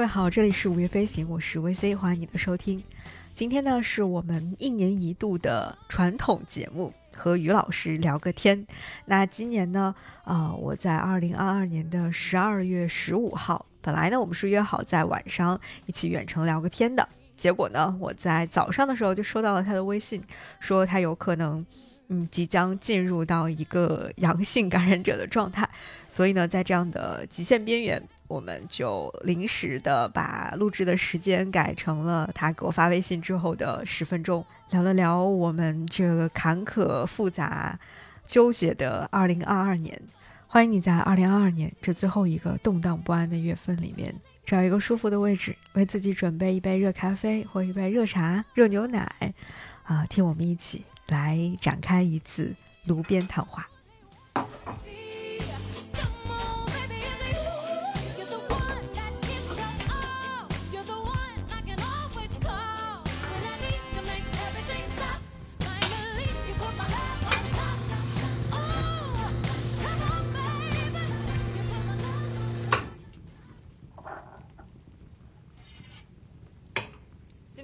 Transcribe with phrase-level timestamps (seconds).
[0.00, 2.82] 各位好，这里是午夜飞行，我是 VC，欢迎你的收听。
[3.34, 8.66] 今天呢，是我们一年一度的传统节目，和于老师聊个天。
[9.04, 9.94] 那今年呢，
[10.24, 20.24] 啊，我在二零二二年的十二月十五号，本来呢，我们是约好在晚上一起远程聊个天的，结果呢，我在早上的时候就收到了他的微信，
[20.60, 21.66] 说他有可能。
[22.12, 25.70] 嗯，即将进入到一个阳性感染者的状态，
[26.08, 37.76] 所以呢，在这样的极限边缘，我们就临时的把录制的时间改成了他给我发微信之后的十分钟，聊了聊我们这个坎坷复杂、
[38.24, 40.00] 纠结的二零二二年。
[40.46, 44.14] 欢迎你在二零二二年这最后一个动荡不安的月份里面，
[44.46, 49.34] 找一个舒服的位置，为自己准备一杯热咖啡或一杯热茶、热牛奶，
[49.82, 50.84] 啊，听我们一起。
[51.08, 53.68] 来展开一次炉边谈话。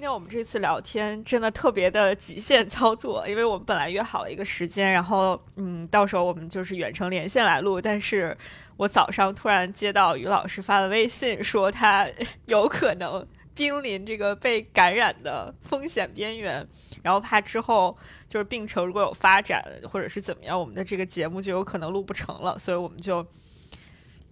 [0.07, 7.79] 我们这次聊天真的特别的极限操作，因为我们本来约好了一个时间，然后嗯，到时候我们就是远程连线来录。
[7.81, 8.35] 但是
[8.77, 12.07] 我早上突然接到于老师发的微信，说他
[12.45, 16.67] 有可能濒临这个被感染的风险边缘，
[17.03, 23.25] 然后怕之后就是病程如果有发展或者是怎么样，我们的这个节目就有可能录不成了，所以我们就。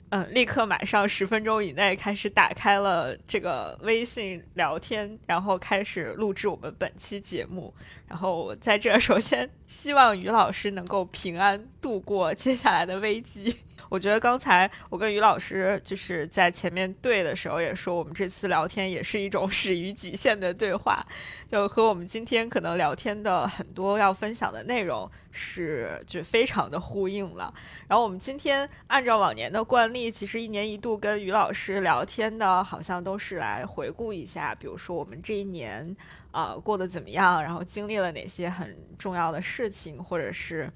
[0.09, 7.73] 嗯，立刻马上十分钟以内开始打开了这个微信聊天，然后开始录制我们本期节目。
[8.08, 13.55] 然后在这首先希望于老师能够平安度过接下来的危机。
[13.87, 21.05] 我觉得刚才我跟于老师就是在前面对的时候也说，我们这次聊天也是一种始于极限的对话，
[21.52, 27.54] 就和我们今天可能聊天的很多要分享的内容是就非常的呼应了。
[27.87, 35.95] 然后我们今天按照往年的惯例，其实一年一度跟于老师聊天的，好像都是来回顾一下，比如说我们这一年
[36.36, 40.70] 啊过得怎么样，然后经历了哪些很重要的事情，或者是。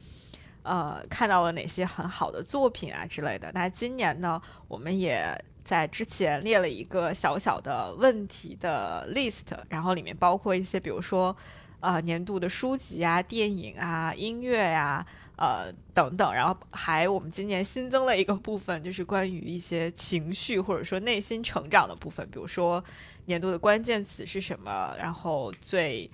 [0.62, 3.50] 呃，看到了哪些很好的作品啊之类的。
[3.53, 5.34] 那今年呢，我们也
[5.64, 11.36] 在之前列了一个小小的问题的 list，然后里面包括一些，比如说，
[11.80, 15.03] 呃，年度的书籍啊、电影啊、音乐呀，
[15.38, 16.31] 呃等等。
[16.34, 22.84] 然后还我们今年新增了一个部分，就是关于一些情绪或者说内心成长的部分，比如说
[23.29, 26.09] 年度的关键词是什么，然后最。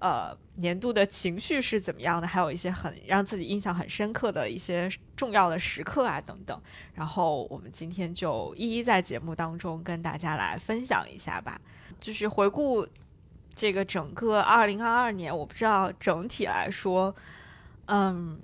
[0.00, 2.26] 呃，年度的情绪是怎么样的？
[2.28, 6.56] 还有一些很让自己印象很深刻的一些重要的时刻啊，等等。
[6.94, 11.60] 然后我们今天就一一在节目当中跟大家来分享一下吧。
[11.98, 12.86] 就是回顾
[13.56, 17.12] 这个整个二零二二年，我不知道整体来说，
[17.86, 18.38] 嗯，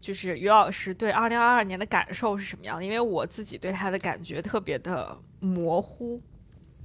[0.00, 2.84] 就是于老师对二零二二年的感受是什么样的？
[2.86, 6.18] 因为我自己对他的感觉特别的模糊。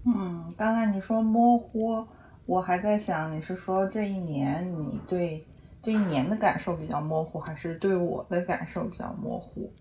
[0.05, 2.05] 嗯，刚才你说模糊。
[2.47, 5.45] 我还在想，你是说这一年你对
[5.81, 9.71] 这一年的感受比较模糊，还是对我的感受比较模糊？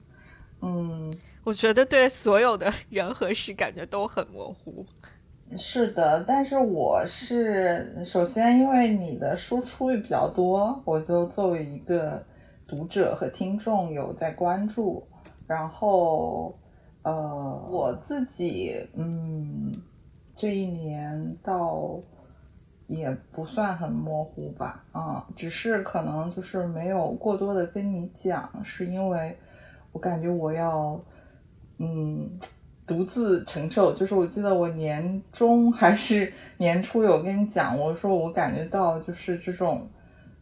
[0.60, 4.86] 嗯，我觉得对所有的人和事感觉都很模糊。
[5.56, 12.22] 是的，但是我是首先因为你的输出也比较多，我就作为一个
[12.68, 15.04] 读者和听众有在关注。
[15.48, 16.56] 然后，
[17.02, 19.72] 呃，我自己，嗯，
[20.40, 22.00] 这一年到。
[22.92, 29.38] 也不算很模糊吧，啊，只是可能就是没有过多的跟你讲，是因为
[29.92, 31.00] 我感觉我要，
[31.78, 32.28] 嗯，
[32.84, 33.94] 独自承受。
[33.94, 39.88] 就是我记得我年中还是年初有跟你讲，我说我感觉到就是这种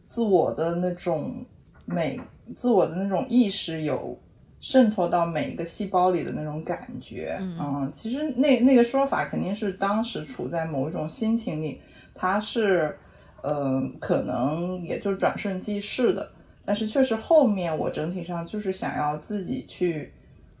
[0.07, 1.45] 自我的那种
[1.85, 2.19] 美，
[2.55, 4.17] 自我的那种意识有
[4.61, 11.79] 渗透到每一个细胞里的那种感觉，嗯，其实那那个说法肯定是当时处在某一种心情里。
[12.13, 12.97] 它是，
[13.43, 16.29] 嗯，可能也就转瞬即逝的，
[16.65, 20.11] 但是确实后面我整体上就是想要自己去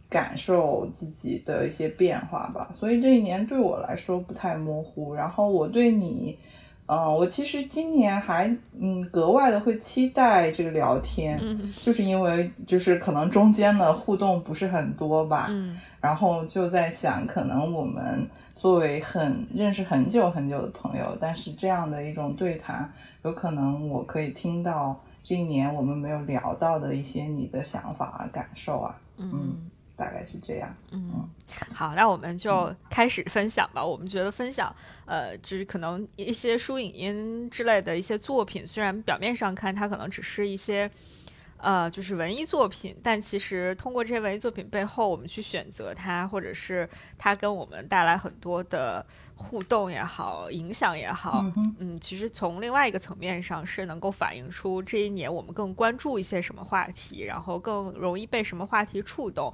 [0.09, 5.13] 感受自己的一些变化吧，所以这一年对我来说不太模糊。
[5.13, 6.39] 然后我对你，
[6.89, 11.39] 嗯，我其实今年还嗯格外的会期待这个聊天，
[11.71, 18.27] 就是因为就是可能中间的互动不是很多吧，嗯，然后就在想可能我们。
[18.61, 22.91] 作为很认识很久很久的朋友，但是这样的一种对谈，
[23.23, 28.93] 有可能我可以听到这一年我们没有聊到的一些你的想法啊、感受啊。
[29.15, 29.68] 嗯，
[29.99, 30.73] 大概是这样。
[30.91, 31.29] 嗯，
[31.73, 33.85] 好，那我们就开始分享吧。
[33.85, 34.73] 我们觉得分享，
[35.05, 40.89] 呃，就是可能一些书影音之类的一些作品，虽然表面上看它可能只是一些。
[41.61, 49.05] 呃，就是文艺作品，但其实通过这些文艺作品背后，我们去选择它，或者是它跟我们带来很多的
[49.35, 51.43] 互动也好，影响也好，
[51.79, 59.53] 嗯，其实从另外一个层面上是能够反映出这一年我们更关注一些什么话题，然后更容易被什么话题触动，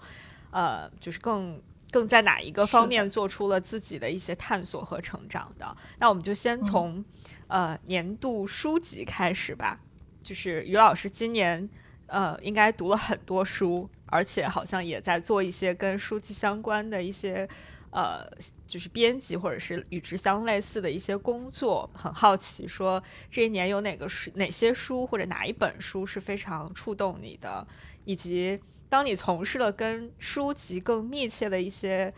[0.56, 1.62] 呃，就是更
[1.92, 5.76] 更在哪一个方面做出了自己的一些探索和成长的。
[6.00, 7.04] 那我们就先从
[7.48, 9.80] 呃年度书籍开始吧，
[10.24, 11.70] 就是于老师今年。
[12.08, 17.50] 呃，应该读了很多书，而且好像也在做一些跟书籍相关的一些，
[17.90, 18.24] 呃，
[18.68, 21.90] 就是编辑或者是与之相类似的一些工作。
[21.96, 27.66] 很好奇，说这一年有哪个书、哪些书或者哪一本书是非常触动你的，
[28.04, 28.62] 以及
[28.96, 32.14] 当你从事了跟书籍更密切的一些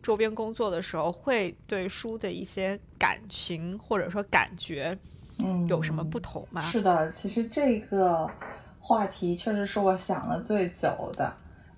[0.00, 4.96] 周边工作的时候，会对书的一些感情或者说感觉，
[5.40, 6.62] 嗯，有什么不同吗？
[6.70, 8.30] 是的，其实这个。
[8.78, 11.32] 话题确实是我想的最久的，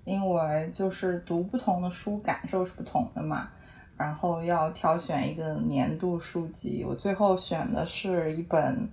[0.04, 3.48] 因为就是读不同的书，感受是不同的嘛。
[3.96, 8.86] 然后要挑选一个年度书籍，我最后选的是一本，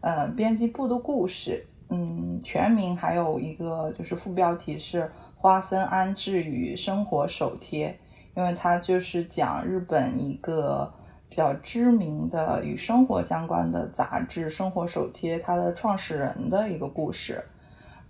[0.00, 7.94] 呃，编辑部的故事，嗯，全名还有一个就是副标题是花森安治与生活手贴，
[8.34, 10.90] 因为它就是讲日本一个
[11.28, 17.44] 比较知名的与生活相关的杂志《生活手贴》它的创始人的一个故事。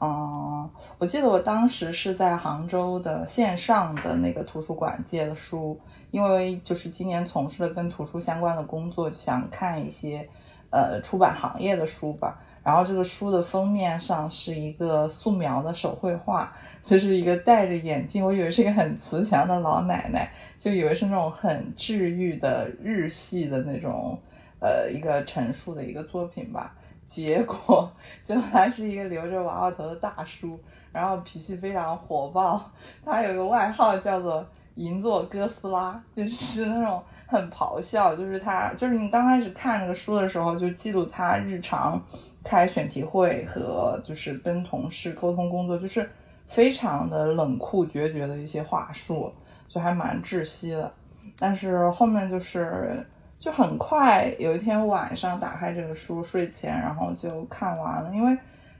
[0.01, 5.81] 嗯，我记得我当时是在杭州的线上的那个图书馆借的书，
[6.13, 10.29] 因为就是今年从事了跟图书相关的工作，想看一些
[10.71, 12.41] 呃出版行业的书吧。
[12.65, 16.53] 然后这个书的封面上是一个素描的手绘画，
[16.85, 24.19] 就是一个戴着眼镜，我以为是一个很慈祥的老奶奶，就以为是那种很治愈的日系的那种
[24.61, 26.75] 呃一个陈述的一个作品吧。
[27.09, 27.93] 结果，
[28.25, 30.59] 结果他是一个留着娃娃头的大叔，
[30.93, 32.71] 然后脾气非常火爆。
[33.05, 38.15] 他有个外号叫做“银座哥斯拉”，就是那种很咆哮。
[38.15, 42.01] 就是他，就是你刚开始看这个书的时候，就记录他日常
[42.45, 46.09] 开选题会和就是跟同事沟通工作，就是
[46.47, 49.33] 非常的冷酷决绝的一些话术，
[49.67, 50.93] 就还蛮窒息的。
[51.39, 53.05] 但是后面就是。
[53.45, 58.15] 就很快，有一天晚上打开这个书，睡前然后就看完了。
[58.15, 58.39] 因为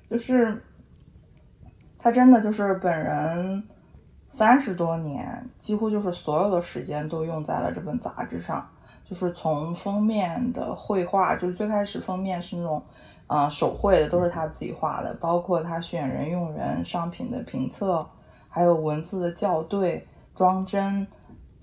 [0.09, 0.63] 就是
[1.99, 3.61] 他真的就是本人
[4.33, 8.69] 三十多年，几乎就是所有的时间都用在了这本杂志上。
[9.05, 12.83] 就是从封面的绘画，就是最开始封面是那种
[13.29, 18.05] 呃手绘的，都是他自己画的，包括他选人用人、商品的评测，
[18.49, 21.07] 还有文字的校对、装帧。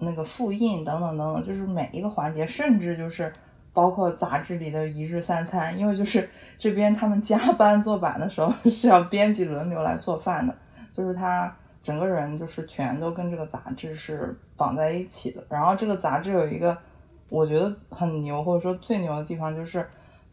[0.01, 3.29] 那个复印等等等等，就是每一个环节，甚至就是
[3.73, 10.55] 包括杂志里的一日三餐，因为就是这边他们加班做版的时候 是要编辑轮流来做饭的，
[10.95, 11.53] 就是他
[11.89, 15.43] 整个人就是全都跟这个杂志是绑在一起的。
[15.49, 16.77] 然后这个杂志有一个
[17.29, 19.83] 我觉得很牛或者说最牛的地方，就是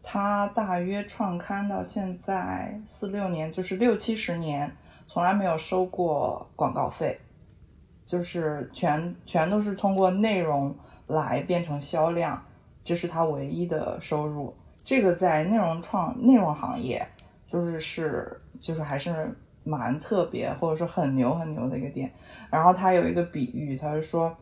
[0.03, 4.71] 它大约创刊到现在四六年，就是六七十年，
[5.07, 7.19] 从来没有收过广告费。
[8.05, 10.75] 就是全全都是通过内容
[11.07, 12.39] 来变成销量，
[12.85, 14.55] 这是它唯一的收入。
[14.83, 17.03] 这个在内容创内容行业，
[17.47, 19.35] 就是是就是还是
[19.67, 22.11] 蛮特别，或者说很牛很牛的一个点。
[22.49, 24.35] 然后他有一个比喻，他是说，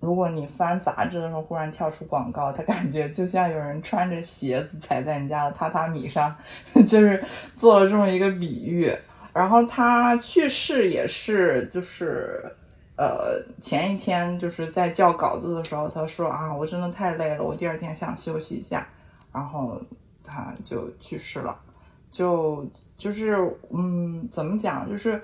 [0.00, 6.34] 如果你翻杂志的时候忽然跳出广告，他感觉就像有人穿着鞋子踩在你家的榻榻米上，
[6.88, 7.22] 就是
[7.58, 8.90] 做了这么一个比喻。
[9.32, 12.44] 然后他去世也是就是。
[12.96, 18.86] 呃，前一天就是在校稿子的时候，他说啊，我真的太累了，我第二天想休息一下，
[19.32, 19.76] 然后
[20.22, 21.58] 他就去世了。
[22.12, 22.64] 就
[22.96, 23.36] 就是
[23.70, 24.88] 嗯，怎么讲？
[24.88, 25.20] 就是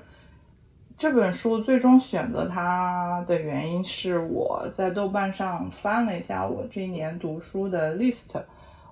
[0.98, 8.40] 这本书最终选择它的原因是我在豆瓣上翻了一下我这一年读书的 list，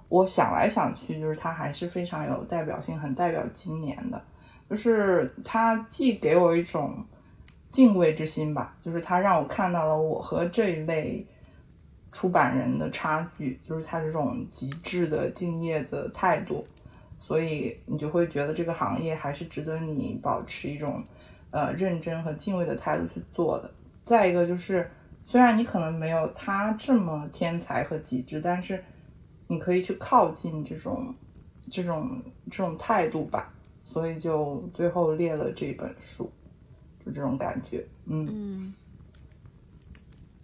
[0.08, 4.22] 我想来想去，就是它还是非常有代表性，很代表今年的。
[4.68, 7.04] 就是它既给我一种。
[7.70, 11.24] 敬畏之心吧，就是他让我看到了我和这一类
[12.10, 16.64] 出版人的差距，就是他这种极致的敬业的态度，
[17.28, 21.04] 所以你就会觉得这个行业还是值得你保持一种
[21.50, 23.70] 呃认真和敬畏的态度去做的。
[24.06, 24.90] 再一个就是，
[25.26, 28.82] 虽然你可能没有他这么天才和极致，但是
[29.46, 31.14] 你可以去靠近这种
[31.70, 32.18] 这种
[32.50, 33.52] 这种态度吧，
[33.84, 36.32] 所以就最后列了这本书。
[37.04, 37.86] 就这种感觉。
[38.06, 38.72] 嗯。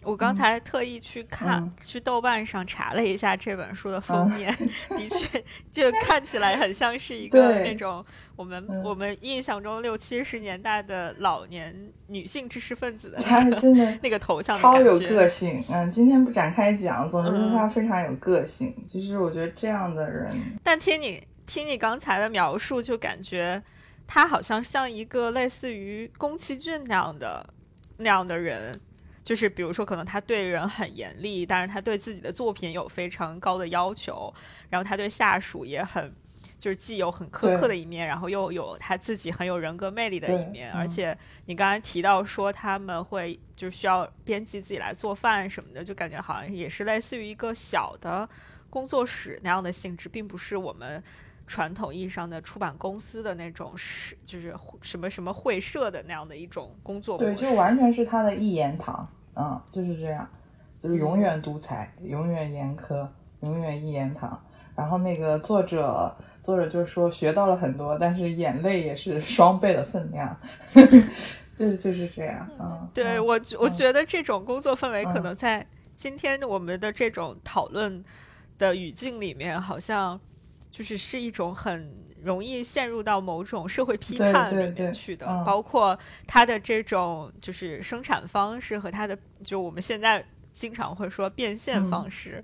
[0.05, 4.55] 我刚才特意去看，去豆瓣上查了一下这本书的封面，
[4.89, 5.43] 的确
[5.73, 11.75] 就看起来很像是一个那种我们我们印象中六七十年代的老年
[12.07, 13.17] 女性知识分子
[13.59, 15.63] 真的那个头像超有个性。
[15.69, 18.75] 嗯，今天不展开讲，总之她非常有个性。
[18.87, 20.31] 其实我觉得这样的人，
[20.63, 23.59] 但听你听你刚才的描述，就感觉
[24.05, 27.43] 她好像像一个类似于宫崎骏那样的
[27.97, 28.71] 那样的人。
[29.25, 34.31] 就是比如说，可能他对人很严厉，但是他对自己的作品有非常高的要求，
[34.69, 36.13] 然后他对下属也很，
[36.59, 40.71] 就是既有很苛刻的一面，然后又有他自己很有人格魅力的一面。
[40.71, 41.17] 而且
[41.47, 48.29] 你刚才提到说他们会就需要编辑自己来做饭什么的，就感觉好像也是类似于一个小的
[48.69, 51.03] 工作室那样的性质，并不是我们
[51.47, 57.17] 传统意义上的出版公司的那种是就是什么什么会社的那样的一种工作。
[57.17, 59.07] 对，就完全是他的一言堂。
[59.35, 60.27] 嗯，就是这样，
[60.81, 63.07] 就是永远独裁，永远严苛，
[63.41, 64.41] 永远一言堂。
[64.75, 70.37] 然后那个作者，作者就说学到了很多，但是眼泪也是 双倍的分量，
[71.55, 72.49] 就是就是这样。
[72.59, 75.65] 嗯，对我我觉得这种工作氛围可能在
[75.95, 78.03] 今天我们的这种讨论
[78.57, 80.19] 的语境里面，好像
[80.75, 82.03] 就是是一种很。
[82.23, 92.43] 容易陷入到某种社会批判里面去的，包括它的这种就是生产方式和它的，就我们现在经常会说变现方式。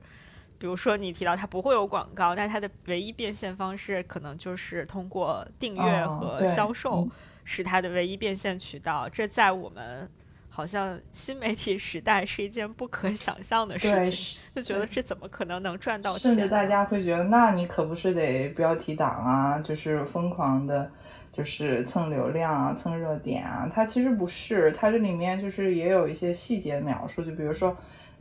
[0.60, 7.10] 比如说你提到它不会有广告，但它的唯一变现方式可能就是通过订阅和销售
[7.44, 9.10] 是它的唯一变现渠道。
[9.10, 10.08] 这在我们。
[10.54, 16.30] 好像新媒体时代是一件不可想象的事情，就觉得这怎么可能能赚到钱？
[16.30, 20.92] 甚至大家会觉得，那你可不是得标题党啊，就是疯狂的，
[21.32, 23.72] 就是蹭流量啊，蹭热点啊。
[23.74, 27.76] 它其实不是，它这里面就是也有一些细节描述，就比如说，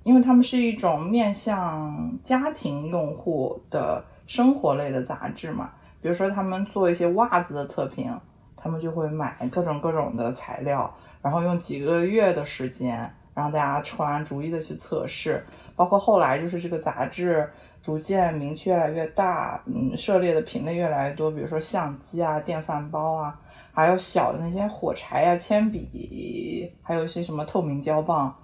[0.04, 8.16] 因为他们是一种面向家庭用户的生活类的杂志嘛，比如说他们做一些袜子的测评，
[8.56, 10.96] 他们就会买各种各种的材料。
[11.22, 15.44] 然后用几个月的时间让大家穿，逐一的去测试，
[15.76, 17.48] 包括后来就是这个杂志
[17.82, 23.40] 逐渐名气越来越大，嗯，涉猎的品类越来越多，比如说相机啊、电饭煲啊，
[23.72, 28.34] 还有小的那些火柴呀、铅笔，还有一些什么透明胶棒，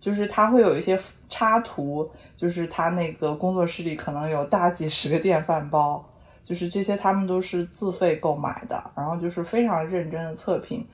[0.00, 6.02] 就是它会有一些插图，就是它那个工作室里可能有大几十个电饭煲，
[6.44, 10.86] 就是这些他们都是自费购买的，然后就是非常认真的测评。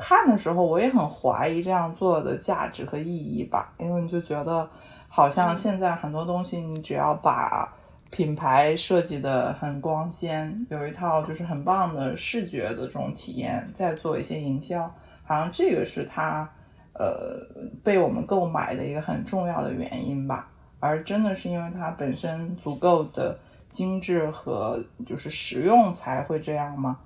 [0.00, 4.68] 看的时候，我也很怀疑这样做的价值和意义吧，因为你就觉得
[5.08, 7.72] 好像现在很多东西，你只要把
[8.10, 14.82] 品牌设计的很光鲜，有一套就是很棒的视觉的这种体验，再做一些营销，
[15.22, 16.48] 好像这个是它
[16.94, 17.38] 呃
[17.84, 20.48] 被我们购买的一个很重要的原因吧。
[20.80, 23.38] 而真的是因为它本身足够的
[23.70, 26.98] 精致和就是实用才会这样吗？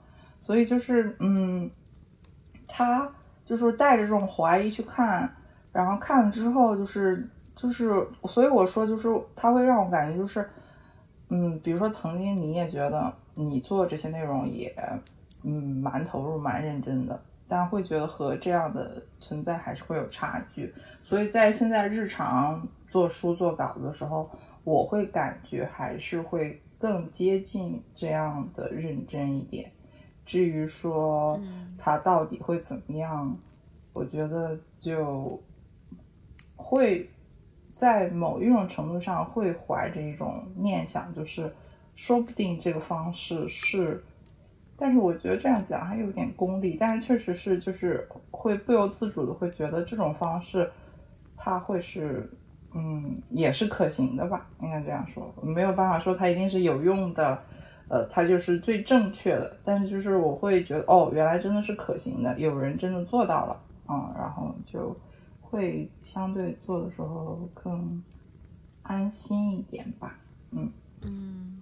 [0.43, 1.69] 所以就是嗯。
[2.77, 3.09] 他
[3.45, 5.33] 就是带着这种怀疑去看，
[5.73, 10.45] 然后看了之后就是就是，所以我说就是他会让我感觉就是，
[11.29, 14.75] 嗯，比如说曾经你也觉得你做这些内容也
[15.45, 24.29] 嗯蛮投入蛮认真的，但会觉得和这样的存在还是会有差距，所以在现在日常做书做稿子的时候，
[24.65, 29.71] 我会感觉还是会更接近这样的认真一点。
[30.25, 31.39] 至于说
[31.79, 33.37] 他到底会怎么样，
[33.93, 35.39] 我觉得就
[36.57, 37.11] 会
[37.75, 41.53] 在某一种程度上会怀着一种念想，就是
[41.95, 44.03] 说不定这个方式是，
[44.77, 50.71] 但是我觉得这样讲还有点功利，但是确实是就是会不由自主的会觉得这种方式
[51.37, 52.31] 它会是
[52.73, 57.39] 嗯也是可行的吧，应该这样说，没有办法说它一定是有用的。
[57.89, 64.97] 呃，它就是最正确的，但是就是我会觉得，哦，原来真的是可行的，有人真的做到了，嗯，然后就
[65.41, 68.03] 会相对做的时候更
[68.83, 70.17] 安心一点吧，
[70.51, 70.71] 嗯
[71.03, 71.54] 嗯。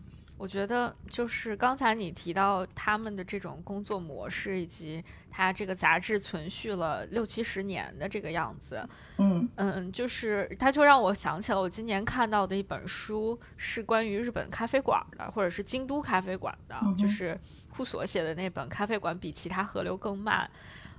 [0.43, 8.85] 我觉得就是刚才你提到他们的这种工作模式，以及他这个杂志存续了六七十年的这个样子，
[9.19, 17.39] 嗯嗯，就是他就让我想起了我今年看到的一本书，是关于日本咖啡馆的，或者是京都咖啡馆的，就是
[17.71, 20.51] 库索写的那本《咖啡馆比其他河流更慢》。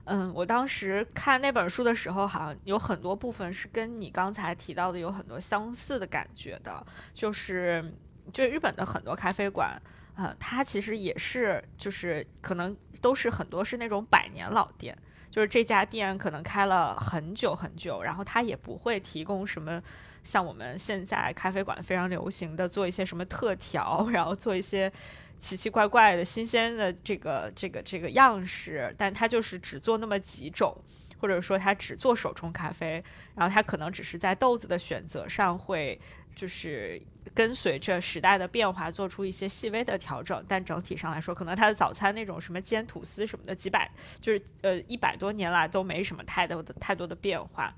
[0.06, 7.94] 嗯，我当时看那本书的时候，好像有很多部分是跟你刚才提到的有很多相似的感觉的，就是。
[8.32, 9.82] 就日本的很多咖啡馆，
[10.16, 14.98] 呃，它其实也是，就是可能都是很多是那种百年老店，
[15.30, 19.82] 就是这家店可能开了很久很久，然后它也不会提供什么
[20.24, 24.92] 像我们现在咖啡馆非常流行的做一些什么特调， 然后做一些
[25.40, 30.76] 奇奇怪怪的新鲜的这个这个这个样式，但它就是只做那么几种。
[31.24, 33.02] 或者说他只做手冲咖啡，
[33.34, 35.98] 然后他可能只是在豆子的选择上会
[36.36, 37.02] 就是
[37.34, 43.90] 跟随着时代的变化做出一些细微的调整，但整体上来说，可能他的早餐那种什么煎吐司什么的，几百
[44.20, 47.74] 就是呃一百多年来都没什么太多的太多的变化。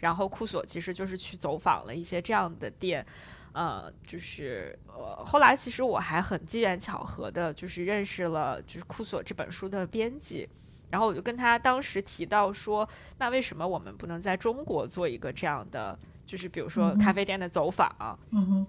[0.00, 3.06] 然后库索其实就是去走访了一些这样的店，
[3.52, 10.48] 呃，就是呃后来其实我还很机缘巧合的，就是认识了就是库索这本书的编辑。
[10.90, 18.18] 然后我就跟他当时提到说，那为什么我们不能在中国做一个这样的，就是比如说咖啡店的走访？
[18.30, 18.66] 嗯哼，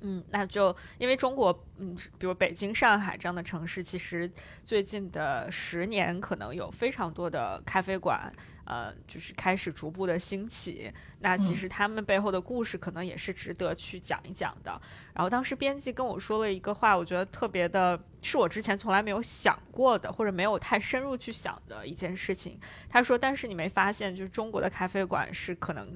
[0.00, 4.30] 嗯，那就因为中国，嗯，比如北京、上海这样的城市，其实
[4.64, 8.32] 最近的十年可能有非常多的咖啡馆。
[8.70, 14.80] 呃，就是开始逐步的兴起，那其实他们背后的故事可能也是值得去讲一讲的。
[15.12, 22.60] 然后当时编辑跟我说了一个话，我觉得特别的，是我之前从来没有想过的，或者没有太深入去想的一件事情。
[22.88, 25.92] 他说：“但是你没发现，就是中国的咖啡馆是可能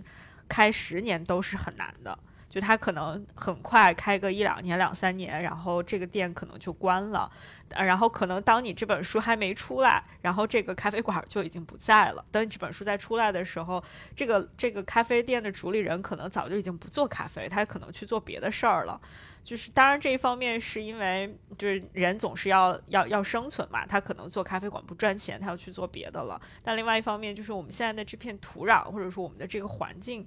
[0.48, 2.18] 开十年都是很难的。”
[2.54, 7.28] 就他可能很快开个一两年、两三年，然后这个店可能就关了，
[7.70, 12.24] 然后可能当你这本书还没出来，然后这个咖啡馆就已经不在了。
[12.30, 13.82] 等你这本书再出来的时候，
[14.14, 19.00] 这个这个咖啡店的主理人可能早就已经不做咖啡，他可能去做别的事儿了。
[19.42, 26.40] 就是当然这一方面是因为就是人总是要要要生存嘛，他可能做咖啡馆不赚钱，他要去做别的了。
[26.62, 30.24] 但另外一方面就是我们现在的这片土壤，或者说我们的这个环境。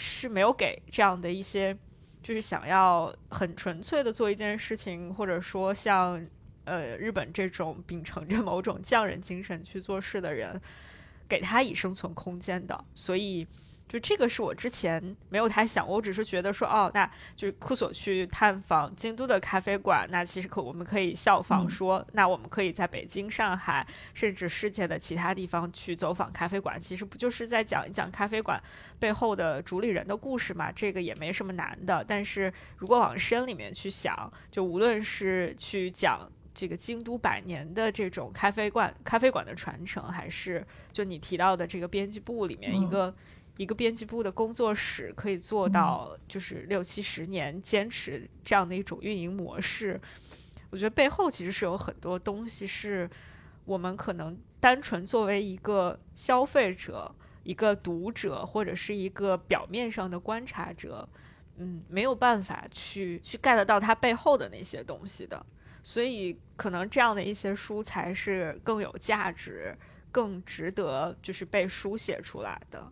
[0.00, 1.76] 是没有给这样的一些，
[2.22, 6.26] 就是想要很纯粹的做一件事情，或者说像
[6.64, 10.60] 呃日本这种秉承着某种匠人精神去做事的人，
[11.28, 13.46] 给他以生存空间的，所以。
[13.90, 28.62] 就这个是我之前没有太想过，我只是觉得说，哦，那就是库索去探访京都的咖啡馆，那其实可我们可以效仿说，那我们可以在北京、上海，甚至世界的其他地方去走访咖啡馆，其实不就是在讲一讲咖啡馆
[29.00, 30.70] 背后的主理人的故事嘛？
[30.70, 32.04] 这个也没什么难的。
[32.06, 43.12] 但是如果往深里面去想，就无论是去讲这个京都百年的这种咖啡馆、咖啡馆的传承，还是就你提到的这个编辑部里面一个。
[43.60, 50.00] 一个编辑部的工作室可以做到，就是六七十年坚持这样的一种运营模式。
[50.70, 53.06] 我觉得背后其实是有很多东西，是
[53.66, 61.06] 我们可能单纯作为一个消费者、一个读者或者是一个表面上的观察者，
[61.58, 65.44] 嗯，没有办法去去 get 到它背后的那些东西的。
[65.82, 69.76] 所以，可能这样的一些书才是更有价值、
[70.10, 72.90] 更值得就是被书写出来的。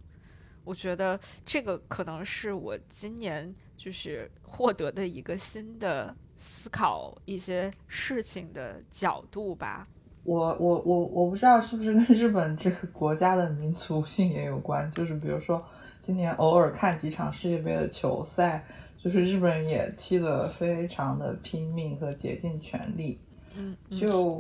[0.69, 9.87] 我觉得这个可能是我今年就是获得的一个新的思考一些事情的角度吧。
[10.25, 15.65] 我我我我不知道是不是跟日本这个国家的民族性也有关，就是比如说
[16.03, 18.63] 今年偶尔看几场世界杯的球赛，
[19.03, 23.19] 就是日本人也踢得非常的拼命和竭尽全力，
[23.57, 24.39] 嗯，就。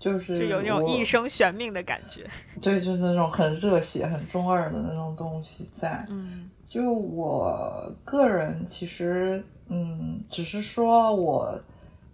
[0.00, 2.26] 就是就有那种一生悬命的感觉，
[2.60, 6.02] 对，就是那种很热血、很中二的那种东西在。
[6.08, 11.60] 嗯，就我个人其实，嗯，只是说，我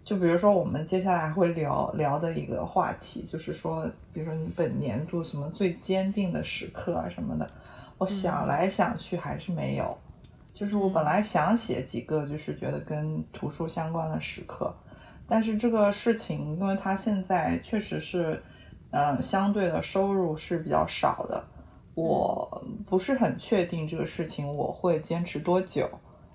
[0.03, 7.47] 就比如说，我们接下来会聊聊的一个话题，就是说，比如说你本年度什么最坚定的时刻啊什么的，
[7.97, 9.97] 我想来想去还是没有。
[10.53, 14.75] 就是我本来想写几个，就是觉得跟图书相关的时刻。
[15.29, 18.41] 但是这个事情，因为他现在确实是，
[18.91, 21.43] 嗯，相对的收入是比较少的，
[21.95, 25.89] 我不是很确定这个事情我会坚持多久，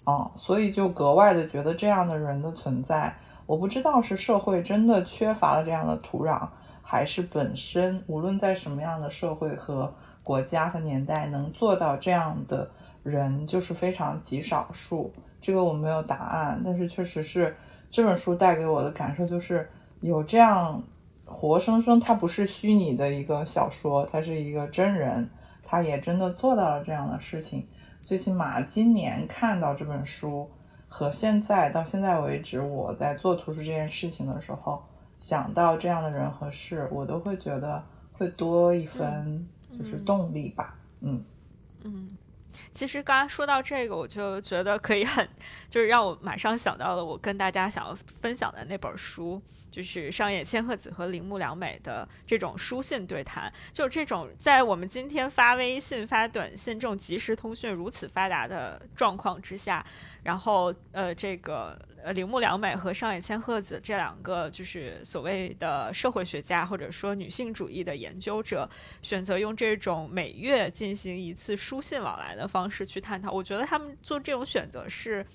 [0.05, 3.11] 啊，所以就格外的觉得这样的人的存在，
[3.47, 6.47] 我不知道是社会真的缺乏了这样的土壤，
[6.83, 9.91] 还是本身无论在什么样的社会和
[10.23, 12.71] 国家和年代能做到这样的
[13.03, 17.57] 人就是非常极少数，这个我没有答案，但是确实是。
[17.93, 19.69] 这本书带给我的感受就是
[20.01, 20.83] 有这样
[21.27, 25.29] 活生生，它不是虚拟的一个小说，它是一个真人，
[25.63, 27.69] 他也真的做到了这样的事情。
[28.01, 30.51] 最起码今年看到这本书
[30.89, 34.83] 和现在到现在为止，我在做图书这件事情的时候，
[35.21, 40.75] 想到这样的人和事，我都会觉得会多一分就是动力吧。
[41.01, 41.23] 嗯
[41.85, 42.17] 嗯。
[42.73, 45.29] 其实刚刚说到这个，我就觉得可以很，
[45.69, 49.41] 就是让我马上想到了我跟大家想要分享的那本书。
[49.73, 59.85] 就是上野千鹤子和铃木良美的这种书信对谈，就这种在我们今天发微信、发短信这种即时通讯如此发达的状况之下，
[60.23, 68.69] 然后呃，这个呃铃木良美和上野千鹤子这两个就是所谓的社会学家或者说女性主义的研究者，
[69.01, 75.27] 选择用这种每月进行一次书信往来的方式去探讨，我觉得他们做这种选择是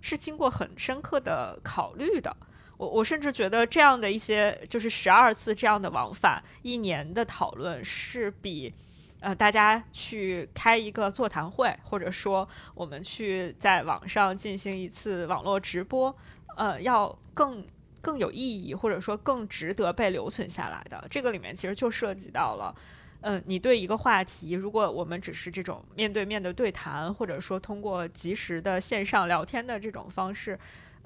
[0.00, 2.34] 是经过很深刻的考虑的。
[2.76, 8.72] 我我甚至觉得这样的一些就是十二次这样的往返，一年的讨论是比，
[9.20, 16.14] 呃，大家去开一个座谈会，或者说我们去在网上进行一次网络直播，
[16.56, 17.64] 呃，要更
[18.02, 21.02] 更有意义，或者说更值得被留存下来的。
[21.10, 22.74] 这个里面其实就涉及到了，
[23.22, 30.58] 嗯，你对一个话题，如果我们只是这种面对面的对谈，或者说通过及时的线上聊天的这种方式。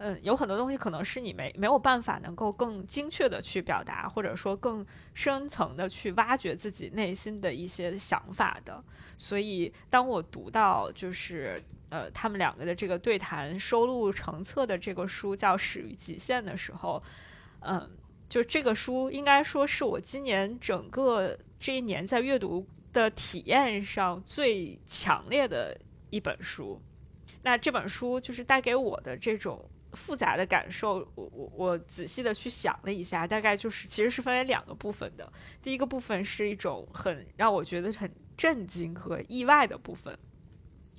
[0.02, 8.82] 嗯，有很多东西可能是你没没有办法能够更精确的去表达，或者说更深层的去挖掘自己内心的一些想法的。
[9.18, 17.02] 所以，当我读到就是呃他们两个的这个对谈收录成册的这个书叫《始于极限》的时候，
[17.58, 17.90] 嗯，
[18.26, 26.80] 就这个书应该说是我今年整个这一年在阅读的体验上最强烈的一本书。
[27.42, 29.62] 那这本书就是带给我的这种。
[29.92, 35.32] 复杂的感受，我我我仔细的去想了一下，大概就是其实是分为两个部分的。
[35.62, 40.16] 第一个部分是一种很让我觉得很震惊和意外的部分，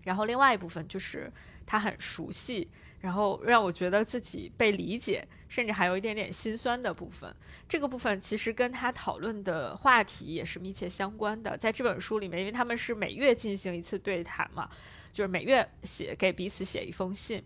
[0.04, 1.32] 然后另外一部分就是
[1.65, 7.34] 他很熟悉，然后让我觉得自己被理解，甚至还有一点点心酸的部分。
[7.69, 11.58] 这个部分其实跟他讨论的话题也是密切相关的。
[11.58, 14.69] 在这本书里面，因为他们是每月进行一次对谈嘛，
[15.13, 17.41] 就是每月写给彼此写一封信。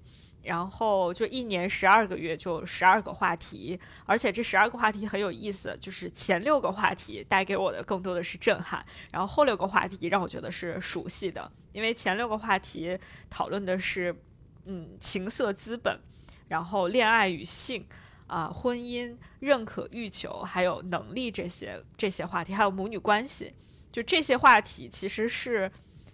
[0.45, 12.95] 然后就一年十二个月，就十二个话题，而且这十二个话题很有意思，就是前六个话题带给我的更多的是震撼，然后后六个话题让我觉得是熟悉的，因为前六个话题
[13.27, 14.15] 讨论的是，
[14.65, 15.99] 嗯，情色资本，
[16.47, 17.83] 然后恋爱与性，
[18.27, 23.51] 啊，婚姻、认可、欲求，还有能力这些这些话题，还有母女关系，
[23.91, 25.71] 就这些话题其实是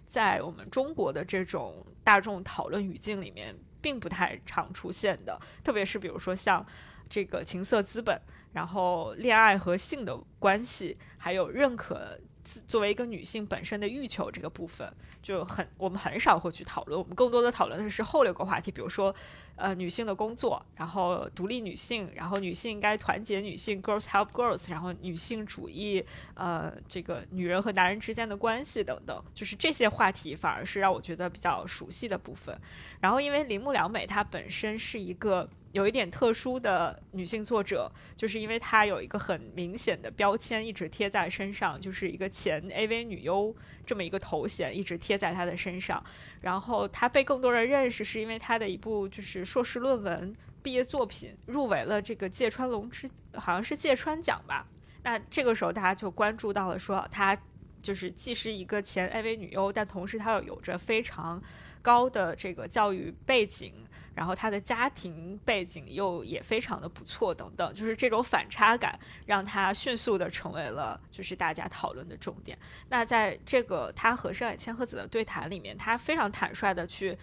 [0.08, 3.54] 在我们中国的这种大众讨论语境里面。
[3.82, 6.64] 并不太常出现的，特别是比如说像
[7.10, 8.18] 这个情色资本，
[8.52, 12.18] 然后恋爱和性的关系，还有认可。
[12.66, 16.98] 作为一个女性本身的欲求这个部分就很，我们很少会去讨论。
[16.98, 19.14] 我们更多的讨论的是后六个话题，比如说，
[19.56, 32.58] 呃，女性的工作，然后独立女性，然后女性应该团结女性，girls help girls，然后女性主义，呃，这个女人和男人之间的关系等等，就是这些话题反而是让我觉得比较熟悉的部分。
[33.00, 35.48] 然后，因为铃木良美她本身是一个。
[35.72, 43.54] 有一点特殊的女性作者，就是因为她有一个很明显的标签一直贴在身上，就是一个前 AV 女优
[43.86, 46.02] 这么一个头衔一直贴在她的身上。
[46.42, 54.66] 然后她被更多人认识，是因为她的一部就是硕士论文毕业作品入围了这个芥川龙之，好像是芥川奖吧。
[55.02, 57.36] 那这个时候大家就关注到了，说她
[57.80, 61.42] 就是既是一个前 AV 女优，但同时她又有着非常
[61.80, 63.72] 高的这个教育背景。
[64.14, 72.58] 然后他的家庭背景又也非常的不错，等等，就是这种反差感让他迅速的成为了就是大家讨论的重点。
[72.88, 77.16] 那在这个他和上野千鹤子的对谈里面，他非常坦率的去，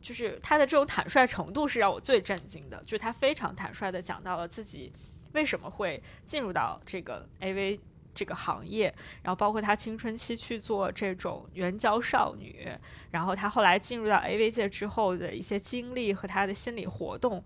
[0.00, 4.92] 就是他的这种坦率程度是让我最震惊的，就是他非常坦率的讲到了自己
[5.32, 7.78] 为什么会进入到这个 AV。
[8.14, 12.68] 这个行业，然后包括她青春期去做这种援交少女，
[13.10, 17.42] 然后她后来进入到 AV 界之后的一些经历和她的心理活动，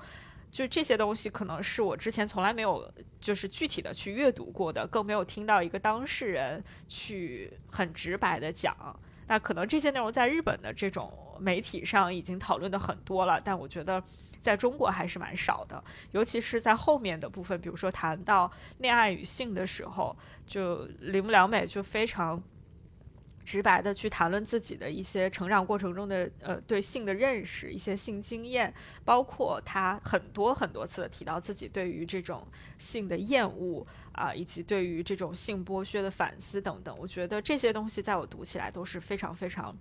[0.51, 8.75] 就这些东西可能是我之前从来没有就是具体的去阅读过的，更没有听到一个当事人去很直白的讲。
[9.27, 14.03] 那可能这些内容在日本的这种媒体上已经讨论的很多了，但我觉得。
[14.45, 20.15] 在中国还是蛮少的，尤其是在后面的部分，比如说谈到恋爱与性的时候，
[20.47, 22.43] 就铃木良美就非常
[23.43, 36.95] 直白的去谈论自己的一些成长过程中的呃对性的认识，一些性经验，包括他很多很多次的提到自己对于这种性的厌恶啊，以及对于这种性剥削的反思等等。
[36.99, 39.75] 我觉得这些东西在我读起来都是非常非常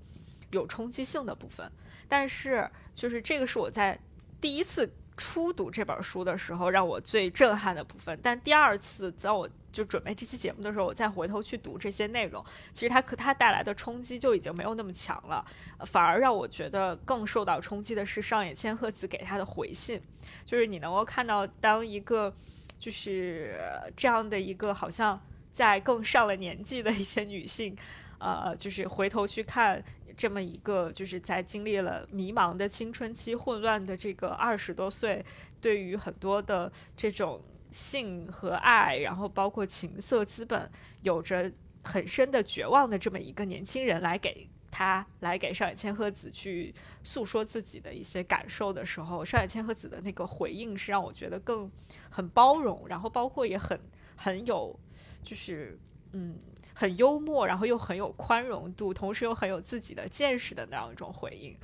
[0.52, 1.69] 有冲击性的部分。
[2.08, 3.99] 但是就是这个是我在。
[4.43, 8.19] 第一次初读这本书的时候，让我最震撼的部分。
[8.21, 15.45] 但第二次，在我就准备这期节目的时候，我再回头去读这些内容，其实它可它带来的冲击就已经没有那么强了，
[15.86, 19.97] 反而让我觉得更受到冲击的是上野千鹤子给他的回信，
[20.45, 22.36] 就是你能够看到，当一个
[22.77, 23.58] 就是
[23.95, 25.17] 这样的一个好像
[25.53, 27.73] 在更上了年纪的一些女性，
[28.19, 29.82] 呃，就是回头去看
[30.15, 35.26] 这么一个就是在经历了迷茫的青春期、混乱的这个二十多岁，
[35.60, 40.69] 对于很多的这种性和爱，然后包括情色资本，
[41.02, 41.52] 有着
[41.84, 44.47] 很深的绝望的这么一个年轻人来给。
[44.76, 46.73] 他来给上野千鹤子去
[47.04, 51.71] 诉说自己的一些感受的时候，上野千鹤子的那个回应是让我觉得更
[52.10, 53.80] 很包容，然后包括也很
[54.15, 54.76] 很有，
[55.21, 55.78] 就是
[56.13, 56.36] 嗯
[56.73, 61.55] 很幽默，然后又很有宽容度，同时又很有自己的见识的那样一种回应。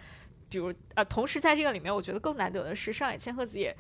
[0.50, 3.76] 比如呃，同时在这个里面，我觉得更难得的是上野千鹤子也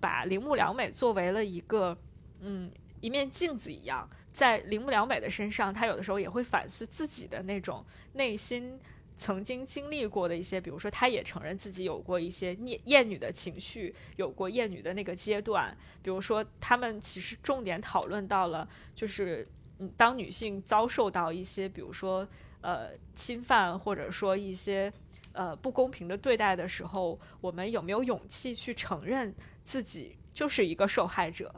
[0.00, 1.96] 把铃木良美作为了一个
[2.40, 4.08] 嗯一面镜子一样。
[4.32, 8.78] 在铃木良美的身上，她有的时候也会反思自己的那种内心
[9.16, 15.76] 曾经经历过的一些，比如说，她也承认自己有过一些厌厌女的情绪，有过厌女的那个阶段。
[16.02, 19.44] 比如说，他们其实重点讨论到了，就是
[19.78, 22.26] 嗯，当女性遭受到一些，比如说
[22.60, 24.92] 呃侵犯，或者说一些
[25.32, 31.52] 呃不公平的对待的时候，我们有没有勇气去承认自己就是一个受害者？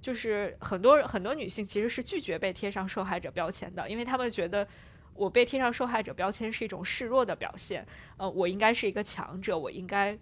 [0.00, 4.66] 就是很多很多女性其实是拒绝被贴上受害者标签的，因为她们觉得
[5.14, 10.18] 我被贴上受害者标签是一种示弱的表现，呃，我应该是一个强者，我应该。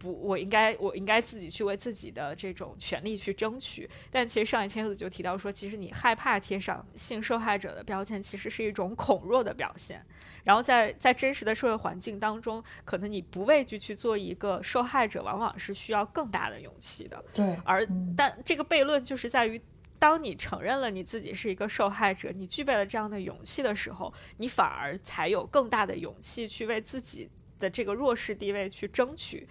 [0.00, 3.88] 不，我应该，我应该自己去为自己的这种权利去争取。
[4.10, 10.02] 但其实上一千子就提到说，其实你害怕贴上性受害者的标签，其实是一种恐弱的表现。
[10.42, 17.22] 然后在在真实的社会环境当中，可能你不畏惧去做一个受害者，往往是需要更大的勇气的。
[17.34, 17.54] 对。
[17.62, 17.86] 而
[18.16, 19.60] 但这个悖论就是在于，
[19.98, 29.46] 当你承认了你自己是一个受害者，你具备了这样的勇气的时候，你反而才有更大的勇气去为自己的这个弱势地位去争取。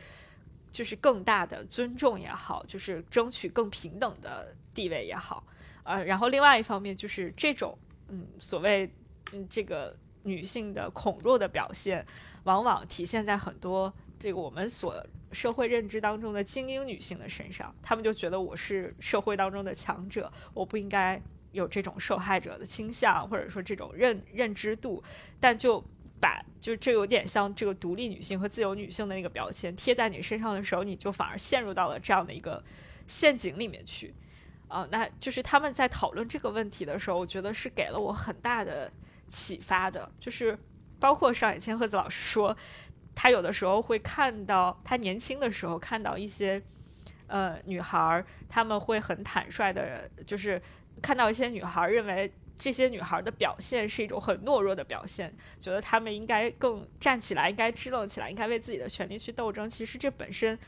[0.71, 5.43] 就是更大的尊重也好，就是争取更平等的地位也好，
[5.83, 7.77] 呃，然后另外一方面就是这种，
[8.07, 8.89] 嗯，所谓
[9.33, 12.05] 嗯这个女性的恐弱的表现，
[12.43, 25.03] 往往体现在很多这个我们所社会认知当中的精英女性的身上，她们就觉得我是社会当中的强者，我不应该有这种受害者的倾向，或者说这种认认知度，
[25.39, 25.83] 但就。
[26.19, 32.63] 把就这有点像这个独立女性和自由女性的那个标签贴在你身上的时候，你就反而陷入到了这样的一个
[33.07, 34.13] 陷阱里面去，
[34.67, 38.91] 啊，那就是他们在讨论这个问题的时候，我觉得是给了我很大的
[39.29, 40.57] 启发的，就是
[40.99, 42.55] 包括上野千鹤子老师说，
[43.15, 46.61] 他有的时候会看到他年轻的时候看到一些
[47.27, 50.61] 呃女孩，他们会很坦率的，就是
[51.01, 52.31] 看到一些女孩认为。
[52.59, 59.69] 这些女孩的表现是一种很懦弱的表现，觉得她们应该更站起来，应该支棱起来，应该为自己的权利去斗争。
[59.69, 60.59] 其实这本身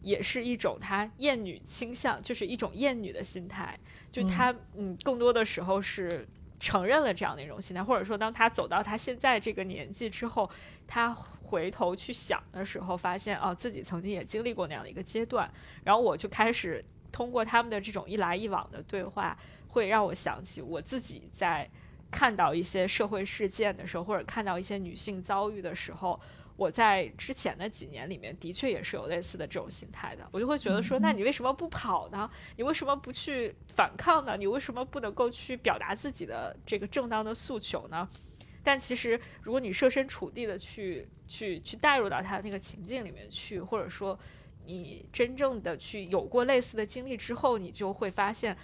[0.00, 3.76] 也是一种她厌女倾向，就是一种厌女的心态。
[4.12, 6.24] 就她，嗯，更多的时候是
[6.60, 10.48] 承认了这样的一种心态，或者说，当她走到她现在这个年纪之后，
[10.86, 15.52] 她回头去想的时候，发现哦，自己曾经也经历过那样的一个阶段。
[15.82, 19.36] 然后我就开始通过他们的这种一来一往的对话。
[19.70, 21.68] 会让我想起我自己在
[22.10, 26.20] 看到一些社会事件的时候，或者看到一些女性遭遇的时候，
[26.56, 30.28] 我在之前的几年里面的确也是有类似的这种心态的。
[30.32, 32.28] 我就会觉得说，那你为什么不跑呢？
[32.56, 34.36] 你为什么不去反抗呢？
[34.36, 38.08] 你为什么不能够去表达自己的这个正当的诉求呢？
[38.64, 44.18] 但其实，如果你设身处地的去去去带入到他的那个情境里面去，或者说
[44.66, 48.56] 你真正的去有过类似的经历之后，你就会发现。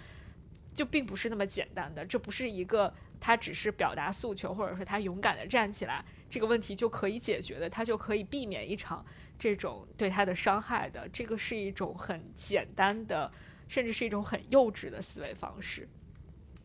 [0.77, 9.03] 就并不是那么简单的，这不是一个他只是表达诉求，或者说他勇敢的站起来，这个问题就可以解决的，他就可以避免一场
[9.39, 11.09] 这种对他的伤害的。
[11.09, 13.31] 这个是一种很简单的，
[13.67, 15.89] 甚至是一种很幼稚的思维方式。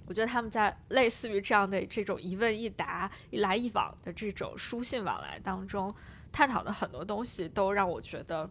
[0.05, 5.90] 我觉得他们在类似于这样的这种一问一答、一来一往的这种书信往来当中，
[6.31, 8.51] 探讨的很多东西，都让我觉得。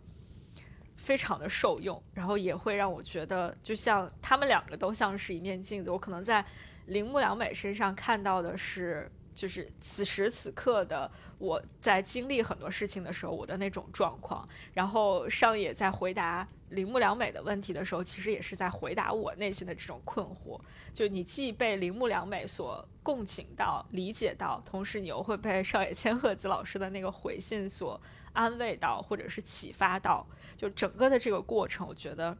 [1.01, 5.89] 非常的受用，然后也会让我觉得，就像他们两个都像是一面镜子。
[5.89, 6.45] 我可能在
[6.85, 11.09] 铃木良美身上看到的是，就是此时此刻的
[11.39, 14.47] 我在经历很多事情的时候，我的那种状况。
[14.73, 20.59] 然后上野在回答铃木良美的问题的时候，其实也是在回答我内心的这种困惑。
[20.93, 27.99] 就你既被铃木良美所共情到、理解到，同时你又会被上野千鹤子老师的那个回信所。
[28.33, 30.25] 安慰到，或者是启发到，
[30.57, 32.35] 就整个的这个过程，我觉得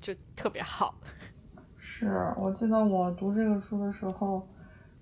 [0.00, 0.94] 就特别好。
[1.78, 4.46] 是我记得我读这个书的时候，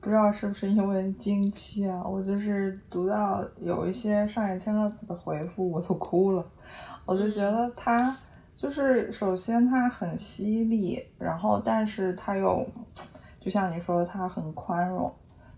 [0.00, 6.44] 不知道是不是因为经期啊，我就是读到有一些上野千鹤子的回复，我都哭了。
[7.06, 8.16] 我就觉得他
[8.56, 12.66] 就是首先他很犀利，然后但是他又，
[13.40, 15.12] 就像你说的，他很宽容。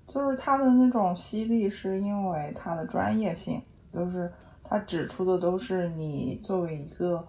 [0.07, 3.61] 就是他的那种犀利，是因为他的专业性，
[3.93, 4.31] 就是
[4.65, 7.25] 他指出的都是你作为一个，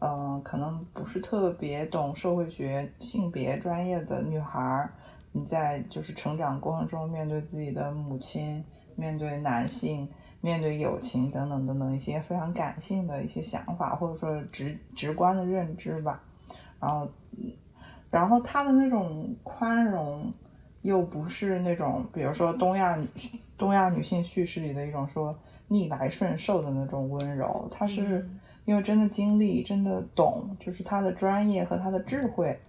[0.00, 4.90] 嗯，可能不是特别懂社会学、性别专业的女孩，
[5.32, 8.62] 你在就是成长过程中面对自己的母亲、
[8.96, 10.08] 面对男性、
[10.40, 16.20] 面对友情等等等等一些非常感性的一些想法，或者说直直观的认知吧。
[16.80, 17.08] 然后，
[18.10, 20.32] 然后他的那种宽容。
[20.82, 22.98] 又不是那种，比如说东亚
[23.58, 25.38] 东亚女性叙事里的一种说
[25.70, 28.28] 逆来顺受的那种温柔，他是
[28.66, 32.60] 因为真的经历，真的懂，就是他的专业和他的智慧，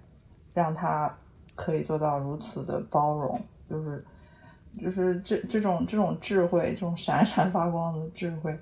[0.53, 1.13] 让他
[1.55, 4.05] 可以做到如此的包容，就是
[4.79, 8.57] 就是这这种这种智慧，这种闪闪发光的智慧，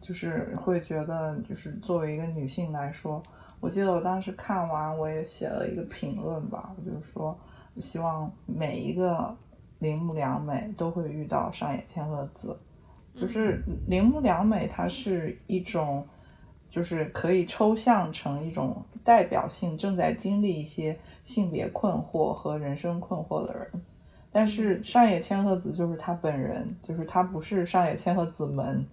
[0.00, 3.22] 就是会觉得，就是作为一个女性来说，
[3.60, 7.38] 我记得我当时看完，我也写了一个评论吧，我就是说。
[7.80, 9.34] 希望每一个
[9.78, 12.54] 铃木良美都会遇到上野千鹤子，
[13.14, 16.06] 就是铃木良美，她是一种，
[16.70, 23.70] 就是可以抽象成一种代表性正在经历一些性别困惑和人生困惑的人，
[24.30, 28.86] 但是上野千鹤子就是她本人，就是她不是上野千鹤子们，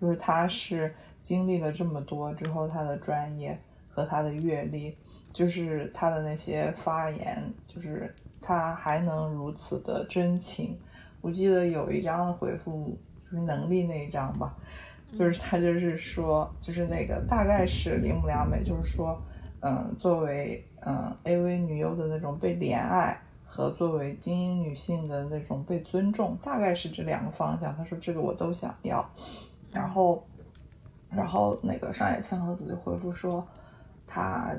[0.00, 3.58] 就是她是经历了这么多之后，她的专业
[3.88, 4.96] 和她的阅历，
[5.32, 8.14] 就是她的那些发言，就是。
[8.46, 10.78] 他还能如此的真情，
[11.22, 14.54] 我记得有一张回复就是能力那一张吧，
[15.18, 19.20] 就是他就是说，就是那个大概是铃木良美，就是说，
[19.60, 27.76] 嗯，作为嗯 AV 女优的那种被怜爱和作为精英女性的那种被尊重，大概是这两个方向。
[27.76, 29.04] 他说这个我都想要，
[29.72, 30.24] 然后，
[31.10, 33.46] 然后那个上野千鹤子就回复说，
[34.06, 34.54] 他。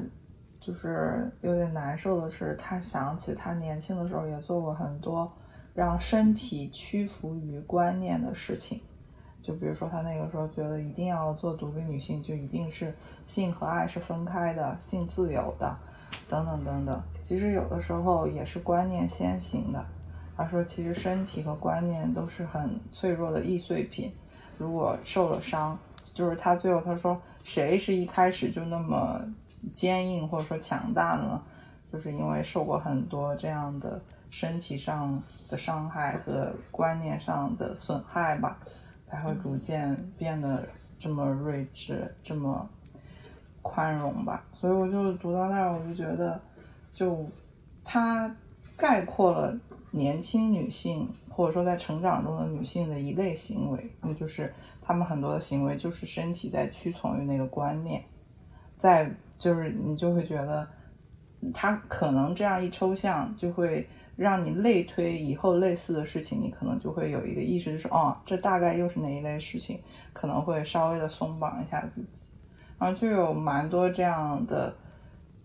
[0.62, 5.32] 就是有点难受的是，他想起他年轻的时候也做过很多
[5.76, 8.82] 让身体屈服于观念的事情，
[9.44, 12.92] 就比如说他那个时候觉得一定要做独立女性，就一定是
[13.28, 15.78] 性和爱是分开的，性自由的，
[16.28, 17.00] 等等等等。
[17.22, 19.86] 其实有的时候也是观念先行的。
[20.36, 24.12] 他说，其实身体和观念都是很脆弱的易碎品，
[24.58, 25.78] 如果受了伤，
[26.16, 29.22] 就是他最后他说，谁是一开始就那么。
[29.74, 31.42] 坚硬或者说强大呢，
[31.92, 34.00] 就是因为受过很多这样的
[34.36, 35.18] 身体上
[35.50, 38.60] 的伤害和观念上的损害吧，
[39.08, 40.68] 才会逐渐变得
[41.00, 42.70] 这么睿智、这么
[43.62, 44.44] 宽容吧。
[44.54, 46.38] 所以我就读到那儿，我就觉得，
[46.94, 47.26] 就
[47.86, 48.30] 它
[48.76, 49.58] 概括了
[49.92, 58.04] 年轻女性或者说在成长中的女性的一类行为，那就是她们很多的行为就是身体在屈从于那个观念，
[58.78, 59.10] 在。
[59.38, 60.66] 就是你就会觉得，
[61.54, 69.80] 他可能这样一抽象，就会让你类推以后类似的事情，你可能就会有一个意识，就是哦，这大概又是哪一类事情，
[70.14, 72.28] 可能会稍微的松绑一下自己，
[72.80, 74.74] 然后就有蛮多这样的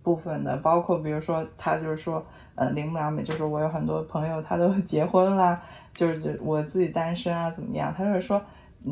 [0.03, 8.41] 部分的，包括比如说他就是说，呃，铃木良美就是我有很多朋友他都结婚啦，就是我自己单身啊怎么样，他就是说。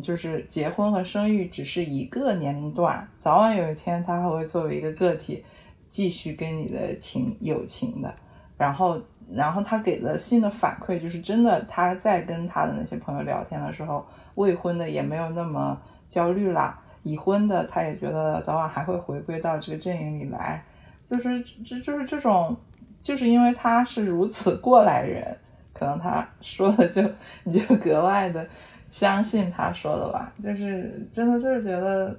[0.03, 5.43] 就是结婚和生育只是一个年龄段，早晚有一天他还会作为一个个体
[5.91, 8.15] 继续跟你的情友情的。
[8.59, 9.01] 然后，
[9.33, 20.63] 然后他给的新的反馈就是真的，他在跟他的那些朋友聊天的时候，未婚的也没有那么焦虑啦，已婚的他也觉得早晚还会回归到这个阵营里来。
[21.11, 22.57] 就是这就是这种，
[23.03, 25.37] 就是因为他是如此过来人，
[25.73, 27.03] 可能他说的就
[27.45, 28.47] 你就格外的。
[28.91, 32.19] 相信他说的吧，就是真的，就是觉得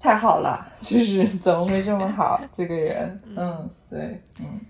[0.00, 2.40] 太好了，就是怎么会这么好？
[2.52, 4.60] 这个人，嗯，对，嗯，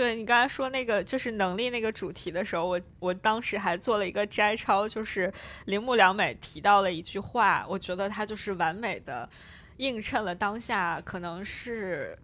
[0.00, 5.30] 对你刚才说那个就是能力那个主题的时候，我我当时还做了一个摘抄，就是
[5.66, 9.28] 铃木良美提到了一句话，我觉得他就是完美的
[9.76, 12.16] 映衬了当下，可能是。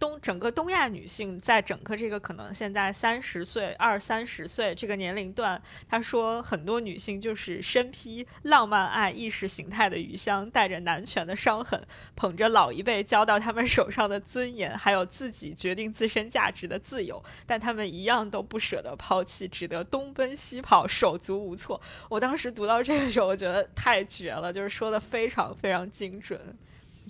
[0.00, 11.80] 东整个东亚女性在整个这个可能现在三十岁二三十岁这个年龄段，她说很多女性就是身披浪漫爱意识形态的余香，带着男权的伤痕，
[12.16, 21.78] 捧着老一辈交到他们手上的尊严，还有自己决定自身价值的自由，但他们一样都不舍得抛弃，只得东奔西跑，手足无措。
[22.08, 26.40] 我当时读到这个时候，我觉得太绝了，就是说的非常非常精准。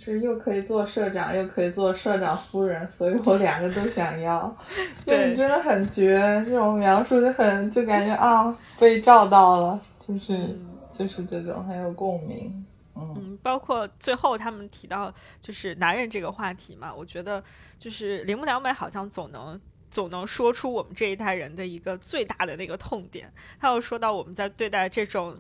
[0.02, 4.56] 是又可以做社长，又可以做社长夫人，所以我两个都想要。
[5.04, 10.58] 对，你真的很绝，这种描述就很就感觉啊被照到了，就是
[10.92, 12.66] 就是这种很有共鸣。
[12.96, 17.42] 嗯，包括最后他们提到就是男人这个话题嘛，我觉得
[17.78, 19.58] 就是铃木良美好像总能
[19.90, 23.32] 总能说出我们这一代人的一个最大的那个痛点。
[23.58, 25.36] 他又说到我们在对待这种，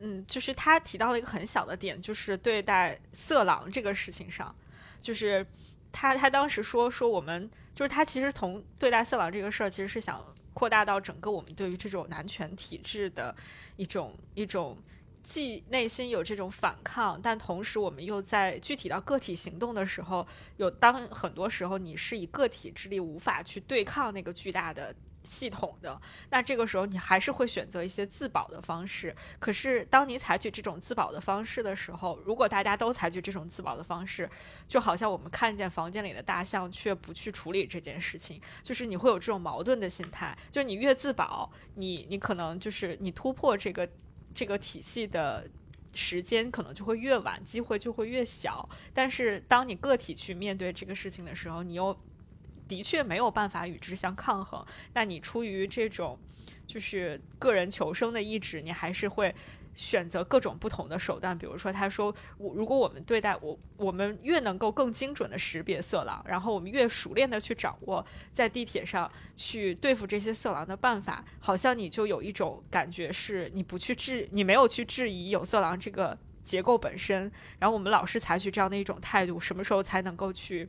[0.00, 4.54] 嗯，就是他提到了一个很小的点，就是对待色狼这个事情上，
[5.00, 5.46] 就是
[5.92, 10.20] 他他当时说说我们就是他其实从对待色狼这个事儿，其实是想
[10.52, 13.34] 扩大到整个我们对于这种男权体制的
[13.76, 14.76] 一种一种。
[15.22, 20.26] 既内心有这种反抗，但同时我们又在具体到个体行动的时候，
[20.56, 26.00] 有当很多时候你是以个体之力无法去对抗那个巨大的系统的，
[26.30, 29.14] 那这个时候你还是会选择一些自保的方式。
[29.38, 34.28] 可是当你采取这种自保的方式的时候，如果大家都采取这种自保的方式，
[34.66, 43.88] 就好像我们看见房间里的大象却不去处理这件事情，就是你会有这种矛盾的心态，就你越自保，你你可能就是你突破这个。
[44.32, 45.44] 这个体系的
[45.92, 48.68] 时间可能就会越晚，机会就会越小。
[48.94, 51.92] 但是当你个体去面对这个事情的时候，你又
[52.70, 54.64] 的确没有办法与之相抗衡。
[54.94, 56.18] 那你出于这种
[56.66, 59.34] 就是个人求生的意志，你还是会。
[59.72, 80.68] 选择各种不同的手段，比如说，他说，我如果我们对待我，我们越能够更精准的识别色狼，然后我们越熟练的去掌握在地铁上去对付这些色狼的办法，好像你就有一种感觉是，你不去质，你没有去质疑有色狼这个结构本身，然后我们老是采取这样的一种态度，什么时候才能够去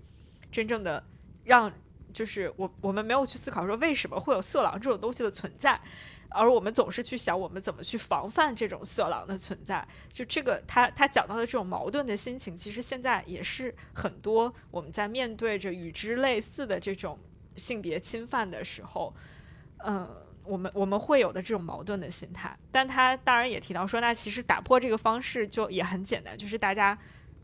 [0.51, 1.03] 真正的
[1.43, 1.69] 让，
[2.11, 5.79] 就是我我们没有去思考说为什么会有色狼这种东西的存在。
[6.33, 9.85] 而我们总是去想，我们怎么去防范这种色狼的存在？
[10.09, 17.19] 就这个，他他讲到的这种矛盾的心情，其实现在也是很多我们在面对着与之类似的这种
[17.57, 19.13] 性别侵犯的时候，
[19.83, 20.09] 嗯，
[20.45, 22.57] 我们我们会有的这种矛盾的心态。
[22.71, 26.97] 但他当然也提到说，那其实打破这个方式就也很简单，就是大家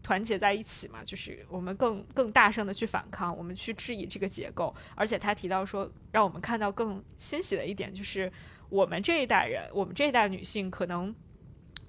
[0.07, 4.73] 团结在一起嘛，就是我们更更大声的去反抗，我们去质疑这个结构。
[4.95, 8.31] 而且他提到说，让我们看到更欣喜的一点就是。
[8.69, 11.15] 我们这一代人，我们这一代女性，可能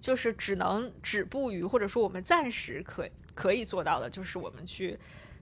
[0.00, 4.96] 就是只能止步于，或者说我们暂时可可以做到的，就是我们去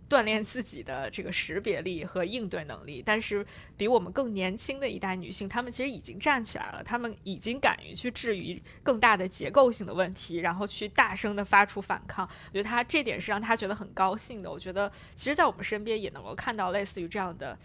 [0.08, 3.02] 锻炼自己的这个识别力和应对能力。
[3.04, 3.44] 但是，
[3.76, 12.28] 比我们更年轻的一代女性，她们其实已经站起来了，她们已经敢于去质疑更大的结构性的问题，然后去大声的发出反抗。
[12.48, 14.50] 我觉得她这点是让她觉得很高兴的。
[14.50, 17.58] 我觉得，其实，在我们身边也能够看到类似于这样的。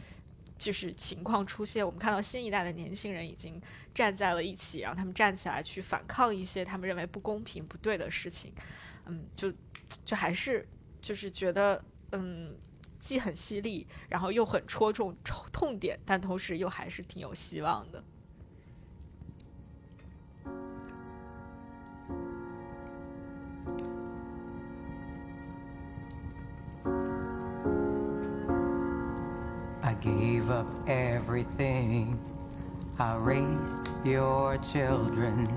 [0.57, 3.59] 就是情况出现，我们看到新一代的年轻人已经
[3.95, 8.53] 站在了一起，然后他们站起来去反抗一些他们认为不公平、不对的事情。
[9.07, 9.51] 嗯，就
[10.05, 10.63] 就还是
[11.01, 12.55] 就是觉得，嗯，
[12.99, 15.15] 既很犀利，然后又很戳中
[15.51, 18.03] 痛点，但同时又还是挺有希望的。
[29.83, 32.17] I gave up everything.
[32.97, 35.47] I raised your children.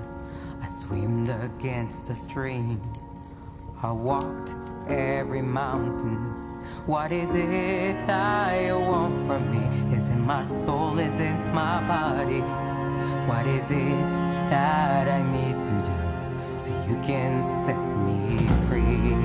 [0.61, 2.79] I swam against the stream.
[3.81, 4.55] I walked
[4.87, 6.59] every mountains.
[6.85, 9.95] What is it that you want from me?
[9.95, 10.99] Is it my soul?
[10.99, 12.41] Is it my body?
[13.27, 13.99] What is it
[14.49, 19.15] that I need to do so you can set me free?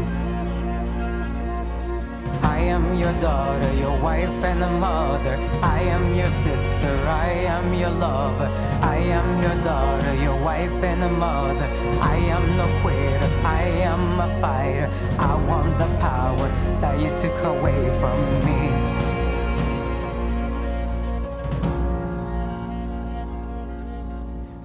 [2.42, 5.36] I am your daughter, your wife and a mother.
[5.62, 8.46] I am your sister, I am your lover.
[8.82, 11.68] I am your daughter, your wife and a mother.
[12.00, 12.99] I am no quitter,
[13.45, 14.91] I am a fighter.
[15.18, 16.49] I want the power
[16.80, 18.68] that you took away from me.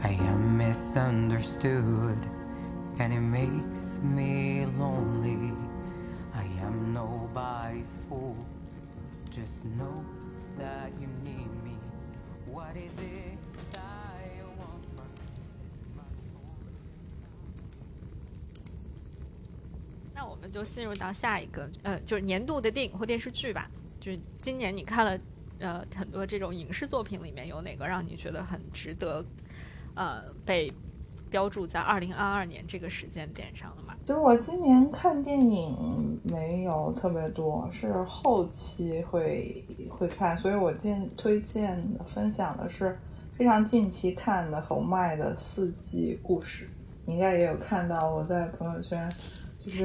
[0.03, 2.17] I am misunderstood,
[2.99, 5.53] and it makes me lonely.
[6.33, 8.35] I am nobody's fool.
[9.31, 10.03] Just know
[10.57, 11.77] that you need me.
[12.45, 13.34] What is it
[20.49, 23.69] 就进入到下一个，呃，就是年度的电影或电视剧吧。
[23.99, 25.19] 就是今年你看了，
[25.59, 29.25] 呃，很多这种影视作品里面有哪个让你觉得很值得，
[29.95, 30.71] 呃，被
[31.29, 33.95] 标注在二零二二年这个时间点上的吗？
[34.05, 41.83] 其实我今年看电影没有特别多，是后期会会看，所以我今推荐
[42.13, 42.95] 分享的是
[43.35, 46.65] 非常近期看的侯麦的《四季故事》，
[47.05, 49.09] 你应该也有看到我在朋友圈，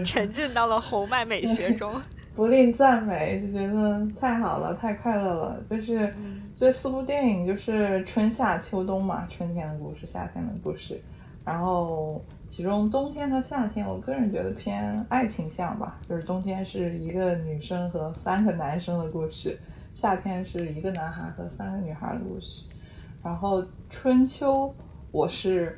[0.04, 2.00] 沉浸到了侯麦美学中，
[2.34, 5.62] 不吝赞美，就觉得太好了，太快乐了。
[5.68, 6.12] 就是
[6.58, 11.00] 这四部电影就是春夏秋冬嘛，春天的故事，夏天的故事。
[11.44, 19.58] 然后其中冬天和夏天，我个人觉得偏爱情向吧，就是冬天是一个女生和三个男生的故事，
[19.94, 22.66] 夏天是一个男孩和三个女孩的故事。
[23.22, 24.74] 然后春秋
[25.10, 25.76] 我是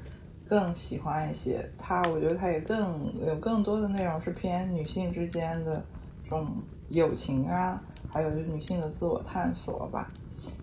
[0.52, 5.82] 更喜欢一些，它我觉得它也更有更多的内容是偏女性之间的
[6.22, 6.46] 这种
[6.90, 7.82] 友情啊，
[8.12, 10.06] 还有就是女性的自我探索吧。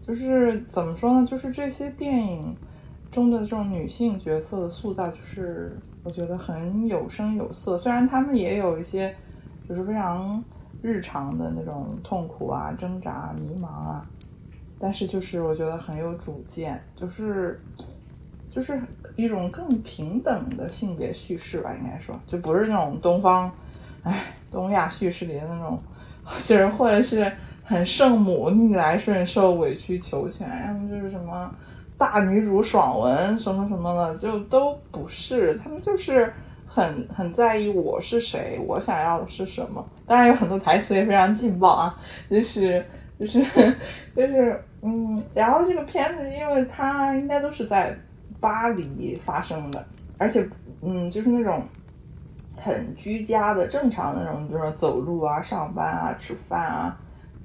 [0.06, 1.26] 就是怎么说呢？
[1.26, 2.56] 就是这些电影
[3.12, 7.76] 中的这种女性角色的塑造，就是我觉得很有声有色。
[7.76, 9.16] 虽然她们也有一些
[9.68, 10.44] 就是非常
[10.84, 14.06] 日常的那种痛苦啊、挣扎、迷茫啊，
[14.78, 17.60] 但是就是我觉得很有主见，就是
[18.52, 18.82] 就是
[19.16, 23.52] 一种更平等的性别叙事吧，应该说，就不是那种东方，
[24.04, 25.82] 哎，东亚叙事里的那种，
[26.46, 27.32] 就是或者是。
[27.62, 31.54] 很圣母逆来顺受委曲求全，要么就是什么
[32.00, 35.54] 大女主爽文什么什么的，就都不是。
[35.64, 36.34] 他们就是
[36.66, 39.88] 很很在意我是谁，我想要的是什么。
[40.08, 41.96] 当然有很多台词也非常劲爆啊，
[42.28, 42.84] 就是
[43.20, 43.40] 就是
[44.18, 45.24] 就是嗯。
[45.36, 47.96] 然后这个片子，因为它应该都是在
[48.40, 49.86] 巴黎发生的，
[50.18, 50.48] 而且
[50.82, 51.64] 嗯，就是那种
[52.56, 56.98] 很居家的正常的那种，就是走路啊、上班啊、吃饭啊。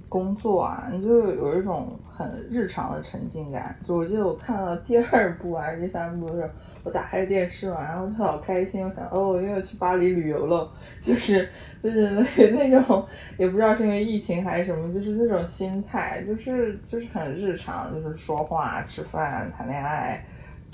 [0.07, 3.77] 工作啊，你就有一种很日常的沉浸感。
[3.83, 6.49] 就我记得我看到第二部还是第三部的时候，
[6.85, 10.71] 我打开电视嘛，然后就好开心，我想哦，又要去巴黎旅游了。
[11.01, 11.49] 就是
[11.83, 13.05] 就是那那种，
[13.39, 20.25] 也不知道是因为疫情还是什么，就是那种心态，就是就是很日常，就是说话、吃饭、谈恋爱、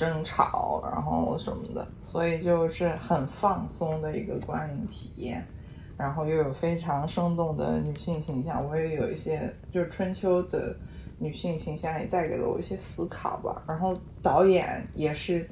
[0.00, 5.46] 争吵，然后什么的，所以就是很放松的一个观影体验。
[5.98, 10.74] 然后又有非常生动的女性形象，我也有一些就是春秋的
[11.18, 13.62] 女性形象也带给了我一些思考吧。
[13.68, 15.46] 然后导演也是，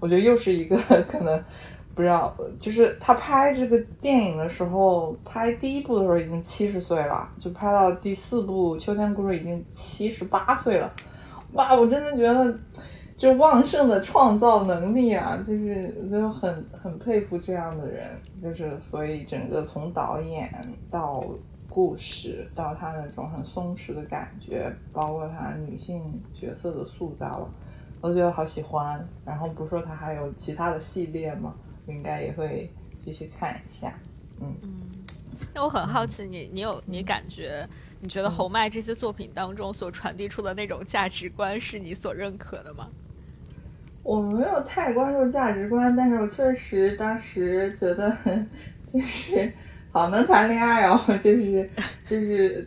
[0.00, 0.76] 我觉得又是一个
[1.08, 1.40] 可能
[1.94, 10.92] 不知道，就是他拍这个电影的时候，拍第一部的时候已经七十岁了，就拍到第四部《秋天故事》已经七十八岁了。
[11.52, 12.58] 哇，我真的觉得。
[13.22, 20.52] 就旺盛的创造能力啊，就是就很很佩服这样的人，就是所以整个从导演
[20.90, 21.24] 到
[21.68, 26.02] 故事到他那种很松弛的感觉，包括他女性
[26.34, 27.48] 角色的塑造，
[28.00, 29.08] 我觉得好喜欢。
[29.24, 31.54] 然后不说他还有其他的系列吗？
[31.86, 32.68] 应该也会
[33.04, 33.96] 继续看一下。
[34.40, 34.80] 嗯嗯，
[35.54, 37.64] 那我很好奇，你你有你感觉，
[38.00, 42.90] 你觉得侯麦这些作品当中所传递出的那种价值观是你所认可的吗？
[44.02, 48.16] 我没有太关注价值观，但是我确实当时觉得
[48.92, 49.52] 就是
[49.92, 51.70] 好能谈恋爱哦，就是
[52.08, 52.66] 就是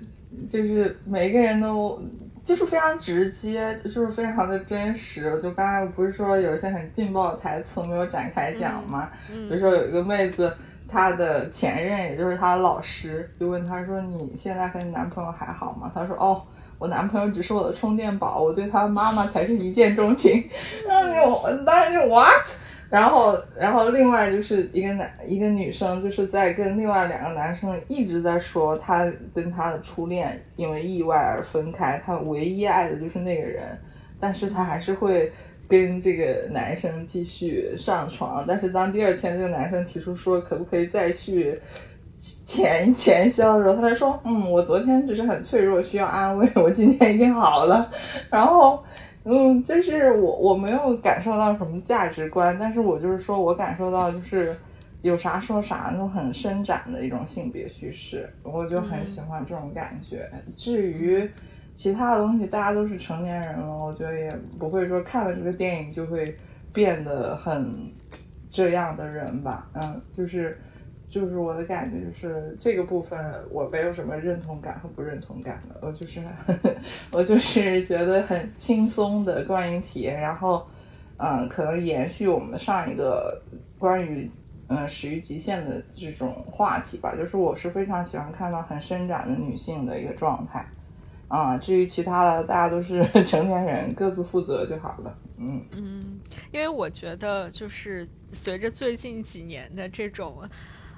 [0.49, 2.01] 就是每个人都
[2.43, 5.39] 就是非常直接，就是非常的真实。
[5.43, 9.09] 就刚才不是说有一些很劲爆的台词没有展开讲吗？
[9.27, 10.55] 比如说有一个妹子，
[10.87, 16.41] 她的前任也就是她的老师，就问她说：“你现在和你男朋友还好吗？”她说：“哦。”
[16.85, 20.47] 我男朋友只是我的充电宝，我对他妈妈才是一见钟情。
[20.87, 22.47] 然后就当时就 what？
[22.91, 33.75] 然后然后另外就是一个男一个女生就是在跟另外两个男生一直在说她跟她的初恋因为意外而分开，她唯一爱的就是那个人，
[34.19, 35.33] 但是她还是会
[35.67, 38.45] 跟这个男生继续上床。
[38.47, 41.59] 但是当第二天这个男生提出说可不可以再续？
[42.43, 46.49] 前前销的时候，他才说：“嗯，我昨天只是很脆弱，需要安慰。
[46.55, 47.91] 我今天已经好了。”
[48.31, 48.83] 然后，
[49.25, 54.55] 嗯，就是我我没有感受到什么价值观，但是我就是说我感受到就是
[55.03, 60.27] 有啥说啥那种很伸展的一种性别叙事，我就很喜欢这种感觉。
[60.57, 61.29] 至于
[61.75, 66.35] 其他的东西，大家都是成年人了，我觉得也不会说看了这个电影就会
[66.73, 67.71] 变得很
[68.49, 69.67] 这样的人吧。
[69.73, 70.57] 嗯，就是。
[71.15, 73.17] 就是我的感觉，就是这个部分
[73.49, 76.21] 我没有什么认同感和不认同感的，我就是
[77.13, 80.67] 我就是觉得很轻松的观影体验，然后
[81.15, 83.41] 嗯，可能延续我们上一个
[83.79, 84.29] 关于
[84.67, 90.65] 嗯始于极限的这种话题吧，就是我是非常喜欢看到很伸展的女性的一个状态
[91.29, 95.17] 啊，至于其他的，大家都是 成年人，各自负责就好了。
[95.37, 96.19] 嗯嗯，
[96.51, 100.43] 因为我觉得就是随着最近几年的这种。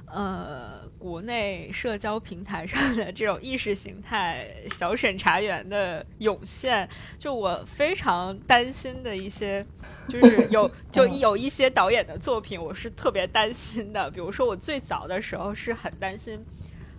[0.09, 6.87] 呃，国内社交平台上的这种意识形态小审查员的涌现，
[7.17, 9.65] 就我非常担心的一些，
[10.07, 14.09] 就是有 就有一些导演的作品，我是特别担心的。
[14.09, 16.43] 比如说，我最早的时候是很担心，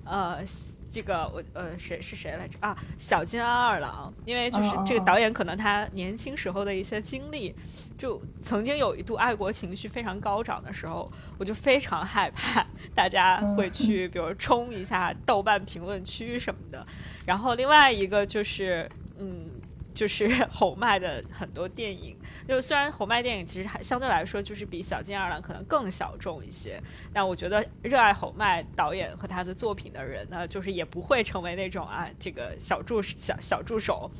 [0.05, 0.45] 呃，
[0.91, 2.77] 这个我呃谁是谁来着啊？
[2.99, 7.55] 小津安二郎，因为就是这个导演可能他年轻时候的一些经历，
[7.97, 11.09] 就曾经有一度爱国情绪非常高涨的时候，
[11.39, 16.87] 我就非常害怕大家会去比如冲一下豆瓣评论区什么的。
[17.27, 19.51] 然后另外一个就是嗯。
[19.95, 22.17] 就是 侯麦的很多电影，
[22.49, 26.83] 就虽然红麦电影其实还相对来说就是比小金二郎可能更小众一些，
[27.13, 34.11] 但我觉得热爱红麦导演和他的作品的人呢，就是也不会成为那种啊这个小助小小助手。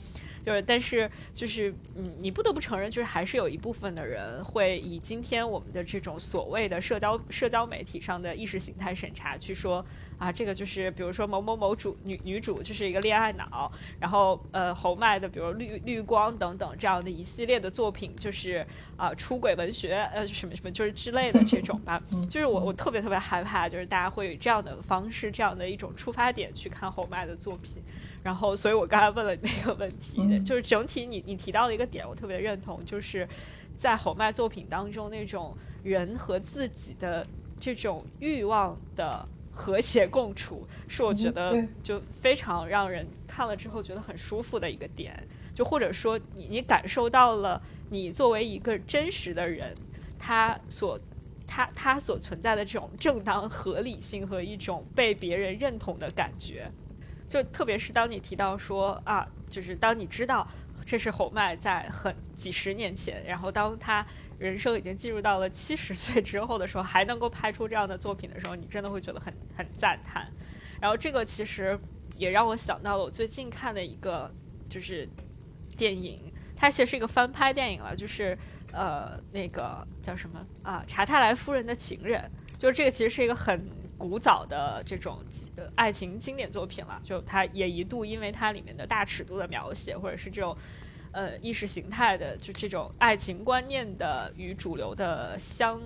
[0.45, 9.85] 就是，但是就是，嗯，你不得不承认，就是还是有一部分的人会以今天我们的这种所谓的社交社交媒体上的意识形态审查去说
[10.19, 18.67] 啊，这个就是比如说某某某主女女主就是一个恋爱脑，然后呃侯麦的比如绿绿光等等这样的一系列的作品就是
[18.97, 27.83] 啊出轨文学呃什么什么就是之类的这种吧，就是我我特别特别害怕，就是大家会以这样的方式这样的一种出发点去看侯麦的作品。
[28.21, 33.27] 然后，所以我刚才问了那个问题，就是整体你你提到的一个点，我特别认同，就是
[33.79, 37.25] 在侯麦作品当中那种人和自己的
[37.61, 39.27] 这种欲望的
[39.59, 45.21] 和谐共处，是我觉得就非常让人看了之后觉得很舒服的一个点。
[45.53, 49.75] 就或者说，你你感受到了你作为一个真实的人，
[50.17, 50.97] 他所
[51.45, 56.71] 他他所存在的这种正当合理性和一种被别人认同的感觉。
[57.27, 60.47] 就特别是当你提到说啊，就是当你知道
[60.89, 64.05] 这是侯麦在很几十年前，然后当他
[64.39, 70.27] 人生已经进入到了七十岁之后的时候，还能够拍出这样的作品的时候，你真的会觉得很很赞叹。
[70.81, 71.79] 然后这个其实
[72.17, 74.35] 也让我想到了我最近看的一个
[74.67, 75.07] 就是
[75.77, 78.39] 电影，它其实是一个翻拍电影了，就是
[78.73, 83.63] 呃那个叫什么啊查泰莱夫人的情人，就是这个其实是一个很。
[83.99, 85.19] 古早的这种
[85.75, 90.57] 爱情经典作品了，就它也一度因为它里面的大尺度的描写，或者是这种
[91.13, 95.81] 呃意识形态的就这种爱情观念的与主流的相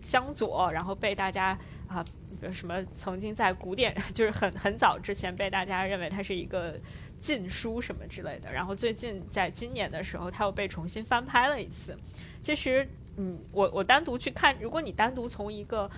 [0.00, 2.04] 相左，然后被大家啊
[2.52, 6.78] 什么曾经在古典就是很很早之前被大家认为它是一个
[7.20, 11.98] 禁书什么之类的，然后最近在今年的时候，它又被重新翻拍了一次。
[12.40, 15.90] 其实，嗯，我我单独去看，如果你单独从一个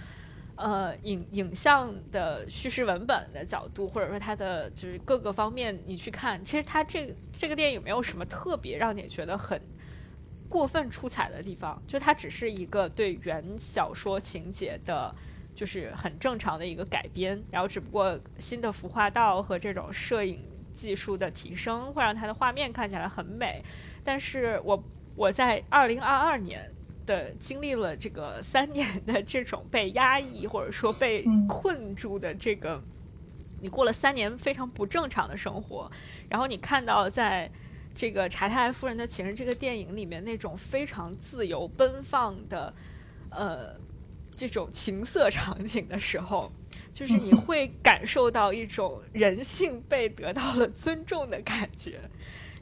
[0.62, 9.58] 呃，影影像的叙事文本的角度，或者说它的就是各个方面，你去看，其实它这这个电影没有什么特别让你觉得很
[10.50, 15.14] 过分出彩的地方，就它只是一个对原小说情节的，
[15.54, 20.38] 就是很正常的一个改编，然后只不过新的服化道和这种摄影
[20.74, 23.64] 技术的提升，会让它的画面看起来很美。
[24.04, 24.84] 但是我
[25.16, 26.70] 我在二零二二年。
[27.10, 32.80] 的经历了这个三年的这种被压抑或者说被困住的这个，
[33.60, 35.90] 你过了三年非常不正常的生活，
[36.28, 37.50] 然后你看到在
[37.92, 42.72] 这个《查泰莱夫人的情人》这个电影里面那种非常自由奔放的
[43.30, 43.74] 呃
[44.36, 46.52] 这种情色场景的时候，
[46.92, 52.00] 就是你 会感受到一种人性被得到了尊重的感觉，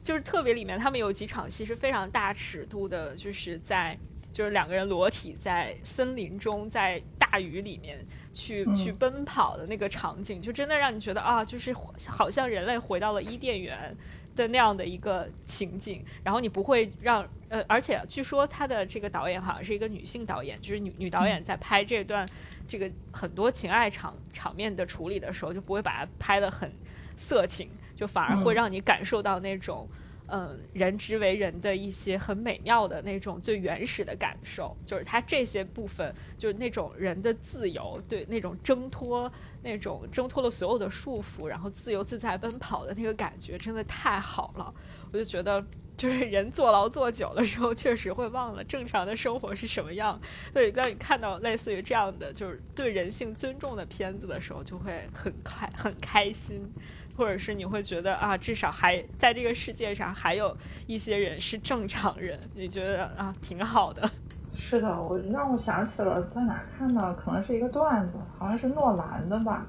[0.01, 3.95] 就是特别里面他们有几场戏是非常大尺度的，就是在。
[4.39, 7.99] 就是两个人裸体在森林中，在大雨里面
[8.31, 11.75] 去去奔跑的那个场景，就真的让你觉得啊，就是
[12.07, 13.93] 好像人类回到了伊甸园
[14.37, 16.05] 的那样的一个情景。
[16.23, 22.25] 然后你不会让呃，而且据说他的这个导演好像是一个女性导演，就是女女导演在拍这段
[22.65, 26.71] 这个很多情爱场场面的处理的时候，就不会把它拍得很
[27.17, 29.85] 色情，就反而会让你感受到那种。
[29.91, 29.99] 嗯，
[30.31, 39.31] 嗯人之为人的一些很美妙的那种最原始的感受，就是他这些部分，就是那种人的自由，对那种挣脱，
[39.63, 44.73] 那种挣脱了所有的束缚，然后自由自在奔跑的那个感觉，真的太好了。
[45.11, 45.65] 我就觉得，
[45.97, 50.21] 就是人坐牢坐久的时候，确实会忘了正常的生活是什么样。
[50.53, 56.71] 所以当你看到类似于这样的，就是对人性尊重的片子的时候，就会很开很开心。
[57.19, 60.55] 或者是你会觉得啊，至少还在这个世界上还有
[60.87, 64.09] 一些人是正常人，你觉得啊挺好的。
[64.55, 69.65] 是的，我让我想起了在哪看的，可能是一个段子，好像是诺兰的吧，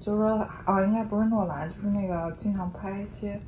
[0.00, 3.40] 就是说啊，应该不是诺兰，就是那个经常拍一些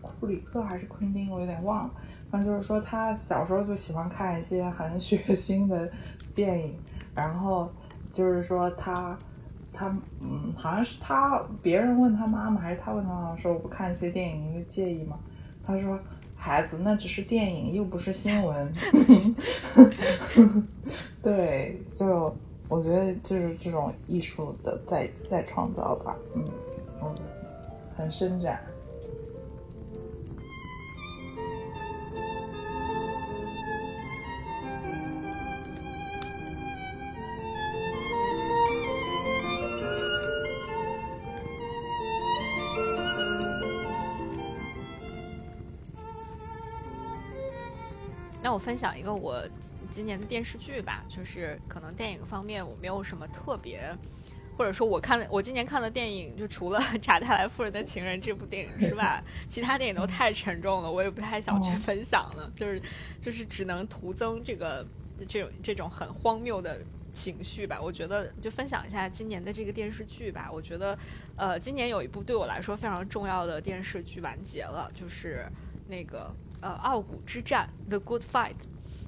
[0.00, 1.90] 库里克还是昆汀，我有点忘了。
[2.30, 5.86] 反正就是说他小时候就喜欢看一些很血腥的
[6.34, 6.74] 电影，
[7.14, 7.70] 然后
[8.14, 9.14] 就是说他。
[9.78, 9.86] 他
[10.20, 15.16] 嗯，好像是他，别人问他妈妈，还是他问他妈妈说我不看一些电影，你会介意吗？
[15.64, 15.96] 他说
[16.34, 18.72] 孩子，那只是电影，又不是新闻。
[21.22, 22.34] 对，就
[22.68, 26.44] 我觉得就是这种艺术的再再创造吧，嗯。
[27.00, 27.14] 嗯，
[27.96, 28.60] 很伸展。
[48.48, 49.46] 那我分享一个我
[49.92, 53.94] 今年的电视剧吧，就是可能电影方面我没有什么特别，
[54.56, 62.80] 或者说我看我今年看的电影，就除了《查泰莱夫人的情人》这部电影之外， 其他电影都太沉重了，我也不太想去分享了，就是
[63.20, 64.82] 就是只能徒增这个
[65.28, 66.80] 这种这种很荒谬的
[67.12, 67.78] 情绪吧。
[67.78, 70.48] 我觉得就分享一下今年的这个电视剧吧。
[70.50, 70.98] 我觉得
[71.36, 75.46] 呃，今年有一部对我来说非常重要的电视剧完结了，就是
[75.86, 76.34] 那个。
[76.60, 78.56] 呃，傲骨之战，The Good Fight，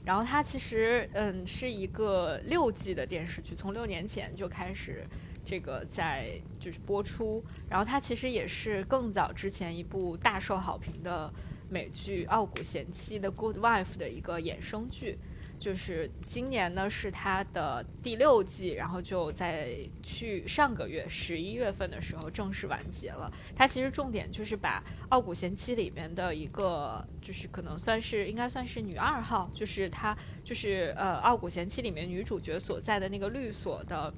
[0.05, 5.07] 然后它其实嗯是一个六季的电视剧，从六年前就开始
[5.45, 11.33] 这个在就是播出，然后它其实也是更早之前一部大受好评的
[11.69, 15.19] 美剧《傲骨贤妻》的 Good Wife 的一个衍生剧。
[15.61, 23.31] 就是今年呢是它的第六季，然后就在去上个月十一月份的时候正式完结了。
[23.55, 34.11] 它其实重点就是把《傲骨贤妻》里面的一个，就是可能算是应该算是女二号，就是她就是呃《傲骨贤妻》里面女主角所在的那个律所的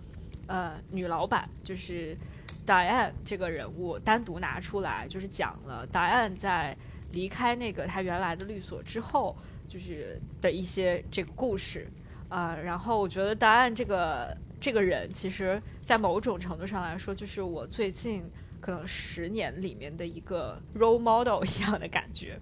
[0.47, 2.17] 呃女老板，就是
[2.65, 6.77] Diane 这个人物单独拿出来，就是讲了 Diane 在
[7.11, 9.37] 离开那个她原来的律所之后。
[9.73, 11.89] 就是的一些这个故事，
[12.29, 18.23] 啊，然后我觉得答案这个这个人，其实在某种程度上来说，就是我最近
[18.61, 22.39] 可能十年里面的一个 role model 一样的感觉。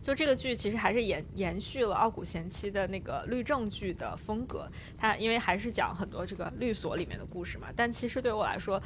[0.00, 8.80] 就这个剧其实还是延延续了《傲骨贤妻》的那个律政剧的风格，它因为还是讲很多这个律所里面的故事嘛，但其实对我来说。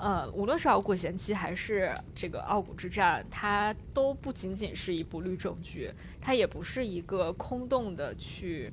[0.00, 5.90] 呃，无论是《傲骨贤妻》还是这个《傲骨之战》，它都不仅仅是一部律政剧，
[6.22, 8.72] 它也不是一个空洞的去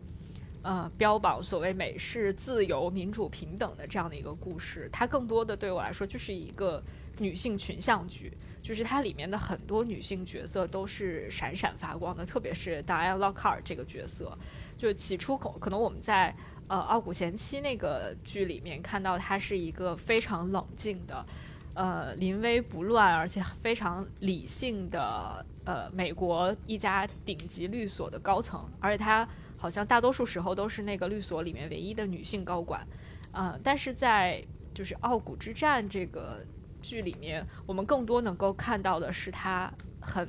[0.62, 4.90] 呃标榜所谓美式自由、民主、平等的这样的一个故事。
[4.90, 6.82] 它更多的对我来说就是一个
[7.18, 8.32] 女性群像剧，
[8.64, 14.38] 就是它里面的很多女性角色都是闪闪发光的，特别是 Diane Lockhart 这个角色。
[14.78, 16.34] 就起初可可能我们在。
[16.68, 21.26] 呃，《傲骨贤妻》那个剧里面看到她是一个非常冷静的，
[21.74, 32.86] 呃，临危不乱，而且非常理性的，呃，美国一家顶级律所的高层，而且她好像大多数时候都是那个律所里面唯一的女性高管，
[33.32, 34.44] 呃，但是在
[34.74, 36.46] 就是《傲骨之战》这个
[36.82, 40.28] 剧里面，我们更多能够看到的是她很，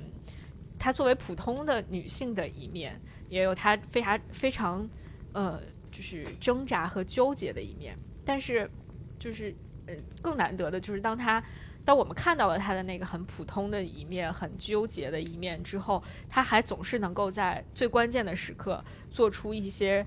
[0.79, 4.89] 她作为普通的女性的一面，也有她非常非常，
[5.33, 5.61] 呃。
[5.99, 8.71] 就是挣扎和纠结的一面，但是，
[9.19, 9.53] 就是
[9.87, 11.43] 呃，更难得的就是当他，
[11.85, 18.81] 当我们看到了他的那个很普通的一面、很纠结的一面之后，他还总是能够在最关键的时刻
[19.11, 20.07] 做出一些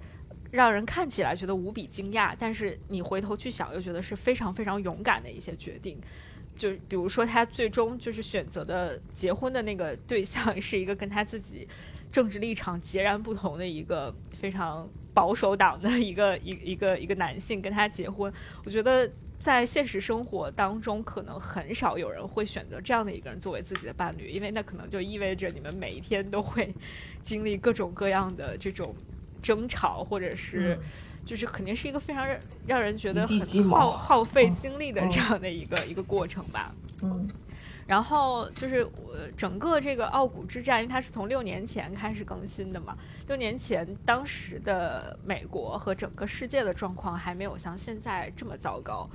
[0.50, 6.00] 让人看起来觉得无比惊讶，但是你回头去想又觉得是非常非常勇敢的一些决定。
[6.56, 11.68] 就比如说，他最终就是选择的结婚的那个对象是一个跟他自己
[12.14, 14.90] 政治立场截然不同的一个非常。
[15.14, 18.32] 保守党的一个一 一个一个男性跟他结婚，
[18.66, 19.10] 我觉得
[19.40, 26.74] 在现实生活当中，可能很少有人会选择这样的一个人作为自己的伴侣，因为那可能就意味着你们每一天都会
[27.24, 28.94] 经历各种各样的这种
[29.42, 30.80] 争吵，或者是
[31.26, 32.26] 就是肯定是一个非常
[32.66, 36.74] 让人觉得很耗耗费精力的这样的一个一个过程吧。
[37.04, 37.28] 嗯。
[37.92, 42.98] 然后就是我整个这个傲骨之战，因为它是从六年前开始更新的嘛。
[43.28, 49.10] 六年前当时的美国和整个世界的状况还没有像现在这么糟糕。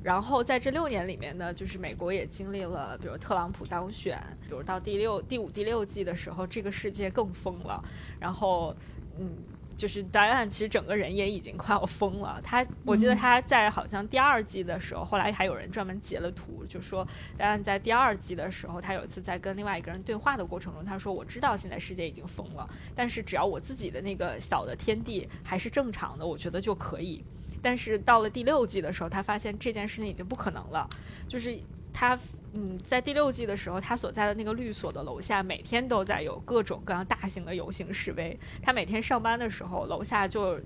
[0.00, 7.82] 然后在这六年里面呢，就是美国也经历了，比如特朗普当选，比如到第六、第五、第六季的时候，这个世界更疯了。
[8.20, 8.72] 然后，
[9.18, 9.34] 嗯。
[9.80, 12.38] 就是戴安，其实整个人也已经快要疯了。
[12.44, 17.02] 他，我记得他在好像第二季的时候，后来还有人专门截了图，就说
[17.38, 27.24] 戴安在第二季的时候，他有一次在跟另外一个人对话的过程中，他说：“我知道现在世界已经疯了，但是只要我自己的那个小的天地还是正常的，我觉得就可以。”
[27.62, 30.86] 但是到了第六季的时候，他发现这件事情已经不可能了，
[31.26, 31.58] 就是
[31.90, 32.18] 他。
[32.52, 38.36] 嗯，在第六季的时候，他所在的那个律所的楼下，每天都在有各种各样大型的游行示威。
[38.60, 40.58] 他每天上班的时候，楼下就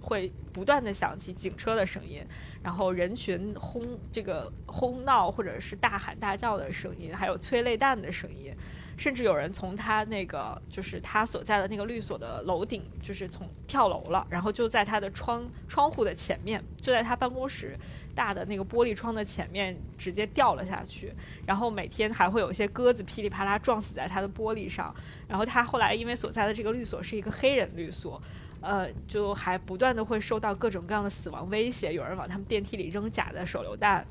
[0.00, 2.24] 会不断的响起警车的声音，
[2.62, 3.82] 然后人群轰
[4.12, 8.54] 这个轰闹或者是大喊大叫的声音，还有催泪弹的声音。
[9.02, 17.76] 甚至有人从他那个就是他所在的那个律所的楼顶，就是从跳楼了，然后就在他的窗窗户的前面，就在他办公室
[18.14, 21.12] 大的那个玻璃窗的前面直接掉了下去。
[21.44, 24.94] 然后每天还会有一些鸽子噼里啪啦撞死在他的玻璃上。
[25.26, 28.22] 然后他后来因为所在的这个律所是一个黑人律所，
[28.60, 34.06] 呃，就还不断的会受到各种各样的死亡威胁，有人往他们电梯里扔假的手榴弹。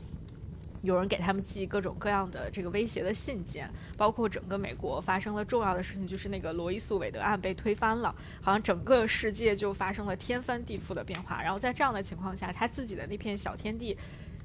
[0.81, 11.39] 有人给他们寄各种各样的这个威胁的信件，包括整个美国发生了重要的事情，就是那个罗伊诉韦德案被推翻了，好像整个世界就发生了天翻地覆的变化。
[11.43, 13.95] 然后在这样的情况下，他自己的那片小天地，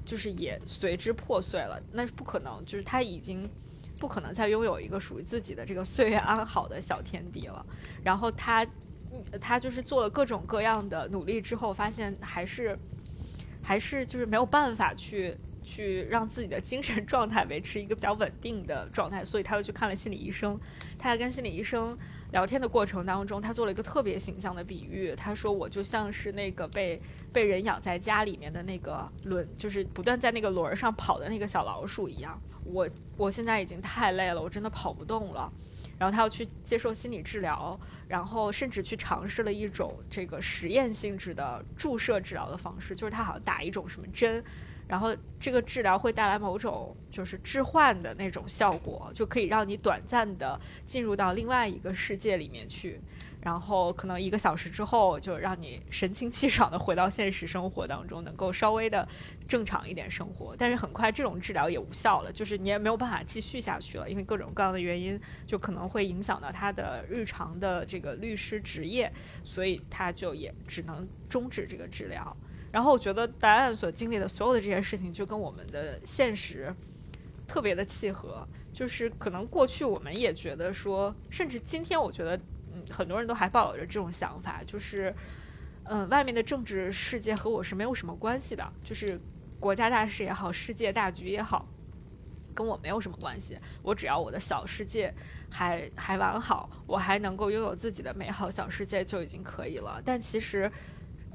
[0.05, 1.81] 就是也随之破碎了。
[1.91, 3.49] 那是不可能，就是他已经
[3.97, 7.65] 不可能再拥有一个属于自己的这个岁月安好的小天地了。
[8.03, 8.63] 然后他，
[9.41, 12.77] 他就是做了各种各样的努力之后，发现还是，
[13.63, 15.35] 还是就是没有办法去。
[15.67, 20.57] 去让自己的精神状态维持一个比较稳定的状态，所以他又去看了心理医生。
[20.97, 21.95] 他在跟心理医生
[22.31, 25.13] 聊天的过程当中，他做了一个特别形象的比喻。
[25.13, 26.97] 他说：“我就像是那个被
[27.33, 32.41] 被人养在家里面的那个轮，就是不断在那个轮上跑的那个小老鼠一样。
[32.63, 35.51] 我我现在已经太累了，我真的跑不动了。
[35.99, 44.41] 然后他要去接受心理治疗，然后甚至去尝试了一种这个实验性质的注射治疗的方式，就是他好像打一种什么针。”
[44.87, 53.01] 然后这个治疗会带来某种就是置换的那种效果，就可以让你短暂的进入到另外一个世界里面去，
[53.41, 59.05] 然后可能一个小时之后就让你神清气爽的回到现实生活当中，能够稍微的
[59.45, 60.55] 正常一点生活。
[60.57, 69.11] 但是很快这种治疗也无效了，就是你也没有办法继续下去了，因为各种各样的原因，就可能会影响到他的日常的这个律师职业，
[69.43, 72.35] 所以他就也只能终止这个治疗。
[72.71, 76.73] 然后我觉得答案所经历的所有的这些事情，就跟我们的现实
[77.47, 78.47] 特别的契合。
[78.73, 82.37] 就是可能过去我们也觉得说，甚至今天我觉得，
[82.71, 85.11] 嗯，很多人都还抱有着这种想法，就是，
[85.85, 89.19] 嗯，外面的政治世界和我是没有什么关系的，就是
[89.59, 91.67] 国家大事也好，世界大局也好，
[92.53, 93.57] 跟我没有什么关系。
[93.81, 95.11] 我只要我的小世界
[95.49, 99.99] 还还完好，我还能够拥有自己的美好小世界就已经可以了。
[100.05, 100.71] 但其实。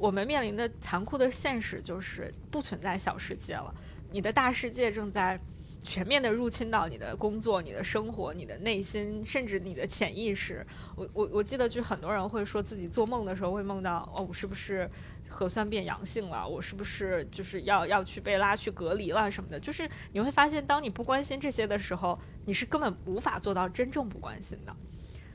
[0.02, 3.72] 我们面临的残酷的现实就是不存在小世界了，
[4.10, 5.38] 你的大世界正在
[5.80, 10.66] 全面的入侵到你的工作、你的生活、你的内心，甚至你的潜意识。
[10.96, 14.90] 我我我记得就很多人会说自己做梦的时候会梦到哦，我是不是
[15.28, 16.44] 核酸变阳性了？
[16.48, 19.60] 我是不是就是要要去被拉去隔离了什么的？
[19.60, 24.74] 就是你会发现，当你不关心这些的时候，你是根本无法做到真正不关心的。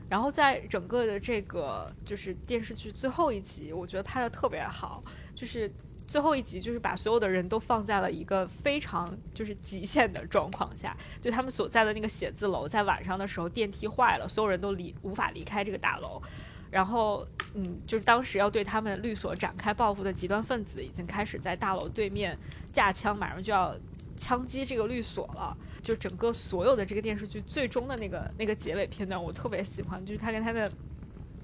[0.08, 5.02] 然后在整个的这个就是电视剧最后一集，我觉得拍的特别好，
[5.34, 5.70] 就是
[6.06, 16.22] 最后一集就是把所有的人都放在了一个非常就是极限的状况下，就他们所在的那个写字楼在晚上的时候电梯坏了，所有人都离无法离开这个大楼，
[16.70, 22.34] 然后嗯，就是当时要对他们律所展开报复的极端分子已经开始在大楼对面
[22.72, 23.76] 架枪，马上就要
[24.16, 25.54] 枪击这个律所了。
[25.82, 30.70] 就整个所有的这个电视剧最终的那个那个结尾片段，我特别喜欢，就是他跟他的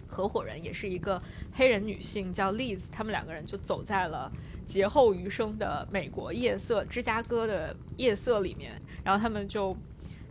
[0.06, 1.20] 合伙人也是一个
[1.52, 4.30] 黑人女性叫 Liz，他们两个人就走在了
[4.66, 9.76] 劫后余生的美国夜色，芝加哥的夜色里面，然后他们就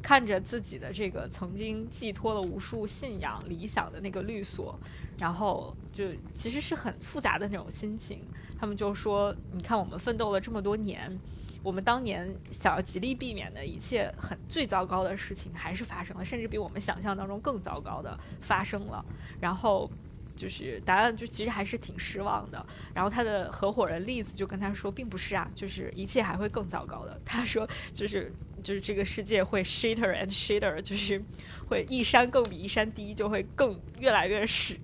[0.02, 4.78] 看着自己的这个曾经寄托了无数信仰理想的那个律所，
[5.18, 8.20] 然后就其实是很复杂的那种心情，
[8.58, 11.18] 他们就说：“你看，我们奋斗了这么多年。”
[11.64, 19.04] 我们当年想要极力避免的一切很最糟糕的事情还是发生了，甚至比我们想象当中更糟糕的发生了。
[19.40, 19.90] 然后
[20.36, 22.66] 就是答案就其实还是挺失望的。
[22.94, 27.18] 然后他的合伙人栗子就跟他说，并不是啊，就是一切还会更糟糕的。
[27.24, 28.30] 他说就是
[28.62, 31.24] 就是这个世界会 shitter and shitter，就是
[31.70, 34.78] 会一山更比一山低，就会更越来越屎。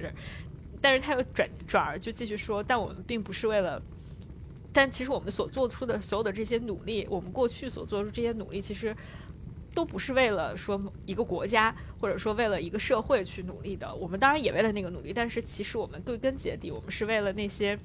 [0.80, 3.82] 但是他又转转而就继续说，但我们并不是为了。
[4.72, 8.96] 但其实我们所做出的所有的这些努力，我们过去所做出这些努力，其实
[9.74, 13.94] 都不是为了说一个国家，或者说为了一个社会去努力的。
[13.96, 17.78] 我们当然也为了那个努力，但是其实我们归根结底，我们是为了那些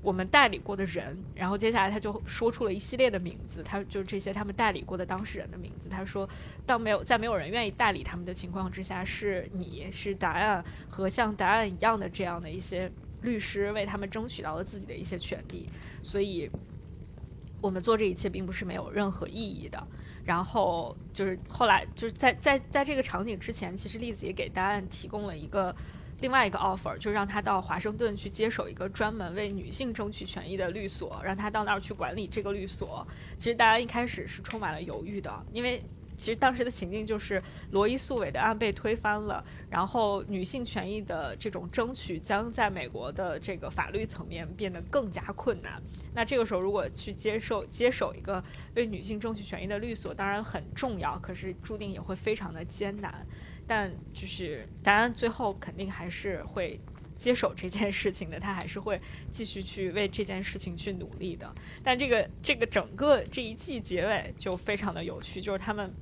[0.00, 1.16] 我们代理过的人。
[1.34, 5.88] 然后接下来他就说出了一系列的名字，他就这些他们代理过的当事人的名字。
[5.90, 6.26] 他说，
[6.64, 12.90] 当没有在没有人愿意代理他们的情况之下，是你是答案和像答案一样的这样的一些。
[13.22, 15.66] 律师为他们争取到了自己的一些权利，
[16.02, 16.50] 所以
[17.60, 19.86] 我们做这一切并不是没有任何意义的。
[20.24, 25.74] 然后就是后来就是在在在这个场景之前，其实栗子也给答案提供了一个
[26.20, 33.06] 另外一个 offer，就让他到华盛顿去接手一个专门为女性争取权益的律所，让他到那儿去管理这个律所。
[33.38, 35.82] 其实大家一开始是充满了犹豫的，因为。
[36.16, 37.42] 其实当时的情境就是
[37.72, 45.80] 罗伊诉韦的案被推翻了，然后女性权益的这种争取将在美国的这个法律层面变得更加困难。
[46.14, 48.42] 那这个时候如果去接受接手一个
[48.74, 53.26] 为女性争取权益的律所，当然很重要，可是注定也会非常的艰难。
[53.66, 56.80] 但就是当然最后肯定还是会
[57.16, 59.00] 接手这件事情的，他还是会
[59.30, 61.52] 继续去为这件事情去努力的。
[61.82, 65.92] 但这个这个整个这一季结尾就非常的有趣，就是他们。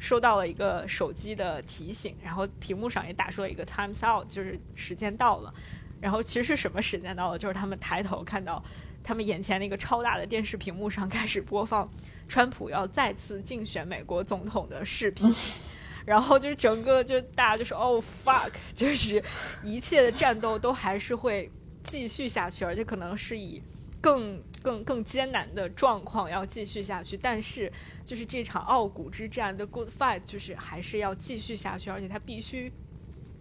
[0.00, 5.54] 收到了一个手机的提醒，然后屏幕上也打出了一个 “times out”，就是时间到了。
[6.00, 7.38] 然后其实是什么时间到了？
[7.38, 8.64] 就是他们抬头看到
[9.04, 11.86] 他们眼前那个超大的电视屏幕上开始播放
[12.26, 15.30] 川普要再次竞选美国总统的视频，
[16.06, 19.22] 然后就是整个就大家就说 “oh fuck”，就是
[19.62, 21.50] 一切的战斗都还是会
[21.84, 23.62] 继续下去，而且可能是以
[24.00, 24.42] 更。
[24.62, 27.72] 更更艰难的状况要继续下去，但是
[28.04, 32.70] 就是这场傲骨之战的 good fight 就是还是要继续下去，而且它必须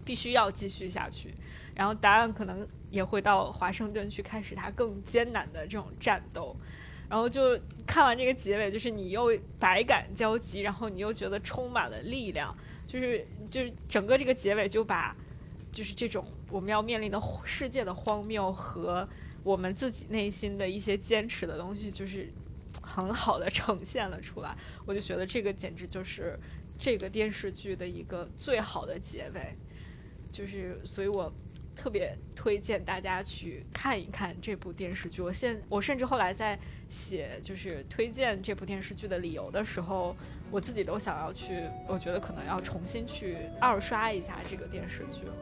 [0.05, 1.34] 必须要继续下去。
[1.76, 6.55] 然后答案可能也会到华盛顿去开始它更艰难的这种战斗。
[7.09, 12.55] 然后就看完这个结尾，就是你又百感交集，然后你又觉得充满了力量，
[12.88, 15.15] 就是就是整个这个结尾就把
[15.72, 19.05] 就是这种我们要面临的世界的荒谬和。
[19.50, 22.32] 我们自己内心的一些坚持的东西，就是
[22.84, 24.56] 很好的呈现了出来。
[24.86, 26.39] 我就觉得这个简直就是
[26.78, 29.58] 这个电视剧的一个最好的结尾，
[30.32, 31.34] 就是所以我
[31.76, 35.20] 特别推荐大家去看一看这部电视剧。
[35.20, 40.16] 我现我甚至后来在写就是推荐这部电视剧的理由的时候，
[40.52, 45.34] 我自己都想要去，我觉得可能要重新去二刷一下这个电视剧了。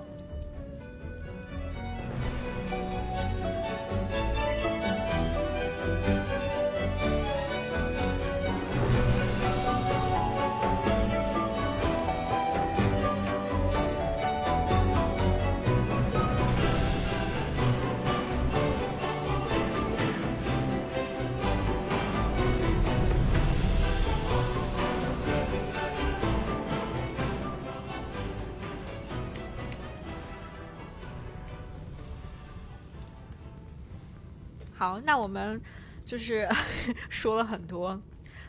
[34.88, 35.62] 好，那我们
[36.06, 36.48] 就是
[37.10, 38.02] 说了很多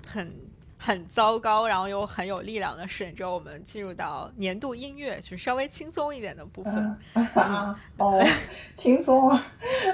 [0.08, 0.32] 很
[0.78, 6.96] 很糟糕，然后又很有力量的事情之后，我们进入到年度音乐，就是稍微轻松一点的部分。
[7.96, 8.24] 哦，
[8.78, 9.46] 轻松啊！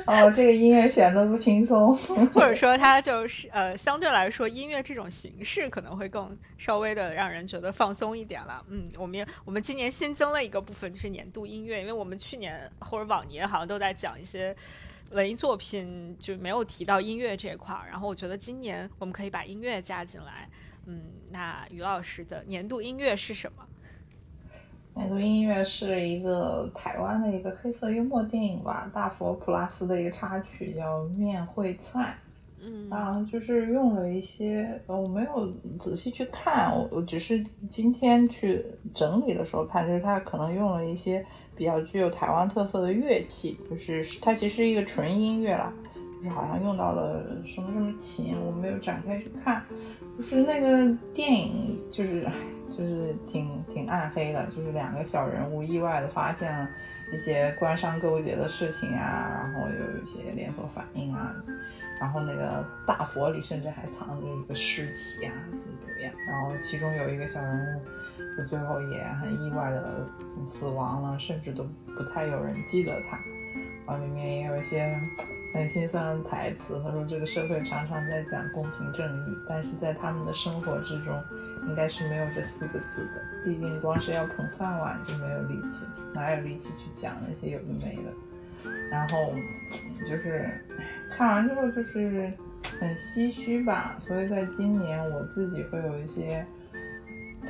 [0.05, 1.97] 哦，这个音乐显得不轻松，
[2.35, 8.63] 或者说它就是呃，相对来说，音乐这种形式可能会更稍微的让人觉得放松一点了。
[8.69, 14.55] 嗯，我们我们今年新增了一个部分，就是年度音乐，因为我们去年或者往年好像都在讲一些。
[15.15, 20.49] 文艺作品就没有提到音乐这块儿，然后我觉得今年我们可以把音乐加进来。
[20.87, 23.65] 嗯，那于老师的年度音乐是什么？
[24.97, 32.01] 年度音乐是一个台湾的一个黑色幽默电影吧，《大佛普拉斯》的一个插曲，叫《面会菜》。
[32.67, 35.49] 嗯啊，就是用了一些，呃，我没有
[35.79, 41.25] 仔细去看，我我只是今天去整理的时候看，就是他可能用了一些。
[41.57, 45.73] 比较具有台湾特色的乐器，就是它其实是一个纯音乐啦，
[46.19, 49.63] 就是好像用到了什么什么琴，我没有展开去看。
[50.17, 52.25] 就是那个电影，就是
[52.71, 56.69] 就是挺挺暗黑的，就是两个小人物意外的发现了
[57.13, 61.35] 一些官商勾结的事情啊，然后有一些连锁反应啊，
[62.01, 67.81] 然后那个大佛里甚至还藏着一个尸体啊，怎么怎么样，然后其中有一个小人物。
[68.37, 70.07] 就最后也很意外的
[70.47, 71.65] 死亡了，甚至都
[71.97, 73.19] 不太有人记得他。
[73.87, 74.99] 然后里面也有一些
[75.53, 76.81] 很心酸的台词。
[76.83, 81.23] 他说：“这个社会常常在讲公平正义，但是在他们的生活之中，
[81.69, 83.23] 应该是没有这四个字的。
[83.45, 88.71] 毕竟光是要捧饭碗就没有力气，哪有力气去讲那些有的没的？
[88.91, 89.35] 然后
[90.09, 90.49] 就是
[91.11, 92.33] 看完之后就是
[92.81, 93.99] 很唏嘘吧。
[94.09, 96.45] 所以在今年我自己会有一些。”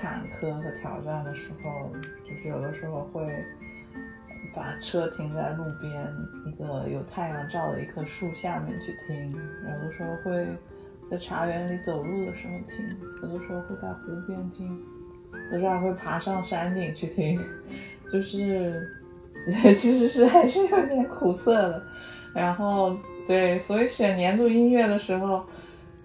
[0.00, 1.90] 坎坷和挑战的时候，
[2.28, 3.22] 就是有的时候会
[4.54, 6.06] 把车停在路边
[6.46, 10.46] 一个有太阳照的一棵树下面去听，有的时候会
[11.10, 14.80] 在茶园里走路的时候听，有的时候会在湖边听，
[15.52, 17.40] 有时候还会爬上山顶去听，
[18.12, 18.88] 就是
[19.76, 21.82] 其实是还是有点苦涩的。
[22.34, 25.44] 然后对，所以选年度音乐的时候，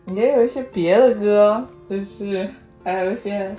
[0.07, 2.49] 也有一些别的歌，就是
[2.83, 3.55] 还有一些。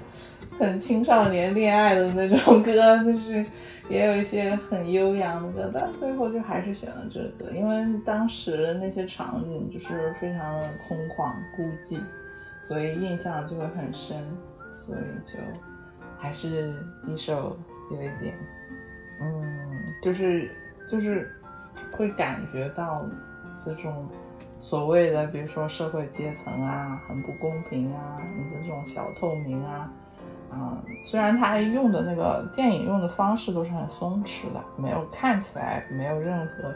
[0.60, 3.44] 很青少年恋爱的那种歌，就是
[3.88, 11.98] 也有一些很悠扬的歌，但最后就还是选了这个，因为当时那些场景就是非常的空旷孤寂，
[12.62, 14.16] 所以印象就会很深，
[14.74, 15.38] 所以就
[16.18, 16.74] 还是
[17.08, 17.58] 一首
[17.90, 18.34] 有一点，
[19.20, 20.54] 嗯，就是
[20.90, 21.34] 就是
[21.96, 23.04] 会感觉到
[23.64, 24.06] 这种。
[24.62, 29.90] 所谓的，比如说社会阶层啊，很不公平啊，你的这种小透明啊，
[30.50, 36.74] 啊，虽然他用的那个电影用的方式都是很松弛的，没有看起来没有任何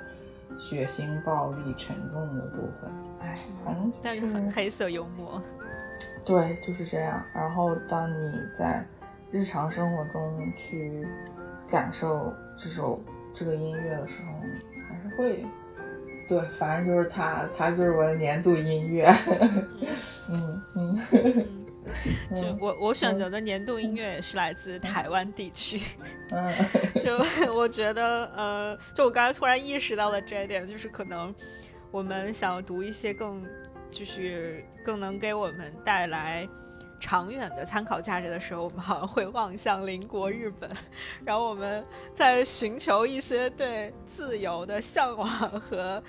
[0.58, 5.42] 血腥、暴力、沉重的部分，哎，反正但是很黑色幽默。
[6.24, 7.22] 对，就是这样。
[7.34, 8.86] 然后当你在
[9.30, 11.06] 日常生活中去
[11.68, 12.98] 感受这首
[13.34, 14.40] 这个音乐的时候，
[14.88, 15.44] 还是会。
[16.26, 19.14] 对，反正就是他，他就是我的年度音乐。
[20.30, 20.98] 嗯 嗯，
[22.34, 25.80] 就我我选择的年度音乐也是来自台湾地区。
[26.30, 26.52] 嗯，
[27.02, 31.34] 就我觉得，呃，就我刚才突然意识到了这一点，就是可能
[31.90, 33.46] 我们想要读一些更，
[33.90, 36.48] 就是更能给我们带来。
[37.00, 40.70] 长远的参考价值的时候，我们好像会望向邻国日本，
[41.22, 46.02] 然后我们在寻求一些对自由的向往和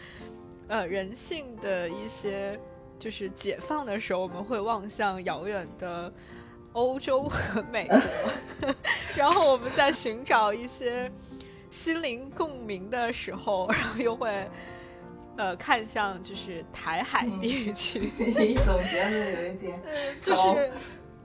[0.69, 2.57] 呃人性的一些
[2.99, 6.11] 就是解放的时候，我们会望向遥远的
[6.73, 7.99] 欧洲和美国，
[9.15, 11.11] 然后我们在寻找一些
[11.71, 14.49] 心灵共鸣的时候，然后又会
[15.37, 18.11] 呃看向就是台海地区。
[18.17, 19.81] 你总结的有一点，
[20.21, 20.71] 就是。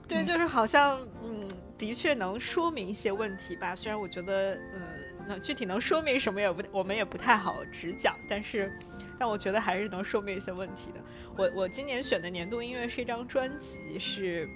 [0.07, 1.47] 对，就是好像，嗯，
[1.77, 3.73] 的确能说明一些问题吧。
[3.73, 4.81] 虽然我觉得，呃，
[5.25, 8.13] 那具体能说明什么也不，我们也不太好直讲。
[8.27, 8.77] 但是，
[9.21, 10.99] 但我觉得还是能说明一些问题的。
[11.37, 14.49] 我我今年选的年度音乐是一张专辑，是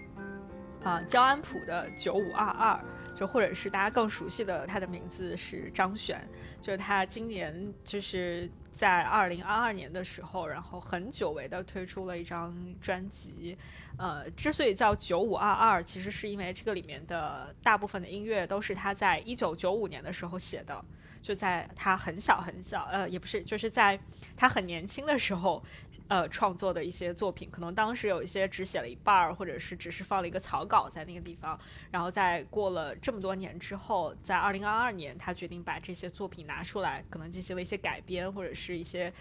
[0.84, 2.84] 啊，焦安普的《九五二二》，
[3.16, 6.20] 就或者是大家更熟悉的，他的名字是张悬，
[6.60, 12.52] 就是他今年就是在二零二二年的时候，然后很久违的推出了一张
[12.82, 13.56] 专辑。
[14.00, 20.84] 呃，之所以叫九五二二，其实是因为这个里面的大部分的音乐都是他在一九九五年的时候写的，
[21.26, 24.00] 就在他很小很小，呃，也不是，就是在
[24.38, 25.64] 他很年轻的时候，
[26.08, 31.60] 呃，创作的一些作品，可能当时有一些只写了一半儿，或者是只是放了一个草稿在那个地方，
[31.90, 39.12] 然后在过了这么多年之后，在二零二二年，他决定把这些作品拿出来，可能进行了一些改编，或者是一些。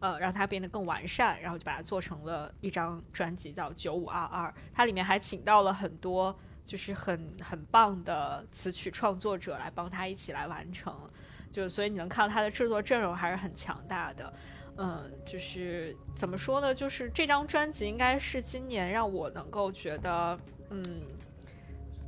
[0.00, 4.48] 呃，让它变得更完善，然后就把它做成了一张专辑，叫《九五二二》。
[4.74, 6.36] 它里面还请到了很多
[6.66, 10.92] 就是很很棒的词曲创作者来帮他一起来完成，
[11.52, 14.32] 就所以你能看到他的制作阵容还是很强大的。
[14.78, 16.74] 嗯，就是怎么说呢？
[16.74, 20.38] 就是这张专辑应该是今年让我能够觉得，
[20.70, 20.84] 嗯。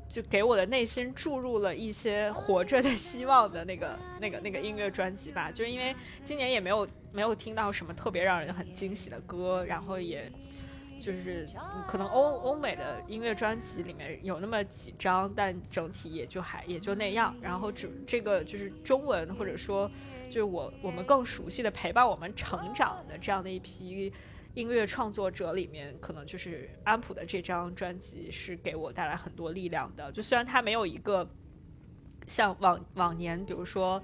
[0.07, 5.51] 就给我的内心注入了一些活着的希望的那个、那个、那个音乐专辑吧。
[5.51, 5.93] 就是因为
[6.25, 10.31] 今年也没有没有听到什么特别让人很惊喜的歌，然后也
[11.05, 11.47] 就是
[11.87, 17.37] 可能欧欧美的音乐专辑里面有那么几张，但整体也就还也就那样。
[17.43, 19.91] 然后这这个就是中文或者说
[20.29, 24.13] 就是我我们更熟悉的陪伴我们成长的这样的一批。
[24.55, 30.13] 音乐创作者里面，可能就是安普的这张专辑是给我带来很多力量的。
[30.13, 31.29] 就虽然他没有一个
[32.29, 34.01] 像往往年，比如说，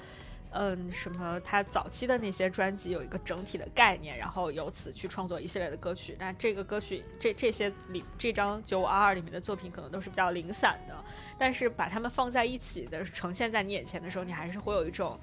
[0.52, 6.16] 嗯，什么他早期的那些专辑有一个整体的概念，然后由此去创作一系列的歌曲。
[6.18, 10.94] 那这个歌曲这这些里这张九五二二里面的作品可能都是比较零散的。
[11.38, 15.18] 但是把它们放在一起的呈现在你眼前的时候，你还是会有一种，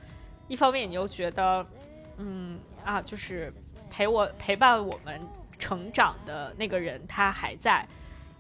[0.48, 1.66] 一方面你又觉得，
[2.18, 3.54] 嗯啊，就是。
[3.90, 5.20] 陪我陪伴我们
[5.58, 7.88] 成长的那个人，他还在，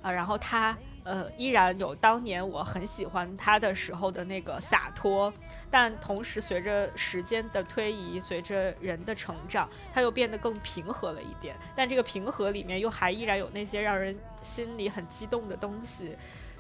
[0.02, 5.34] 啊，然后他呃依然有当年我很喜欢他的时候的那个洒脱，
[5.70, 11.56] 但同时随着时间的推移，随着人的成长，他又变得更平和了一点。
[11.76, 16.16] 但这个平和里面又还依然有那些让人心里很激动的东西。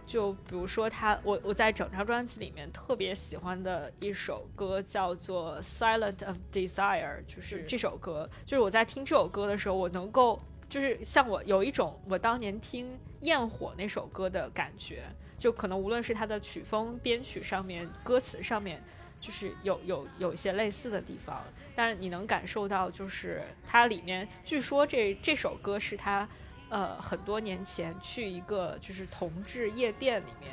[0.05, 15.03] 就比如说他，我我在整张专辑里面特别喜欢的一首歌叫做《Silent of Desire》，就是这首歌，就是我在听这首歌的时候，我能够就是像我有一种我当年听《焰火》那首歌的感觉，
[15.37, 18.81] 就可能无论是它的曲风、编曲上面、歌词上面，
[19.21, 21.43] 就是有有有一些类似的地方，
[21.75, 26.27] 但是你能感受到，就是它里面据说这这首歌是他。
[26.69, 30.51] 呃，很多年前去一个就是同志夜店里面，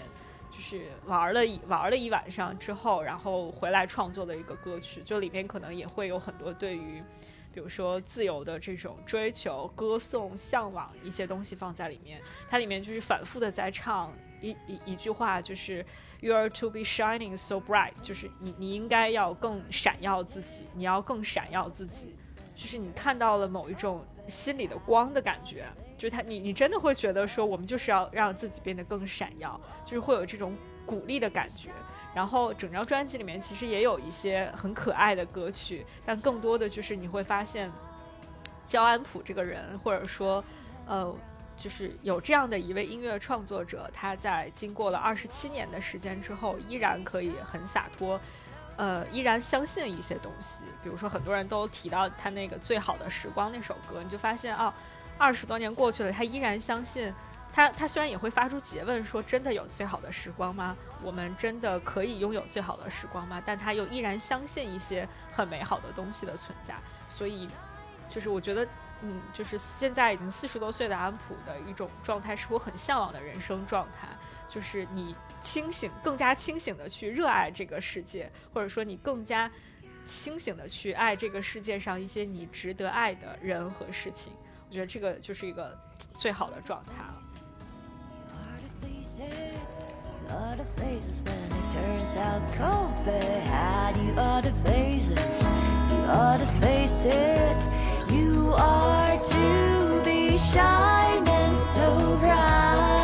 [0.48, 7.02] 就是玩了一玩了一晚上之后，然后回来创作的一个歌曲，就里面可能也会有很多对于，
[7.52, 12.22] 比如说自由的这种追求、歌颂、向往一些东西放在里面。
[12.48, 14.12] 它里面就是反复的在唱
[14.50, 15.84] 一一一句话，就是
[16.20, 22.14] “You are to be shining so bright”，就是你你应该要更闪耀自己，你要更闪耀自己，
[22.54, 25.66] 就是你看到了某一种心里的光的感觉，
[25.96, 31.70] 就是他你你真的会觉得说，我们就是要让自己变得更闪耀，就是会有这种鼓励的感觉。
[32.14, 37.68] 然后整张专辑里面其实也有一些很可爱的歌曲，但更多的就是你会发现，
[38.66, 40.44] 焦安普这个人，或者说，
[40.86, 41.12] 呃，
[41.56, 48.20] 就是有这样的一位音乐创作者，他在经过了二十七年的时间之后，依然可以很洒脱，
[48.76, 50.64] 呃，依然相信一些东西。
[50.82, 54.74] 比如说，很多人都提到他那个《最好的时光》那首歌，你就发现啊，
[55.16, 57.12] 二十多年过去了，他依然相信。
[57.52, 60.76] 他他虽然也会发出诘问，说真的有最好的时光吗？
[61.00, 63.40] 我们真的可以拥有最好的时光吗？
[63.46, 66.74] 但他又依然相信一些很美好的东西的存在。
[67.08, 67.48] 所以，
[68.08, 68.66] 就是我觉得，
[69.04, 74.08] 嗯，就是现在已经四十多岁的安普的一种状态，是我很向往的人生状态。
[74.48, 79.50] 就是你清醒，更加清醒的去热爱这个世界，或者说你更加
[80.06, 84.32] 清醒的去爱这个世界上一些你值得爱的人和事情。
[84.68, 85.76] 我觉得这个就是一个
[86.16, 87.20] 最好的状态了。
[90.26, 93.94] You ought to face it when it turns out cold bad.
[93.96, 95.20] You ought to face it.
[95.90, 97.58] You ought to face it.
[98.03, 98.03] You
[98.52, 103.03] are to be shining so bright.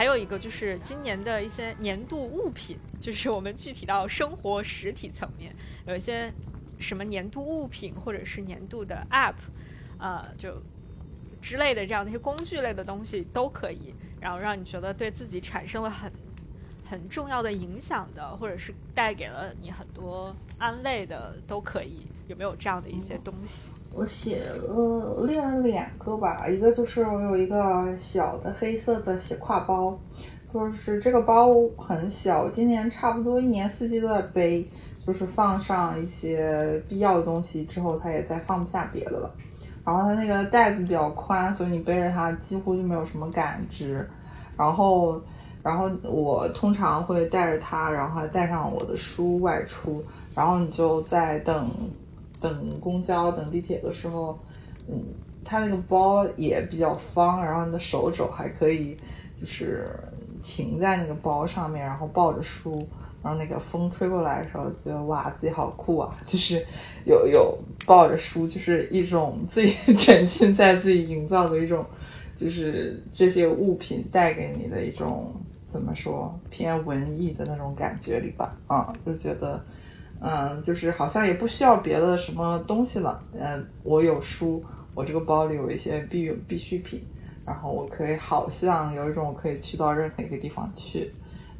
[0.00, 5.54] 还有一个就是今年的一些年度物品，就是我们具体到生活实体层面，
[5.86, 6.32] 有一些
[6.78, 9.34] 什么年度物品或者是年度的 App，
[9.98, 10.62] 呃，就
[11.38, 16.10] 之类的这样的一些工具类的东西都可以，然后让你觉得对自己产生了很
[16.88, 22.06] 很重要的影响的，或者是带给了你很多安慰的，都可以。
[22.26, 23.68] 有没有这样的一些东西？
[24.00, 29.94] 我写了列了两个吧，一个就是我有一个小的黑色的斜挎包，
[30.50, 34.66] 就是这个包很小，今年差不多一年四季都在背，
[35.06, 39.30] 就是放上一些必要的东西之后，它也再放不下别的了。
[39.84, 44.08] 然后它那个袋子比较宽，所以你背着它几乎就没有什么感知。
[44.56, 45.20] 然后，
[45.62, 50.02] 然后我通常会带着它，然后还带上我的书外出，
[50.34, 51.70] 然后你就在等。
[52.40, 54.38] 等公交、等地铁的时候，
[54.88, 55.02] 嗯，
[55.44, 58.96] 它那个包也比较方，然后你的手肘还可以，
[59.38, 59.90] 就是
[60.42, 62.72] 停在那个包上面，然后抱着书，
[63.22, 66.16] 然后那个风吹过来的时候，觉得哇，自己好酷啊！
[66.24, 66.64] 就是
[67.04, 71.84] 有有抱着书，就是一种自己 沉浸在自己营造的一种，
[72.34, 75.34] 就是这些物品带给你的一种
[75.68, 79.62] 怎么说偏文艺的那种感觉里吧，啊，就觉得。
[80.22, 83.22] 嗯，就是好像也不需要别的什么东西了。
[83.32, 84.62] 嗯，我有书，
[84.94, 87.02] 我这个包里有一些必必需品，
[87.46, 91.10] 然后我可以好像有一种我可以去到任何一个地方去，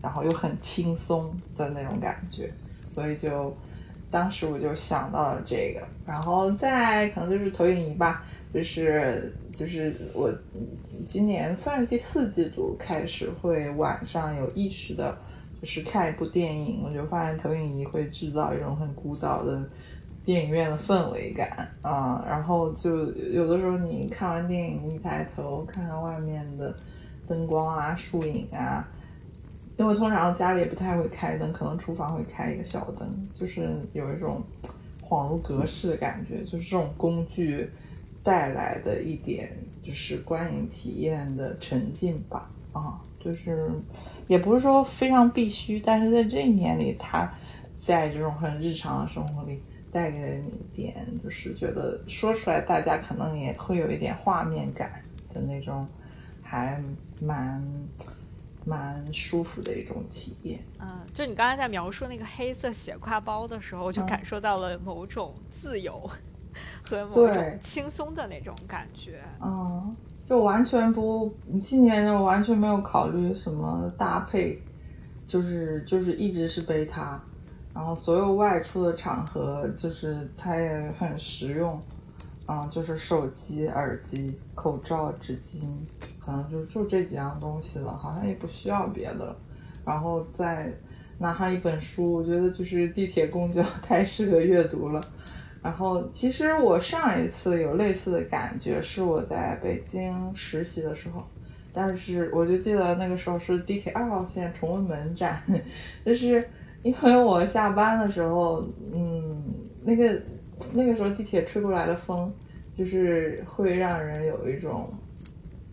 [0.03, 2.53] 然后又很轻松的那种感觉。
[2.91, 3.57] 所以就
[4.11, 8.23] 当时我就想到了这个，然后再可能就是投影仪吧，
[8.53, 10.31] 就是就是我
[11.09, 15.17] 今年算是第四季度开始会晚上有意识的。
[15.61, 19.63] 就是看一部电影，我就发现投影仪会制造一种很古早的
[20.25, 22.25] 电影院的氛围感啊。
[22.27, 26.75] 然后就有的时候你看完电影，一抬头看看外面的
[27.29, 28.89] 灯光啊、树影啊，
[29.77, 34.43] 因为通常家里也不太会开灯，可能厨房会开一个小灯，就是有一种
[35.07, 36.43] 恍如隔世的感觉。
[36.45, 37.69] 就是这种工具
[38.25, 42.99] 带来的一点，就是观影体验的沉浸吧啊。
[43.23, 43.71] 就是，
[44.27, 47.31] 也不是说非常必须，但是在这一年里，他
[47.77, 55.87] 在这种很日常的生活里带给了你一点，就是觉得说出来大家可能也会有一点画面感的那种，
[56.43, 56.83] 还
[57.21, 57.63] 蛮
[58.65, 60.61] 蛮舒服的一种体验。
[60.79, 66.09] 嗯，就你刚才在描述那个黑色斜挎包的时候，我就感受到了某种自由
[66.83, 69.21] 和某种轻松的那种感觉。
[69.43, 69.95] 嗯。
[70.31, 74.57] 就完全不，今年我完全没有考虑什么搭配，
[75.27, 77.21] 就是就是一直是背它，
[77.75, 81.77] 然后所有外出的场合，就是它也很实用，
[82.47, 85.65] 嗯，就是手机、耳机、口罩、纸巾，
[86.21, 89.35] 可能就就这几样东西了，好像也不需要别的。
[89.85, 90.73] 然后再
[91.19, 95.01] 拿上一本书，我觉得就是地铁、公交 太适合阅读了。
[95.63, 101.23] 然后，其实我上一次有类似的感觉是我在北京实习的时候，
[101.71, 105.43] 但是我就记得那个时候是地铁二号线崇文门站，
[106.03, 106.43] 就是
[106.83, 109.45] 因为我下班的时候，嗯，
[109.83, 110.19] 那个
[110.73, 112.33] 那个时候地铁吹过来的风，
[112.75, 114.91] 就是会让人有一种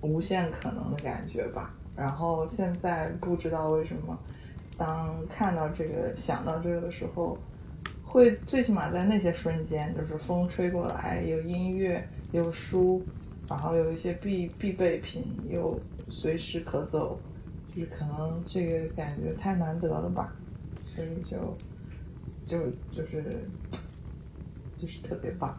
[0.01, 1.73] 无限可能的感觉吧。
[1.95, 4.19] 然后现在不知道为什么，
[4.77, 7.38] 当看到这个、想到这个的时候。
[8.07, 13.03] 会最起码在那些瞬间，就是风吹过来，有音乐，有书，
[13.49, 15.77] 然后有一些必必备品，又
[16.09, 17.19] 随时可走，
[17.75, 20.34] 就是可能这个感觉太难得了吧，
[20.85, 21.55] 所以就
[22.45, 23.45] 就就是
[24.77, 25.55] 就是特别棒。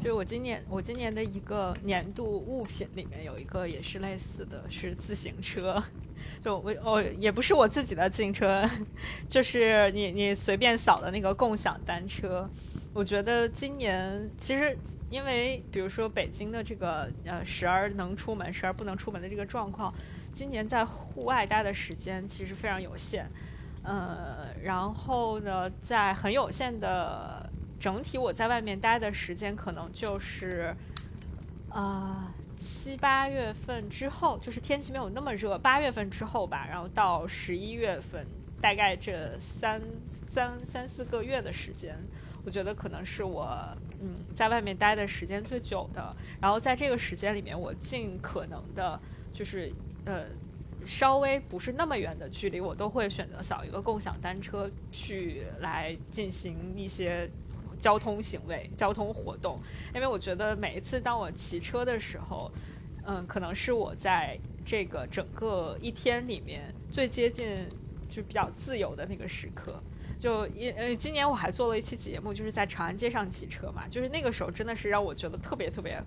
[0.00, 5.82] 就是我今年我今年的一个年度物品里面有一个也是类似的，是自行车。
[6.40, 8.68] 就我哦，也不是我自己的自行车，
[9.28, 12.48] 就是你你随便扫的那个共享单车。
[12.94, 14.76] 我觉得今年其实
[15.08, 19.92] 因为比如说北京的这个呃时而能出门时而不能出门的这个状况，
[20.32, 23.26] 今年在户外待的时间其实非常有限。
[23.84, 27.50] 呃，然后呢，在很有限的
[27.82, 30.74] 整体我在外面待的时间可能就是
[31.68, 32.32] 啊。
[32.64, 35.58] 七八月份之后，就是天气没有那么热。
[35.58, 38.24] 八月份之后吧，然后到十一月份，
[38.60, 39.82] 大概这三
[40.30, 41.98] 三三四个月的时间，
[42.44, 43.48] 我觉得可能是我
[44.00, 46.14] 嗯在外面待的时间最久的。
[46.40, 49.00] 然后在这个时间里面，我尽可能的，
[49.34, 49.72] 就是
[50.04, 50.26] 呃
[50.86, 57.28] 稍微不是那么远的距离，我都会选择扫一个共享单车去来进行一些。
[57.82, 59.58] 交通行为、交通活动，
[59.92, 62.48] 因为我觉得每一次当我骑车的时候，
[63.04, 67.56] 嗯，可能是我在这个整个一天里面最接近
[68.08, 69.82] 就比较自由的那个时刻。
[70.16, 76.00] 就因呃，今年我还做了一期节目，就是在长安街上骑车嘛，就是那个时候真的是让我觉得特别特别。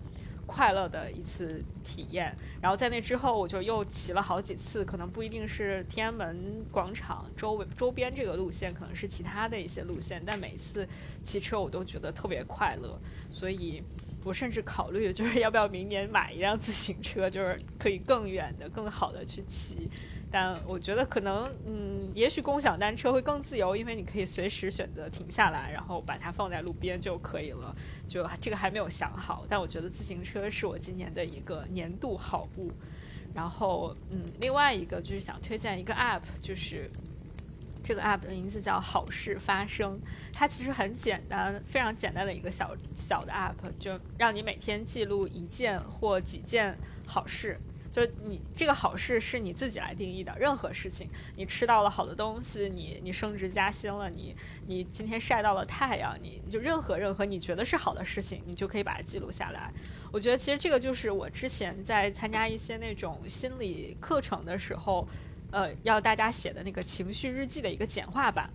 [0.46, 10.88] 快乐的一次体验，然后在那之后，我就又骑了好几次，可能不一定是天安门广场周围周边这个路线，可能是其他的一些路线，但每次
[11.24, 13.00] 骑车我都觉得特别快乐，
[13.32, 13.84] 所以
[14.24, 19.90] 我甚至考虑就是要不要明年买一辆自行车，就是可以更远的、更好的去骑。
[20.32, 27.74] 但我觉得可能，嗯，也许共享单车会更自由，因为你可以随时选择停下来，然后把它放在路边就可以了。
[28.08, 32.72] 就这个还没有想好，但我觉得自行车是我今年的一个年度好物。
[33.34, 36.90] 然后，嗯，另外一个就是想推荐一个 App，就是
[37.84, 40.00] 这个 App 的名字叫“好事发生”，
[40.32, 47.60] 它其实很简单，非常简单的一个小小的 App，就让你每天记录一件或几件好事。
[47.96, 54.36] 就你这个好事是你自己来定义的，任何事情，你吃到了好的东西，你你升职加薪了，你
[54.68, 59.72] 你今天晒到了太阳，你就任何任何你觉得是好的事情，你就可以把它记录下来。
[60.12, 65.08] 我觉得其实这个就是我之前在参加一些那种心理课程的时候，
[65.52, 68.50] 呃，要大家写的那个情绪日记的一个简化版，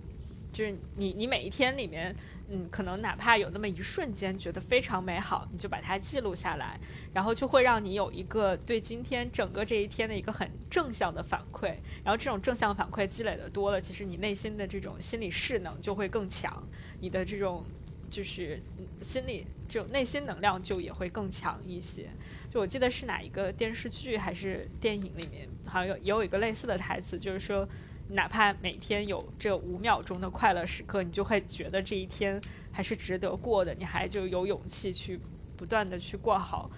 [0.52, 2.14] 就是你你每一天里面。
[2.52, 6.76] 嗯，可能哪怕有那么一瞬间觉得非常美好，你就把它记录下来，
[7.14, 11.76] 然后就会让你有一个对今天整个这一天的一个很正向的反馈。
[12.02, 16.60] 然后这种正向反馈积累的多了，其实你内心的这种心理势能就会更强，
[17.00, 17.64] 你的这种
[18.10, 18.60] 就是
[19.00, 22.08] 心理这种内心能量就也会更强一些。
[22.52, 27.68] 就我记得是哪一个电视剧还是电影里面，好像有也有一个类似的台词，就是说。
[28.12, 32.40] 哪怕每天有这五秒钟的快乐时刻，你就会觉得这一天
[32.72, 35.20] 还是值得过的，你还就有勇气去
[35.56, 36.70] 不断的去过好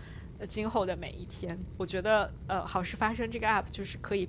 [0.49, 1.59] 今后的每一天。
[1.77, 4.29] 我觉得，呃，好事发生这个 app 就是可以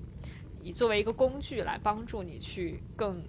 [0.61, 3.21] 以作为一个工具来帮助你去更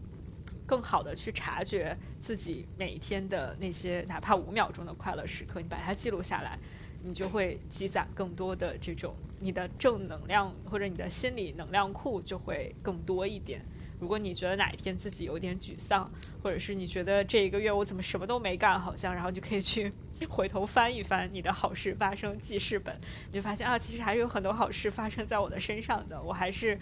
[0.67, 6.59] 更好的去察觉自己每一天的那些哪怕五秒钟的快乐时刻，你把它记录下来，
[7.03, 9.15] 你就会积攒更多的这种。
[9.45, 13.61] 你的正能量或者你的心理能量库就会更多一点。
[14.01, 16.11] 如果你觉得哪一天自己有点沮丧，
[16.43, 19.93] 或者是你觉得这一个月我怎么什么都没干，好像，然后就可以去
[20.31, 22.95] 回头翻一翻你的好事发生记事本，
[23.27, 26.21] 你就发现啊，其实还是有很多好事发生在我的身上的。
[26.23, 26.79] 我还是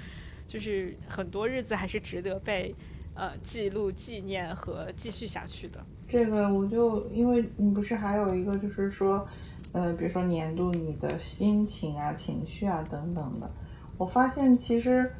[0.46, 2.72] 就是很多日子还是值得被
[3.14, 5.84] 呃记录、纪念和继续下去的。
[6.08, 9.28] 这个我就因为你不是还有一个就是说。
[9.72, 13.50] 呃，比如说年度你的心情啊、情绪啊等等的，
[13.96, 15.10] 我发现其实，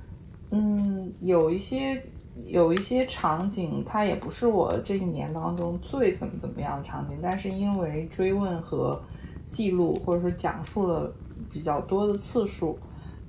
[0.51, 2.03] 嗯，有一些
[2.47, 9.03] 有一些场景，它也不是我这一年当中最怎么怎么样的场景，但是因为追问和
[9.51, 11.13] 记录或者说讲述了
[11.51, 12.79] 比较多的次数，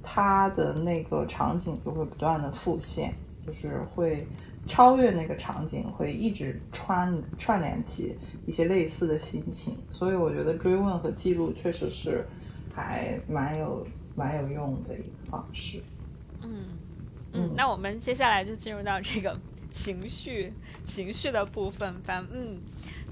[0.02, 3.14] 它的那个场景就会不断的复现，
[3.46, 4.28] 就是会
[4.68, 9.78] 超越那个场景，会一直串串联起一些类似的心情。
[9.90, 12.26] 所以我觉得追问和记录确实是
[12.74, 13.86] 还蛮有
[14.16, 15.82] 蛮有用的一个方式。
[16.42, 16.66] 嗯
[17.34, 19.40] 嗯，那我们接下来就进入到这个
[19.72, 20.54] 情绪
[20.84, 22.26] 情绪的部分吧。
[22.32, 22.60] 嗯。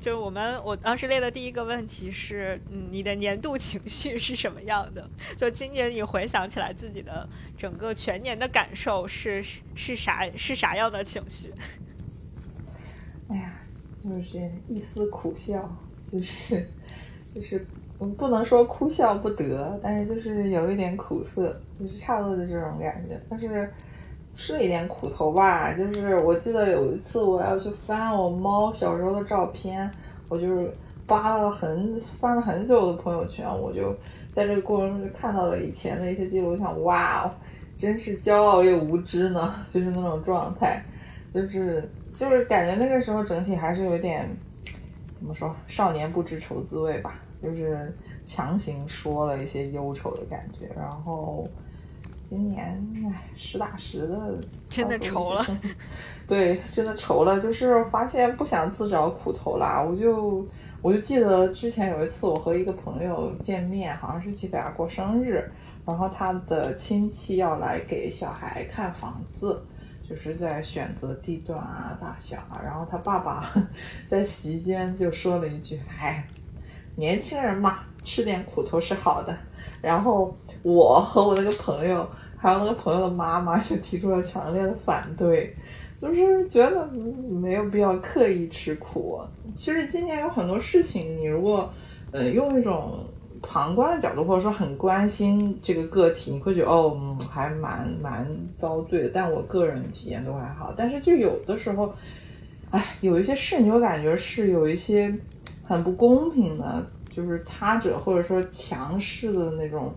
[0.02, 5.08] 就我们，我当时列的第一个问题是，嗯，你的年度情绪是什么样的？
[5.38, 9.44] 就今年你回想起来自己的整个全年的感受是
[9.76, 11.54] 是啥是啥样的情绪？
[13.30, 13.54] 哎呀，
[14.04, 15.78] 就是一丝苦笑，
[16.12, 16.68] 就是
[17.36, 17.64] 就是
[18.00, 23.72] 我们不能说哭笑不得，但是就是有一点苦涩，就是差不多的这种感觉，但是。
[24.34, 29.90] 吃了一点苦头吧，就是我记得有一次我要去翻我猫小时候的照片，
[30.30, 30.72] 我就是
[31.06, 33.96] 扒了很翻了很久的朋友圈，我就
[34.34, 37.32] 在这个过程中就看到了以前的一些记录，我想哇，
[37.76, 40.82] 真是骄傲又无知呢，就是那种状态，
[41.34, 44.28] 就是就是感觉那个时候整体还是有点
[45.20, 47.94] 怎么说，少年不知愁滋味吧，就是
[48.26, 51.46] 强行说了一些忧愁的感觉，然后。
[52.32, 54.40] 今年唉，实打实的，
[54.70, 55.46] 真的愁了。
[56.26, 59.84] 对，真的愁了，就是发现不想自找苦头啦。
[59.84, 60.48] 我就
[60.82, 65.44] 我就记得之前有一次，我和一个朋友见面，好像是去给他过生日，
[65.86, 69.62] 然后他的亲戚要来给小孩看房子，
[70.08, 72.62] 就是在选择地段啊、大小啊。
[72.64, 73.52] 然后他爸爸
[74.08, 76.26] 在席间就说了一句：“哎，
[76.96, 79.38] 年轻人嘛，吃点苦头是好的。”
[79.84, 80.34] 然后
[80.64, 82.10] 我和我那个朋友。
[82.42, 85.56] 还有那个朋友的妈妈就提出了强烈的反对，
[86.02, 89.22] 就是觉得没有必要刻意吃苦。
[89.56, 91.72] 其实今年有很多事情，你如果
[92.10, 93.06] 呃用一种
[93.44, 98.28] 旁观的角度，或者说很关心这个个体，你会觉得哦，还蛮蛮
[98.58, 99.12] 遭罪的。
[99.14, 100.74] 但我个人体验都还好。
[100.76, 101.94] 但是就有的时候，
[102.72, 105.16] 哎，有一些事你就感觉是有一些
[105.64, 106.84] 很不公平的，
[107.16, 109.94] 就是他者或者说强势的那种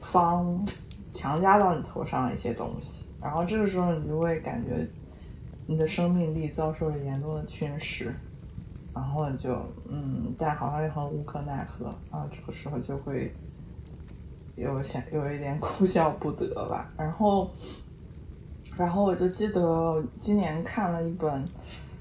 [0.00, 0.60] 方。
[1.14, 4.86] 强加到你头上的一些东西，然后这个时候你就会感觉
[5.64, 8.08] 你的生命力遭受了严重的侵蚀，
[8.92, 9.54] 然后就
[9.88, 13.32] 嗯，但好像又很无可奈何啊，这个时候就会
[14.56, 16.92] 有想有一点哭笑不得吧。
[16.98, 17.48] 然后，
[18.76, 21.44] 然后我就记得今年看了一本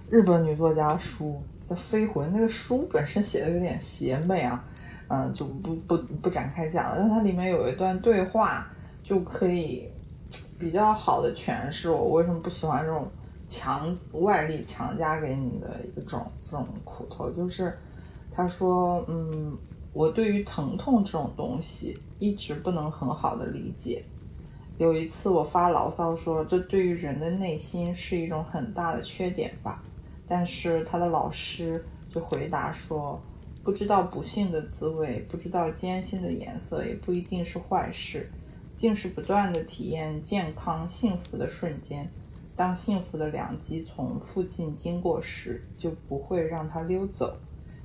[0.10, 4.66] 日本女作家书，叫《飞魂》，那个书本身写的有点邪魅啊，
[5.08, 6.98] 嗯，就不不不展开讲了。
[6.98, 8.68] 但它里面有一段对话。
[9.04, 9.88] 就可以
[10.58, 13.06] 比较好的诠释我为什么不喜欢这种
[13.48, 17.78] 强外力强加给你的一种这种苦头，就是
[18.32, 19.56] 他说，嗯，
[19.92, 24.04] 我对于疼痛这种东西一直不能很好的理解。
[24.80, 29.84] 有一次我发牢骚说，这对于人的内心是一种很大的缺点吧，
[30.28, 33.22] 但是他的老师就回答说，
[33.64, 38.32] 不知道不幸的滋味，不知道艰辛的颜色，也不一定是坏事。
[38.84, 42.06] 竟是不断的体验健康幸福的瞬间，
[42.54, 47.38] 当幸福的良机从附近经过时，就不会让它溜走，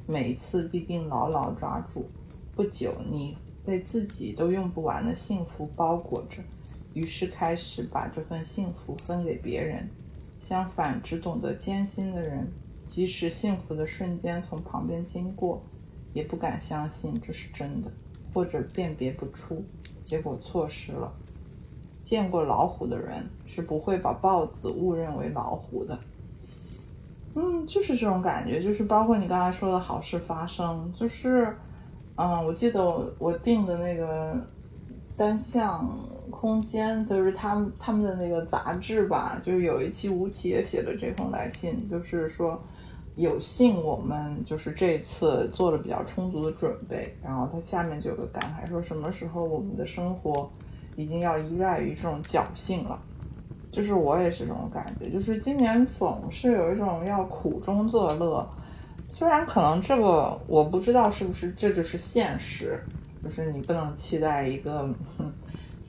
[0.08, 2.10] 每一次必定牢牢抓住。
[2.56, 6.42] 不久，你被自己都用不完的幸福包裹着，
[6.94, 9.88] 于是开始把这份幸福分给别人。
[10.40, 12.48] 相反，只懂得艰辛的人，
[12.88, 15.62] 即使幸福的瞬间从旁边经过，
[16.12, 17.88] 也不敢相信这是真的，
[18.34, 19.64] 或者辨别不出。
[20.09, 21.12] 结果错失了。
[22.02, 25.98] 见过老虎的人是不会把豹子误认为老虎的。
[27.35, 31.55] 嗯，就是这种感觉，就是包括你刚才说的好事发生，就是，
[32.16, 34.43] 嗯，我记得我订的那个
[35.18, 35.86] 单向
[36.30, 42.59] 空间，就是他们他们的那个杂志吧，就是有一期吴奇也写了这封来信，就是说。
[43.18, 50.48] 有幸我们就是这次做了比较充足的准备，然后他下面就有个感慨，说什么时候我们的生活
[50.94, 52.96] 已经要依赖于这种侥幸了，
[53.72, 58.48] 就是我也是这种感觉，就是今年总是有一种要苦中作乐，
[59.08, 62.80] 虽然可能这个我不知道是不是这就是现实，
[63.20, 64.88] 就是你不能期待一个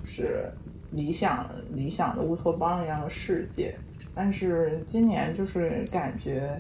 [0.01, 0.51] 就是
[0.89, 3.77] 理想理想的乌托邦一样的世界，
[4.15, 6.59] 但是今年就是感觉。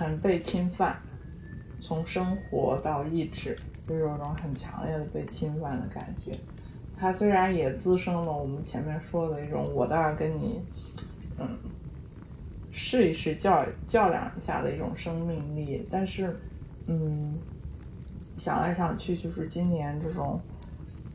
[0.00, 0.98] 很被侵犯，
[1.78, 3.54] 从生活到意志，
[3.86, 6.32] 就有种很强烈的被侵犯的感觉。
[6.96, 10.62] 它虽然也滋生了我们前面说的一种，我倒要跟你，
[11.38, 11.46] 嗯，
[12.72, 16.34] 试一试较较量一下的一种生命力，但是，
[16.86, 17.34] 嗯，
[18.38, 20.40] 想来想去，就是今年这种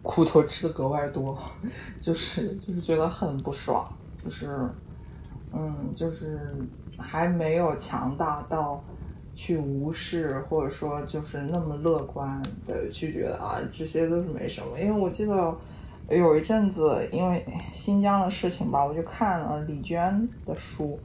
[0.03, 1.35] 苦头吃的格外多，
[2.03, 3.83] 就是就是觉得很不爽，
[4.23, 4.69] 就是。
[5.57, 6.38] 嗯，就是
[6.98, 8.84] 还没有强大到
[9.34, 14.77] 去无视，或者说就是那么乐观的去觉得啊这些都是没什么。
[14.77, 15.56] 因为我记得
[16.10, 20.99] 有一阵子，因为新疆的事情吧，我就看了李娟的书，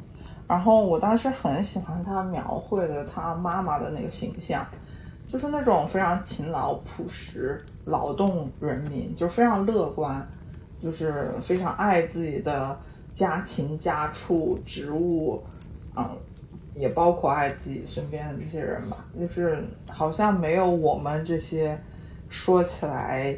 [0.49, 4.67] 然后我当时很喜欢她描绘的她妈妈的那个形象，
[5.29, 10.27] 就是那种非常勤劳、朴实、劳动人民，就非常乐观，
[10.83, 12.77] 就是非常爱自己的。
[13.21, 15.43] 家禽家畜植物，
[15.95, 16.17] 嗯，
[16.75, 21.79] 也包括爱自己身边的这些人吧，就是好像没有我们这些
[22.31, 23.37] 说起来，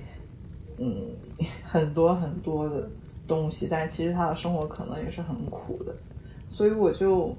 [0.79, 0.95] 嗯，
[1.67, 2.89] 很多很多的
[3.27, 5.93] 东西，但其实他的生活可能也是很苦的，
[6.49, 7.35] 所以我就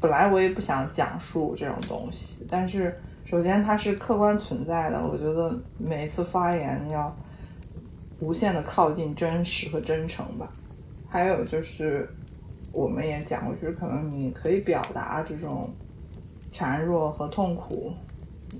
[0.00, 7.16] 本来我也不想讲述这种东西，但是首先它是客观存在的，我觉得每一次发言要
[8.18, 10.52] 无限的靠近真实和真诚吧。
[11.12, 12.08] 还有就是，
[12.72, 15.68] 我们也讲过，就是可能你可以表达这种
[16.50, 17.92] 孱弱和痛苦，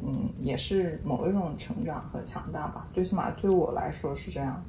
[0.04, 2.86] 嗯，也是某一种成长和强大吧。
[2.92, 4.62] 最起码对我来说是这样。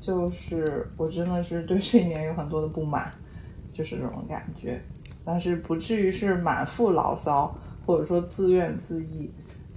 [0.00, 3.08] 就是我真的是对这一年有很多的不满，
[3.72, 4.80] 就是这种感觉。
[5.24, 7.54] 但是不至于是满腹牢骚，
[7.86, 9.30] 或者说自怨自艾。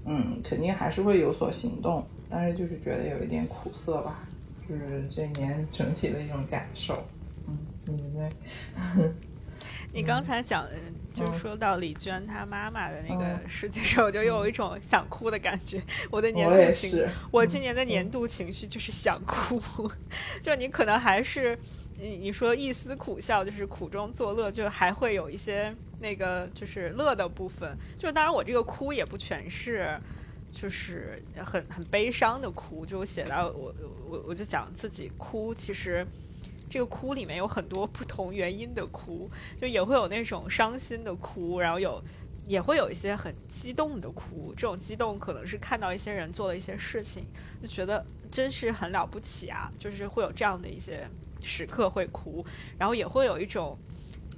[0.06, 4.28] 嗯，肯定还是会有所行动，但是就是觉得有一点苦涩吧，
[4.68, 6.98] 就是这一年整体的一种感受。
[7.88, 9.12] 嗯，对。
[9.94, 10.68] 你刚才讲，
[11.14, 15.82] 就说到李娟她妈妈的那个事情时候，我就有一种想哭的感觉。
[16.10, 19.62] 我的年度情，我今年的年度情绪就是想哭。
[20.42, 21.58] 就你可能还是
[22.00, 27.78] 你你说一丝苦笑，就是苦中作乐，就还会有一些那个就是乐的部分。
[27.98, 29.96] 就当然我这个哭也不全是，
[30.52, 32.84] 就是很很悲伤的哭。
[32.84, 33.74] 就我写到我
[34.10, 36.06] 我我就讲自己哭，其实。
[36.74, 39.30] 这个哭里面有很多不同原因的哭，
[39.62, 42.04] 就也会有那种伤心的哭，然后有
[42.48, 44.52] 也会有一些很激动的哭。
[44.58, 47.28] 这种激动可能是看到一些人做了一些事情，
[47.62, 51.08] 就觉得真是很了不起啊，就是会有这样的一些
[51.44, 52.44] 时刻会哭。
[52.80, 53.78] 然后也会有一种，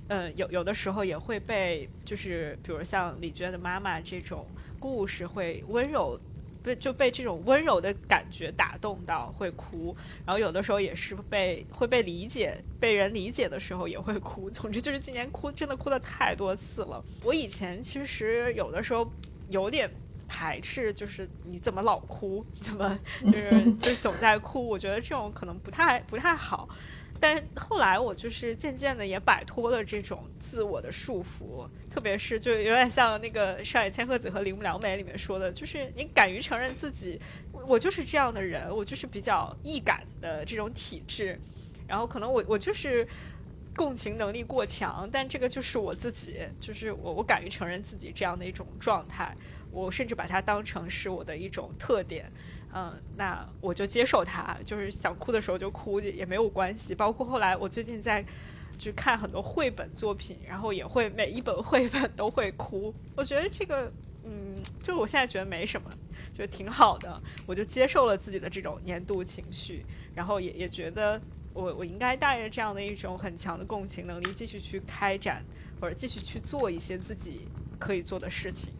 [0.09, 4.45] 嗯，有有的时候也会被就是比如像李娟的妈妈这种
[4.77, 6.19] 故事会温柔。
[6.65, 14.49] 被就被这种温柔的感觉打动到会哭，然后有的时候也是被会被理解，被人理解的时候也会哭。
[14.49, 17.03] 总之就是今年哭真的哭的太多次了。
[17.23, 19.07] 我以前其实有的时候
[19.49, 19.89] 有点
[20.27, 24.67] 排斥，就是你怎么老哭，怎么 就是就总在哭。
[24.67, 26.67] 我觉得这种可能不太不太好。
[27.19, 37.19] 但后来我就是渐渐的也摆脱了这种自我的束缚，特别是就有点像那个上野千鹤子和铃木良美里面说的，就是你敢于承认自己，
[37.67, 41.39] 我就是这样的人，我就是比较易感的这种体质，
[41.87, 43.07] 然后可能我我就是
[43.75, 49.35] 共情能力过强，但这个就是我自己，就是我我敢于承认自己这样的一种状态，
[49.71, 52.31] 我甚至把它当成是我的一种特点。
[52.77, 56.93] 嗯，那我就接受他，就是想哭的时候就哭，也没有关系。
[56.93, 58.21] 包括后来我最近在，
[58.77, 62.93] 就看很多绘本作品，然后也会每一本绘本都会哭。
[63.15, 63.89] 我觉得这个，
[64.25, 65.89] 嗯，就我现在觉得没什么，
[66.33, 67.21] 就挺好的。
[67.45, 71.21] 我就接受了自己的这种年度情绪，然后也也觉得
[71.53, 75.41] 我我应该带着这样的一种很强的共情能力，继续去开展
[75.79, 77.47] 或者继续去做一些自己
[77.79, 78.73] 可以做的事情。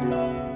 [0.00, 0.48] 嗯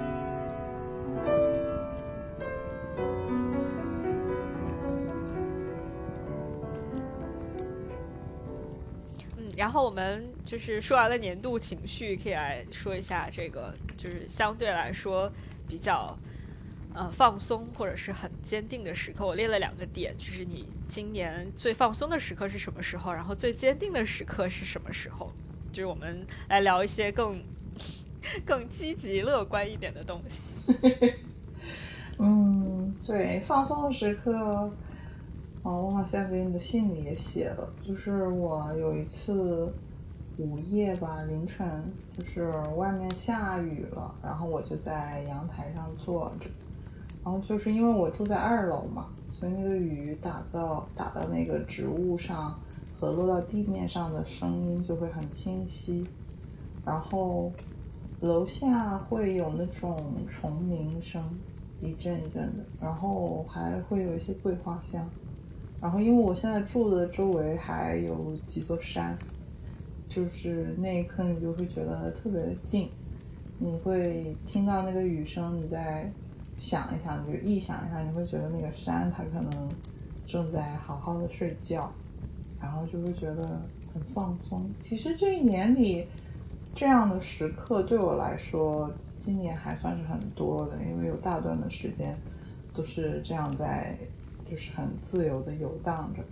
[9.55, 15.31] 然后我们就是说完了年度情绪，可以来说一下这个，就是相对来说
[15.67, 16.17] 比较
[16.93, 19.25] 呃放松或者是很坚定的时刻。
[19.25, 25.31] 我列了两个点，就是你今年最放松的时刻是什么时候，然后最坚定的时刻是什么时候？
[25.71, 27.41] 就是我们来聊一些更
[28.45, 30.41] 更积极乐观一点的东西。
[32.19, 34.71] 嗯，对，放松的时刻。
[35.63, 39.73] 哦，我好像给你的信里也写了，就是我有一次
[40.37, 41.65] 午夜吧，凌晨，
[42.11, 46.49] 就是外面下雨了，然后我就在阳台上坐着，
[47.23, 52.59] 然后就是因为我住在二楼嘛，所以那个雨打到打到那个植物上
[52.99, 56.05] 和落到地面上的声音就会很清晰，
[56.85, 57.49] 然后
[58.23, 59.97] 楼下会有那种
[60.29, 61.21] 虫鸣声，
[61.81, 65.05] 一阵一阵的，然后还会有一些桂花香。
[65.81, 69.17] 然后，因为我现在住的周围还有几座山，
[70.07, 72.87] 就是那一刻你就会觉得特别的静，
[73.59, 76.09] 你会听到那个雨声，你再
[76.57, 79.69] 想一想，你就臆想一下，你会觉得那个山它可能
[80.25, 81.91] 正在好好的睡觉，
[82.61, 83.45] 然后就会觉得
[83.93, 84.65] 很放松。
[84.81, 86.07] 其实这一年里，
[86.75, 92.17] 这样的时刻对我来说，今年还算是很多的，因为有大段的时间
[92.73, 93.95] 都是这样在，
[94.49, 96.23] 就是很自由的游荡着。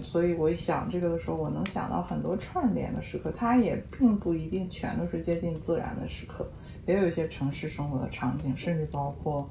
[0.00, 6.46] 所以我一想这个的时候，我能想到很多串联的时刻，它也并不一定全都是接近自然的时刻，
[6.84, 9.48] 也有一些城市生活的场景，甚至包括，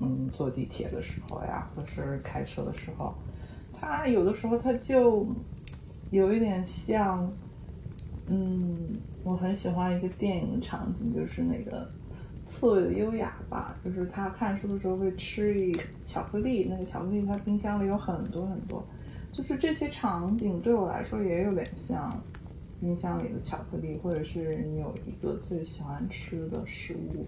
[0.00, 3.14] 嗯，坐地铁的时候呀，或是开车的时候，
[3.72, 5.28] 它有的时候它就
[6.10, 7.30] 有一点像，
[8.26, 8.88] 嗯，
[9.24, 11.86] 我很喜欢一个电影的场景，就是那个
[12.46, 15.76] 刺猬的优雅吧，就是他看书的时候会吃一
[16.06, 18.82] 巧克力，那个巧克力他冰箱里有很多很多。
[19.32, 22.16] 就是这些场景对我来说也有点像
[22.80, 27.26] 冰箱里的巧克力，或者是你有一个最喜欢吃的食物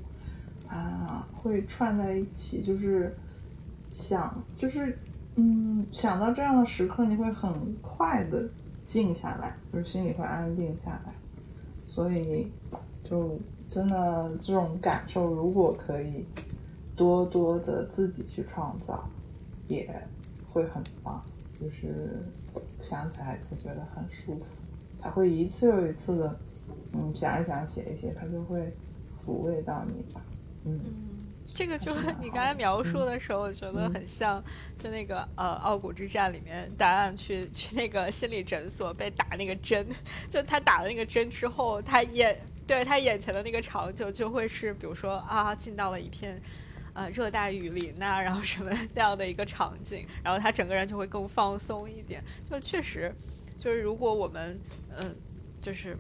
[0.69, 2.63] 啊，会串在一起。
[2.63, 3.15] 就是
[3.91, 4.97] 想，就是
[5.35, 7.53] 嗯，想到这样的时刻，你会很
[7.83, 8.49] 快的
[8.87, 11.13] 静下来，就是心里会安定下来。
[11.87, 12.49] 所以，
[13.03, 13.39] 就
[13.69, 16.25] 真的这种感受，如果可以
[16.95, 19.09] 多多的自己去创造，
[19.69, 19.89] 也
[20.53, 21.23] 会很棒。
[21.59, 22.23] 就是
[22.83, 24.43] 想起来会觉得很舒服，
[25.01, 26.37] 他会一次又一次的，
[26.93, 28.71] 嗯，想一想，写一写，他就会
[29.25, 30.21] 抚慰到你吧。
[30.65, 30.79] 嗯，
[31.57, 34.45] 这个就你刚才描述的时候，我觉得很像，
[34.77, 39.87] 就那个呃《傲骨之战》里面，答案去去那个心理诊所被打那个针，
[40.29, 46.41] 就他打了那个针之后，他眼对他眼前的那个场景就会是，比如说啊，进到了一片。
[46.99, 52.25] 呃，热带雨林呐，然后什么那样的一个场景，然后他整个人就会更放松一点。
[52.51, 53.15] 就确实，
[53.61, 54.59] 就是如果我们，
[54.99, 55.15] 嗯，
[55.61, 55.95] 就是，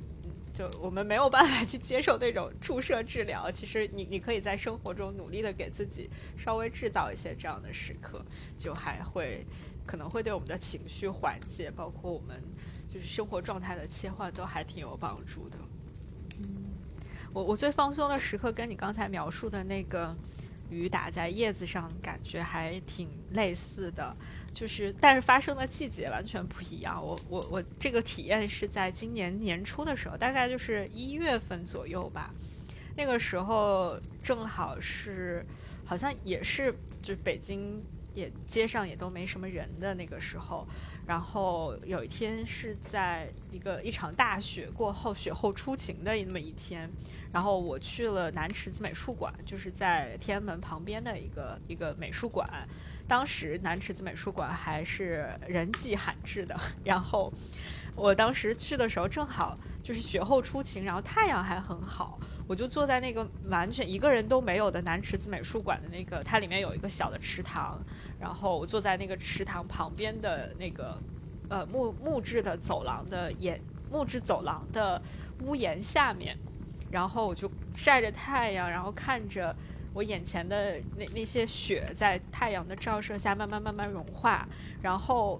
[0.56, 6.08] 就我们没有办法去接受那种注射治疗，其实你你可以在生活中努力的给自己
[6.38, 8.24] 稍微制造一些这样的时刻，
[8.56, 9.46] 就还会
[9.84, 12.42] 可能会对我们的情绪缓解，包括我们
[12.88, 15.58] 就是生活状态的切换都还挺有帮助的。
[16.38, 16.48] 嗯，
[17.34, 20.16] 我我最放松的时刻跟你刚才描述的那个。
[20.70, 24.16] 雨打在叶子上，感觉还挺类似的，
[24.52, 27.04] 就是但是发生的季节完全不一样。
[27.04, 32.32] 我我我这个体验是在今年年初的时候，大概就是一月份左右吧。
[32.96, 35.44] 那个时候正好是，
[35.84, 37.82] 好像也是，就北京
[38.14, 40.66] 也街上也都没什么人的那个时候。
[41.06, 46.90] 然后有一天是在一个一场大雪过后，雪后初晴的那么一天。
[47.36, 52.48] 然后我去了南池子美术馆，就是在天安门旁边的一个一个美术馆。
[53.06, 56.58] 当时南池子美术馆还是人迹罕至的。
[56.82, 57.30] 然后
[57.94, 62.18] 我当时去的时候正好就是雪后初晴，然后太阳还很好。
[62.48, 67.78] 我就坐在那个完全一个人都没有的南池子美术馆的那个，它里面有一个小的池塘。
[68.18, 70.98] 然后我坐在那个池塘旁边的那个
[71.50, 73.60] 呃木木质的走廊的檐
[73.92, 75.02] 木质走廊的
[75.42, 76.34] 屋檐下面。
[76.96, 79.54] 然后我就晒着太阳，然后看着
[79.92, 84.48] 我眼前的那那些雪在太阳的照射下慢慢慢慢融化，
[84.80, 85.38] 然后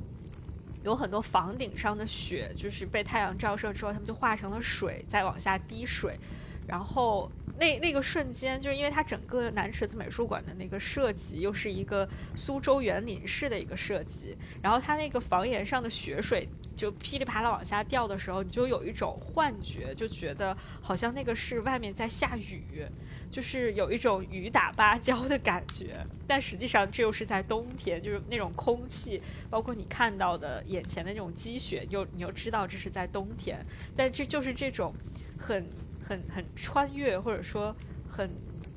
[0.85, 6.21] 有很多房顶上的雪就是被太阳照射之后，它们就化成了水，再往下滴水，
[6.67, 16.49] 然后那那个瞬间，就是因为它整个南池子美术馆的那个设计又是一个苏州园林式的一个设计，然后它那个房檐上的雪水。
[16.77, 22.87] 就噼里啪啦往下掉的时候，你就有一种幻觉，就觉得好像那个是外面在下雨，
[23.31, 26.07] 就是有一种雨打芭蕉的感觉。
[26.27, 33.65] 但实际上这又是在冬天，就是那种空气，包括你看到的眼前的那种积雪，又你又知道这是在冬天。
[33.97, 34.95] 但这就是这种
[35.39, 35.67] 很
[36.07, 37.75] 很很穿越，或者说
[38.09, 38.31] 很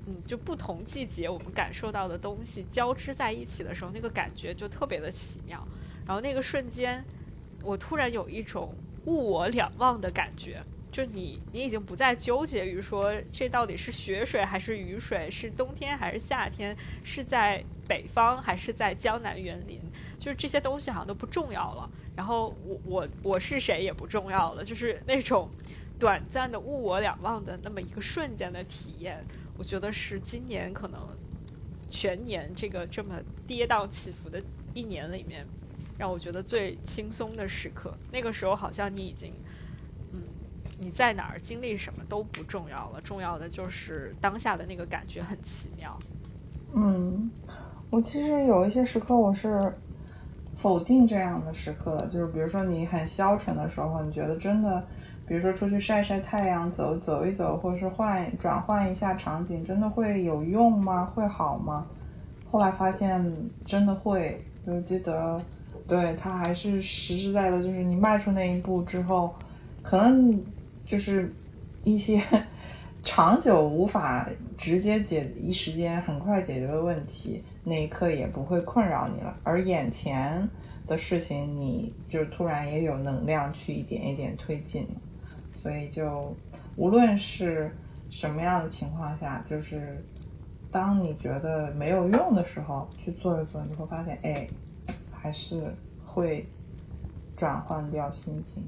[0.07, 5.67] 嗯，就不同季节我们感受到的东西交织在一起的时候，那个感觉就特别的奇妙。
[6.05, 7.03] 然后那个瞬间。
[7.61, 8.73] 我突然有一种
[9.03, 16.73] 物我两忘的感觉，就你，你已经不再纠结于说这到底是雪水还是雨水，是冬天还是夏天，
[17.03, 19.81] 是在北方还是在江南园林，
[20.17, 21.91] 就是这些东西好像都不重要了。
[22.15, 25.49] 然后我我我是谁也不重要了，就是那种
[25.99, 29.21] 短暂的物我两忘的那么一个瞬间的体验，
[29.57, 30.99] 我觉得是今年可能
[31.89, 33.15] 全年这个这么
[33.45, 34.41] 跌宕起伏的
[34.73, 35.45] 一年里面。
[35.97, 39.33] 让我觉得最轻松的时刻，那个时候好像你已经，
[40.13, 40.21] 嗯，
[40.79, 45.99] 你在哪儿经历什么都不重要了，重要的就是当下的那个感觉很奇妙。
[46.73, 47.29] 嗯，
[47.89, 49.77] 我其实有一些时刻我是
[50.55, 54.87] 否定这样的时刻，就是比如说你很消沉的时候，你觉得真的
[55.29, 61.05] 比如说出去晒晒太阳，走走一走，或者是换转换一下场景，真的会有用吗？
[61.05, 61.85] 会好吗？
[62.49, 63.23] 后来发现
[63.63, 65.39] 真的会，就记得，
[65.87, 69.31] 对它还是实实在在，就是你迈出那一步之后，
[69.83, 70.43] 可能
[70.83, 71.31] 就是
[71.83, 72.19] 一些
[73.05, 74.27] 长久无法
[74.57, 80.49] 直接解一时间很快解决的问题，那一刻也不会困扰你了，而眼前
[80.87, 84.87] 的事情，你就突然也有能量去一点一点推进。
[85.61, 86.35] 所以，就
[86.77, 87.69] 无论是
[88.09, 90.03] 什么样的情况下，就是
[90.71, 94.47] 当你觉得没有用的时候，去做一做，你会发现，哎，
[95.11, 95.75] 还是
[96.05, 96.47] 会
[97.35, 98.63] 转换掉心情。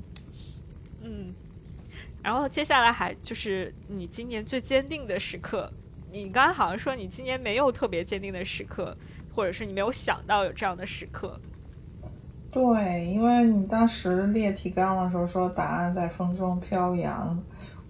[1.01, 1.33] 嗯，
[2.21, 5.71] 然后接下来还就是你今年最坚定的时刻。
[6.11, 8.95] 你刚刚好像说你今年没有特别坚定的时刻，
[9.33, 11.39] 或者是你没有想到有这样的时刻。
[12.51, 17.41] 对，因为你当时列提纲的时候说答案在风中飘扬，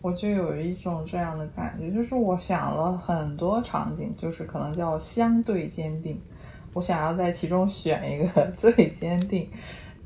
[0.04, 6.22] 我就有一种这样的感觉，就是我想了很多场景，就是可能叫相对坚定，
[6.74, 9.50] 我想要在其中选一个 最坚定，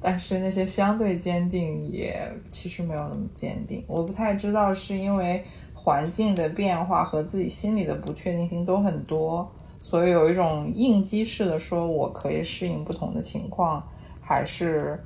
[0.02, 9.52] 但是那些相对坚定也其实没有那么坚定，我不太知道是因为环境的变化和自己心里的不确定性都很多，
[9.84, 13.86] 所以有一种应激式的说我可以适应不同的情况。
[14.26, 15.00] 还是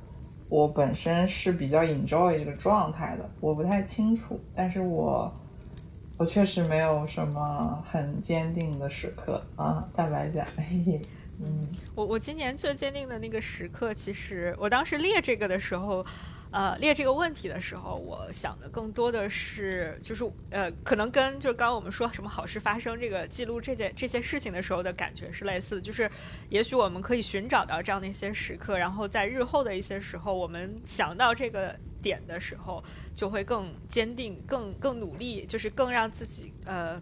[0.48, 5.30] 我本身是比较 enjoy 这个状态的，我不太清楚，但是我
[6.16, 11.02] 我确实没有什么很坚定的时刻啊，大白讲，嘿嘿
[11.38, 16.04] 嗯，我我今年最坚定的那个时刻，其实我当时列这个的时候。
[16.52, 26.10] 呃，列这个问题的时候，我想的更多的是，就是呃，可能跟就是刚刚我们说什么好事发生这个记录这件这些事情的时候的感觉是类似的，就是
[26.48, 32.82] 也许我们可以寻找到这样的一些时刻，然后在日后的一些时候，我们想到这个点的时候，
[33.14, 37.00] 就会更坚定、更更努力，就是更让自己呃，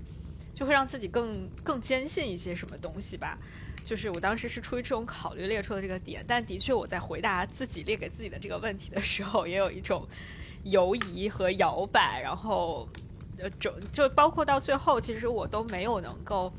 [0.52, 3.38] 就会让自己更更坚信一些什么东西吧。
[3.84, 10.06] 就是我当时是出于这种考虑列出的这个点，但的确我在回答自己列给自己的这个问题的时候，也有一种
[10.64, 12.88] 犹疑和摇摆，然后
[13.38, 16.52] 呃，就就包括到最后，其实我都没有能够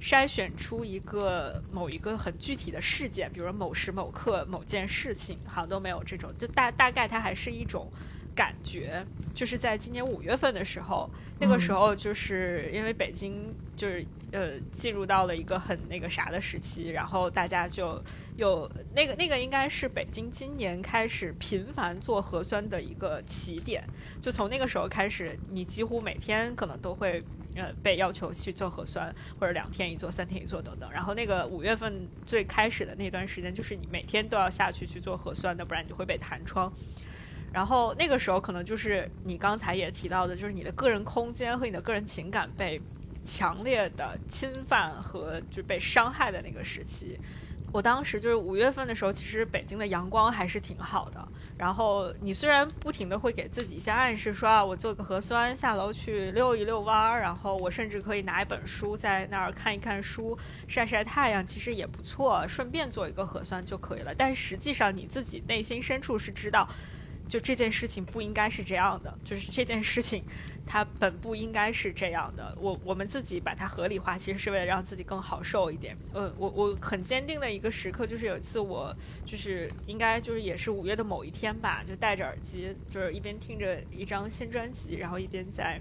[0.00, 7.90] 筛选出一个某一个很具体的事件，比如说某时某刻某件事情，好像都没有这种，就大大概它还是一种
[8.36, 9.04] 感觉，
[9.34, 11.10] 就是在今年五月份的时候，
[11.40, 14.06] 那个时候就是因为北京就是。
[14.32, 18.02] 呃，进入到了一个很那个啥的时期，然后大家就
[18.36, 23.82] 有那个那个应该是北京今年开始频繁做核酸的一个起点，
[24.20, 27.22] 就从那个时候开始，你几乎每天可能都会
[27.54, 30.90] 呃被要求去做核酸，或者两天一做、三天一做等等。
[30.90, 36.70] 然后那个五月份最开始的那段时间，就是你每天都要下去去做核酸的，不然你就会被弹窗。
[37.56, 42.80] 然后那个时候可能就是你刚才也提到的，就是你的个人空间和你的个人情感被。
[43.28, 47.18] 强烈的侵犯和就被伤害的那个时期，
[47.72, 51.26] 我当时就是五月份的时候，其实北京的阳光还是挺好的。
[51.58, 60.38] 然后你虽然不停的会给自己一些暗示，说啊，我做个核酸，下楼去溜一溜弯儿，然后我甚至可以拿一本书在那儿看一看书，
[60.68, 64.14] 晒晒太阳，其实也不错，顺便做一个核酸就可以了。
[64.14, 66.68] 但实际上你自己内心深处是知道。
[67.28, 70.22] 就这件事情不应该是这样的，就是这件事情，
[70.64, 72.56] 它本不应该是这样的。
[72.60, 75.96] 我我们自己把它合理化，其实是为了让自己更好受一点。
[76.12, 78.94] 呃，我我很坚定的一个时刻，就是有一次我
[79.24, 85.80] 就是应该就是也是五月的某一天吧，就戴着耳机，就是一边听着一张新专辑，然后一边在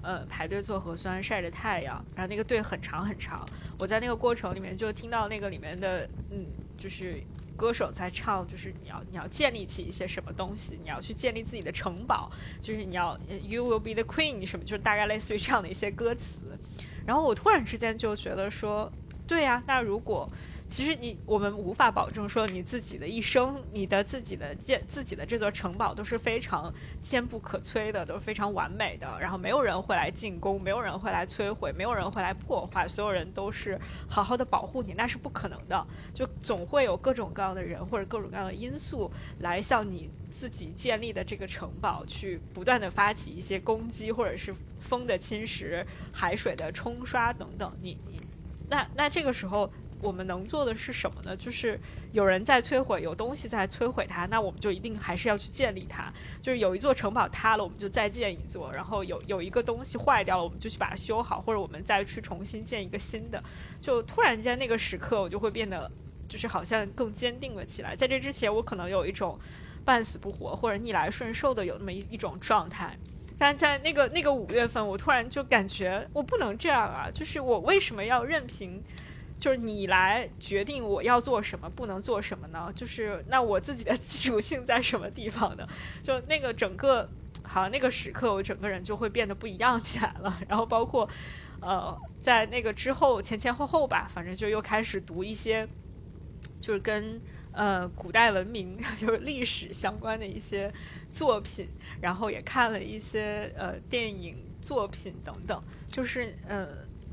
[0.00, 3.46] 呃排队做核酸，晒着太阳，然后那个队很长很长。
[3.78, 6.46] 我在那个过程里面就听到那个里面的嗯，
[6.78, 7.22] 就是。
[7.56, 12.30] 歌手在唱，就是你要你要建立起一些什么东西，你要去建立自己的城堡，
[12.60, 16.58] 就是你要 You will be the queen 什么，就是大概类似于这样的一些歌词。
[17.06, 18.90] 然后我突然之间就觉得说，
[19.26, 20.28] 对呀，那如果。
[20.72, 26.72] 其实你我们无法保证说你自己的一生，你的自己的建自己的这座城堡都是非常
[27.02, 29.06] 坚不可摧的，都是非常完美的。
[29.20, 33.78] 然后没有人会来进攻，没有人会来摧毁，没有人会来破坏，所有人都是
[34.08, 35.86] 好好的保护你，那是不可能的。
[36.14, 47.70] 就总会有各种各样的人或者各种各样的因素来向你自己建立的这个城堡去不断的发起一些攻击，或者是风的侵蚀、海水的冲刷等等。
[47.82, 48.22] 你你
[48.70, 49.70] 那那这个时候。
[50.02, 51.36] 我们能做的是什么呢？
[51.36, 51.78] 就是
[52.12, 56.12] 有人在摧毁，有东西在摧毁它，那我们就一定还是要去建立它。
[56.40, 63.42] 就是有一座城堡塌了，我们就再建一座；然后有有一个东西坏掉了，我们就去把它修好，或者我们再去重新建一个新的。
[63.80, 65.90] 就突然间那个时刻，我就会变得
[66.28, 67.94] 就是好像更坚定了起来。
[67.94, 69.38] 在这之前，我可能有一种
[69.84, 72.98] 半死不活或者逆来顺受的有那么一一种状态。
[73.38, 77.10] 但在那个那个五月份，我突然就感觉我不能这样啊！
[77.12, 78.80] 就是我为什么要任凭，
[79.42, 82.72] 就是你来决定我要做什么，不能做什么呢？
[82.76, 85.66] 就是那我自己的 自主性在什么地方呢？
[86.00, 87.08] 就那个整个，
[87.42, 90.40] 好像那个时刻，我整个人就会变得不一样起来了。
[90.48, 91.08] 然后包括，
[91.60, 95.66] 呃，在那个之后前前后后吧，反正就又开始读一些，
[96.60, 97.20] 就是跟。
[97.54, 100.72] 呃，古代文明 就是历史相关的一些
[101.10, 101.68] 作品，
[102.00, 106.68] 然后也看了一些呃电影作品等等，就是呃，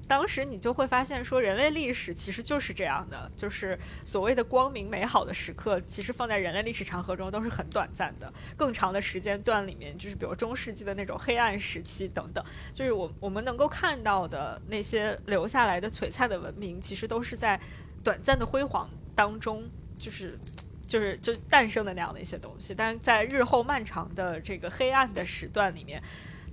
[0.09, 17.61] 当时你就会发现说，人类历史其实就是这样的，就是所谓的光明美好的时刻，其实放在人类历史长河中都是很短暂的，更长的时间段里面，就是比如中世纪的那种黑暗时期等等，就是我我们能够看到的那些留下来的璀璨的文明，其实都是在
[18.03, 19.63] 短暂的辉煌当中。
[19.99, 20.39] 就是，
[20.87, 26.01] 就是就诞生的那样的一些东西，但是在日后漫长的这个黑暗的时段里面。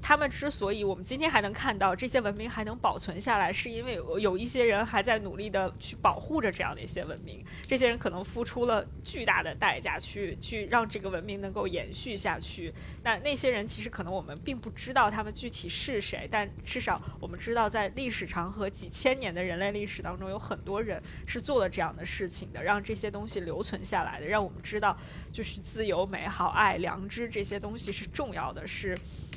[0.07, 7.45] 他们之所以我们今天还能看到这些文明还能保存下来，是因为有一些人还在努力的去保护着这样的一些文明。
[7.67, 12.73] 这些人可能付出了巨大的代价去去让这个文明能够延续下去。
[13.03, 24.97] 那那些人其实可能我们并不知道他们具体是谁，但至少我们知道，在历史长河几千年的人类历史当中，有很多人是做了这样的事情的，让这些东西留存下来的，让我们知道，
[25.33, 28.97] 就是自由、美好、爱、良知这些东西是重要的，是。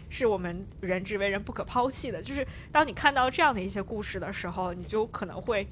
[0.10, 2.22] 是我们人之为人不可抛弃的。
[2.22, 5.68] 就是当你看到这样的一些故事的时候，你就可能会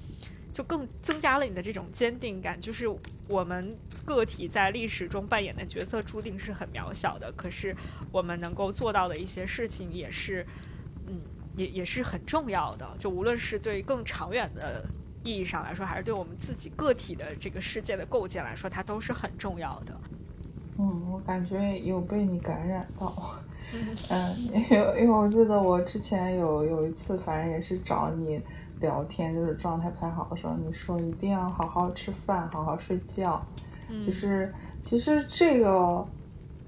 [0.54, 2.60] 就更增加了你的这种坚定感。
[2.60, 2.88] 就是
[3.28, 7.76] 我们个体在历史中扮演的角色注定是很渺小的，可是
[8.12, 10.46] 我们能够做到的一些事情也是，
[11.08, 11.22] 嗯，
[11.56, 12.96] 也也是很重要的。
[12.98, 14.86] 就无论是对更长远的
[15.24, 20.00] 意义上来说，还是对我们自己个体的这个世界的构建来说，它都是很重要的。
[20.80, 23.14] 嗯，我感觉有被你感染到。
[24.10, 28.40] 嗯， 因为因为我记得我之前有有一次，反正也是找你
[28.80, 33.42] 聊天，就是状态不太好的时候，你说一定要好好吃饭，好好睡觉。
[34.06, 36.06] 就是其实这个，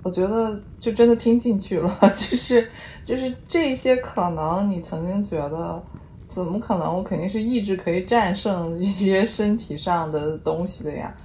[0.04, 1.98] 我觉得就真的听进去了。
[2.16, 2.68] 就是
[3.06, 5.82] 就是这些可能你曾经觉得
[6.30, 11.16] 怎么可能，我肯定是意志可以战胜一些身体上的东西的呀。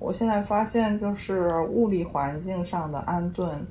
[0.00, 3.64] 我现在发现，就是物理环境上的安顿。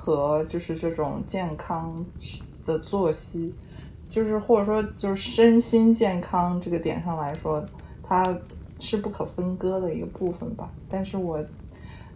[0.00, 2.02] 和就是这种健康
[2.64, 3.54] 的作息，
[4.08, 7.62] 就是或者说就是身心健康这个点上来说，
[8.02, 8.24] 它
[8.80, 10.70] 是不可分割的一个部分吧。
[10.88, 11.44] 但是我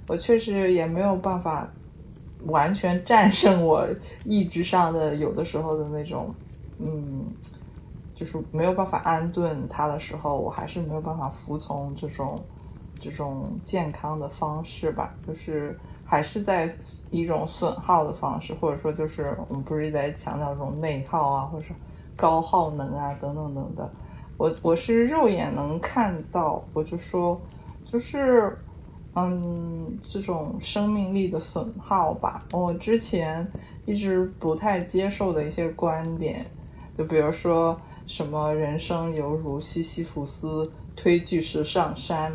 [0.09, 1.69] 我确实也没有办法
[2.47, 3.87] 完全战胜我
[4.25, 6.35] 意志上的有的时候的那种，
[6.79, 7.27] 嗯，
[8.15, 12.41] 就是没有办法安顿它的时候，我还是没有办法服从这种
[13.03, 16.75] 这种健康的方式吧，就是还是在。
[17.13, 21.75] 一种损耗的方式，或者说就是我们不是一直在强调这种内耗啊，或者是
[22.17, 23.87] 高耗能啊等等等等。
[24.39, 27.39] 我我是肉眼能看到，我就说
[27.85, 28.57] 就是
[29.15, 32.43] 嗯这种生命力的损耗吧。
[32.53, 33.47] 我之前
[33.85, 36.47] 一直不太接受的一些观点，
[36.97, 42.33] 就比如说什么人生犹如西西弗斯推巨石上山，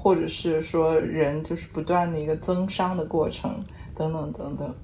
[0.00, 3.60] 或者是说人就是不断的一个增伤的过程。
[3.96, 4.74] 等等等等，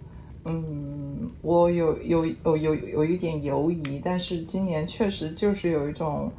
[0.44, 6.30] 嗯，我有有有有有一点犹疑，但是今年确实就是有一种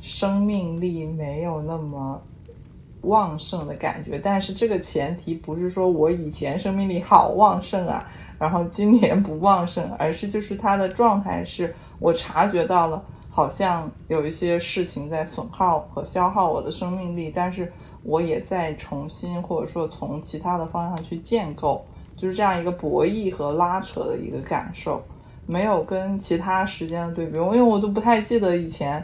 [0.00, 2.20] 生命力没有那么
[3.02, 4.18] 旺盛的感觉。
[4.18, 8.04] 但是这个前提不是说我以前生命力好旺盛啊，
[8.36, 13.00] 然后今年不旺盛，而是就是它的状态是我察觉到了，
[13.30, 21.84] 好像有一些事情在损耗和消耗我的生命力，但是我也在重新或者说从其他的方向去建构。
[22.16, 25.00] 就是这样一个博弈和拉扯的一个感受，
[25.46, 29.00] 没有跟其他时间的对比，因为我都不太记得以前，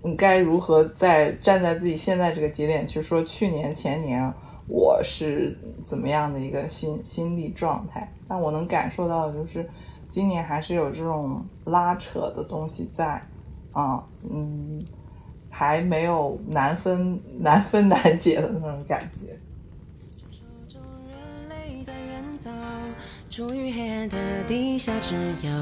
[0.00, 4.32] 你该如何在站在自己现在这个节点去说去年前年
[4.68, 9.68] 我是怎么样的一个心心理状态，但我能感受到的就是
[10.12, 13.20] 今年还是有这种拉扯的东西在，
[13.72, 14.80] 啊，嗯，
[15.60, 19.36] 还没有难分 难分难解的那种感觉。
[23.28, 24.16] 处于黑暗的
[24.48, 25.14] 地下之
[25.46, 25.52] 遥，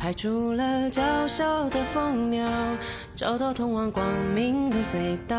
[0.00, 2.50] 排除了娇小的蜂鸟，
[3.14, 4.04] 找到通往光
[4.34, 5.36] 明的隧道，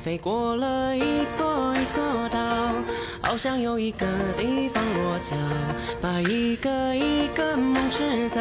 [0.00, 2.72] 飞过了一座一座岛，
[3.20, 4.06] 好想有一个
[4.36, 5.36] 地方落脚，
[6.00, 8.40] 把一个一个梦制造，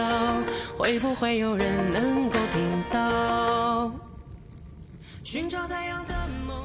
[0.77, 2.76] 会不会有人能够听？
[5.27, 6.13] 寻找太阳的
[6.47, 6.55] 梦。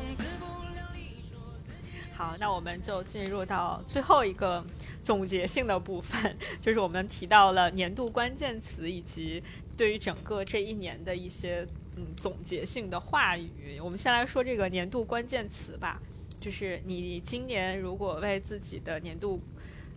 [2.15, 4.65] 好，那我们就进入到最后一个
[5.03, 9.43] 总结性的部分，就是我们提到了年度关键词以及
[9.77, 11.67] 对于整个这一年的一些
[11.97, 13.81] 嗯总结性的话语。
[13.83, 16.01] 我们先来说这个年度关键词吧，
[16.41, 19.41] 就是你今年如果为自己的年度，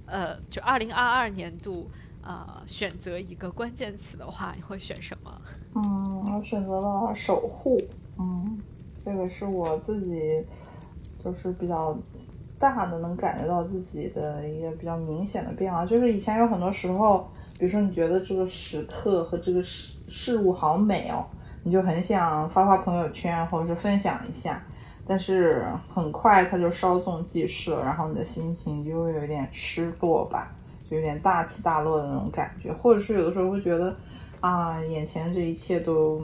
[0.08, 1.88] 呃，就二零二二年度，
[2.24, 5.42] 呃，选择一个关键词的话，你会选什么？
[5.76, 7.80] 嗯，我选择了守护。
[8.18, 8.58] 嗯，
[9.04, 10.44] 这个是我自己
[11.24, 11.98] 就是比较
[12.58, 15.86] 大的能感觉到自己的一个比较明显的变化。
[15.86, 17.30] 就是以前有很多时候，
[17.60, 21.26] 比如说你觉得这个时刻和这个事事物好美哦，
[21.64, 24.64] 你就很想发发朋友圈或者是分享一下，
[25.06, 30.56] 但是很快它就稍纵即逝了，然后你的心情就会有点失落吧，
[30.90, 33.94] 就有点大起大落的那种感觉，或者是有的时候会觉得
[34.40, 36.22] 啊，眼前这一切都。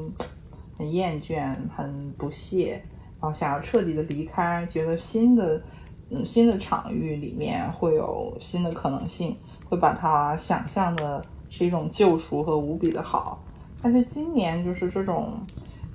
[0.82, 2.84] 很厌倦，很不屑，
[3.22, 5.62] 然后想要彻底的离开，觉得新的，
[6.10, 9.38] 嗯，新的场域里面会有新的可能性，
[9.70, 13.40] 会把它想象的是一种救赎和无比的好。
[13.80, 15.34] 但是今年就是这种，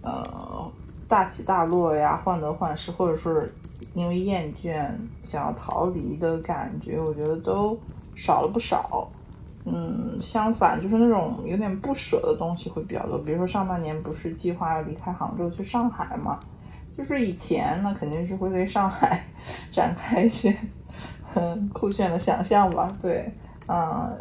[0.03, 0.71] 呃，
[1.09, 3.53] 大起大落呀，患得患失，或者是
[3.93, 4.89] 因为厌倦
[5.25, 7.77] 想要逃离的感觉，我觉得都
[8.15, 9.11] 少了不少。
[9.69, 13.19] 嗯，相反，就是那种有点不舍的东西会比较多。
[13.19, 16.39] 比如说上半年不是计划要离开杭州去上海嘛，
[16.97, 19.25] 就是以前呢肯定是会对上海
[19.73, 20.57] 展开一些
[21.25, 22.89] 很 酷炫的想象吧。
[23.03, 23.29] 对，
[23.67, 24.17] 嗯，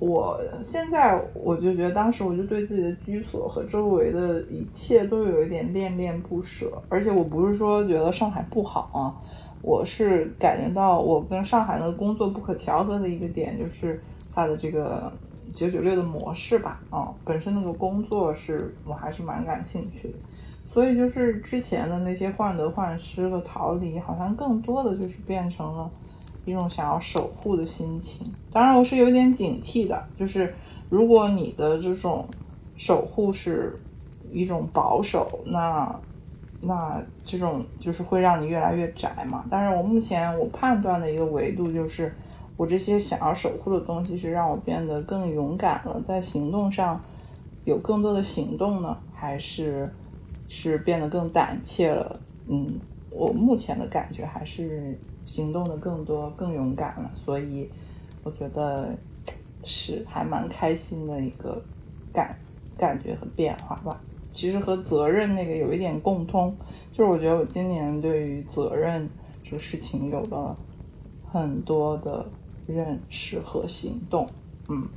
[0.00, 6.82] 我现在我就觉得当时我就对自己的居所和周围的一切都有一点恋恋不舍。
[6.88, 9.14] 而且我不是说觉得上海不好啊，
[9.62, 14.02] 我是感觉到我跟上海的工作不可调和的一个点就是。
[14.34, 15.12] 他的这个
[15.52, 20.14] 九九六的模式吧，啊，本身那个工作是我还是蛮感兴趣的，
[20.72, 25.90] 所以就是之前的那些患得患失和逃离，好像更多的就是变成了
[26.44, 28.32] 一种想要守护的心情。
[28.52, 30.54] 当然，我是有点警惕的，就是
[30.88, 32.24] 如果你的这种
[32.76, 33.76] 守护是
[34.30, 35.92] 一种保守，那
[36.60, 39.44] 那这种就是会让你越来越窄嘛。
[39.50, 42.14] 但是我目前我判断的一个维度就是。
[42.60, 47.00] 我这些想要守护的东西是让我变得更勇敢了，在行动上
[47.64, 49.90] 有更多的行动呢，还是
[50.46, 52.20] 是变得更胆怯了？
[52.48, 52.78] 嗯，
[53.10, 57.66] 我目前的感觉还是行动的更多、更勇敢了，所以
[58.24, 58.94] 我觉得
[59.64, 61.62] 是还蛮开心的一个
[62.12, 62.36] 感
[62.76, 63.98] 感觉和变化吧。
[64.34, 66.54] 其实和责任那个有一点共通，
[66.92, 69.08] 就是我觉得我今年对于责任
[69.42, 70.54] 这个事情有了
[71.32, 72.26] 很多的。
[72.72, 74.28] 认识和行动，
[74.68, 74.88] 嗯，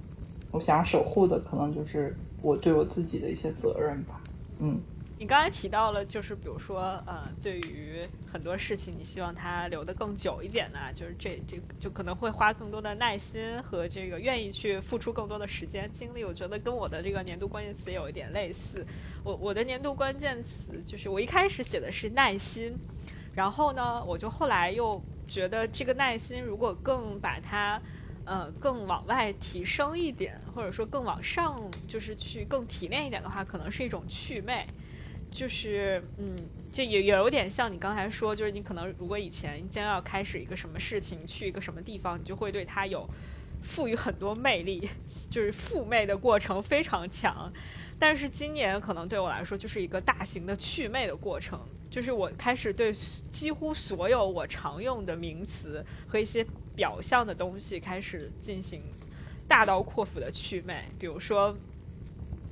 [0.51, 4.21] 我想守护的可能就是我对我自己的一些责任吧，
[4.59, 4.81] 嗯。
[5.19, 16.25] 你刚才提到了，就是比如说，呃，对于很多事情，你希望它留得更久一点呢，就是这这就可能会花更多的耐心和这个愿意去付出更多的时间精力。
[16.25, 18.85] 我觉得跟我的这个年度关键词有一点类似。
[19.23, 22.75] 我我的年度关键词就是我一开始写的是耐心，
[23.33, 25.01] 然后呢，我就后来又。
[25.25, 27.81] 觉得这个耐心，如果更把它，
[28.25, 31.57] 呃，更往外提升一点，或者说更往上，
[31.87, 34.65] 就是去更提炼一点的话，可能是一种趣味。
[35.31, 36.35] 就是，嗯，
[36.71, 43.09] 这也也有点像你刚才说，就是你可能如果以前将要开始一个什么事情，去一个什么地方，你就会对它有
[43.61, 44.89] 赋予很多魅力，
[45.31, 47.51] 就是赴魅的过程非常强。
[47.97, 51.59] 但是今年可能对我来说，就是一个大型的祛魅的过程。
[51.93, 52.91] 就是我开始对
[53.31, 56.43] 几乎所有我常用的名词和一些
[56.75, 58.81] 表象的东西开始进行
[59.47, 61.55] 大刀阔斧的祛魅，比如说，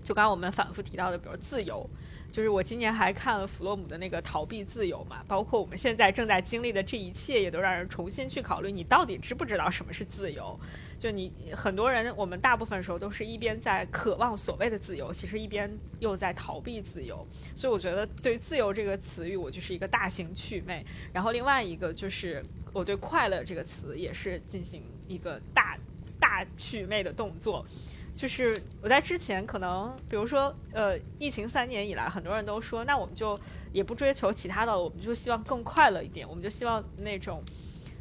[0.04, 1.90] 就刚刚我们反复提到的，比如自由。
[2.32, 10.58] 就是我今年还看了弗洛姆的那个逃避自由嘛，包括我们现在正在经历的这一切，也都让人重新去考虑你到底知不知道什么是自由。
[10.98, 17.28] 就你很多人，我们大部分时候都是一边在渴望所谓的自由，其实一边又在逃避自由。
[17.54, 20.86] 所以我觉得对于自由这个词语，我就是一个大型祛魅。
[21.12, 22.42] 然后另外一个就是
[22.72, 25.78] 我对快乐这个词也是进行一个大
[26.20, 27.66] 大祛魅的动作。
[28.14, 33.38] 就是我在之前可能，比如说，呃，疫情三年以来，很多人都说，那我们就
[33.72, 37.42] 也不追求其他的，我们就希望更快乐一点，我们就希望那种，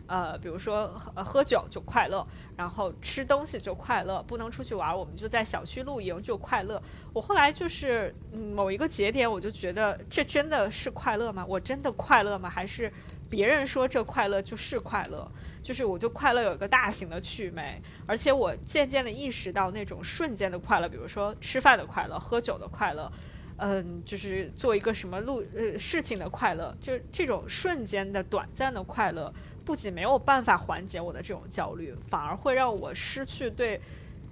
[0.07, 2.27] 呃，比如说喝喝酒就快乐，
[2.57, 6.83] 然后吃东西就快乐，不能出去玩，我们就在小区露营就快乐。
[7.13, 11.47] 我后来就是嗯某一个节点，我就觉得这真的是快乐吗？
[11.49, 12.51] 我真的快乐吗？
[12.51, 12.93] 还是
[13.31, 15.27] 别人说这快乐就是快乐？
[15.63, 23.13] 就是我就快乐有一个大型的趣味，而且我渐渐的意识到那种瞬间的快乐，比如说吃饭的快乐、喝酒的快乐，
[23.59, 29.33] 嗯，就是做一个什么路呃事情的快乐，就是这种瞬间的短暂的快乐，
[29.65, 33.79] 不仅没有办法缓解我的这种焦虑，反而会让我失去对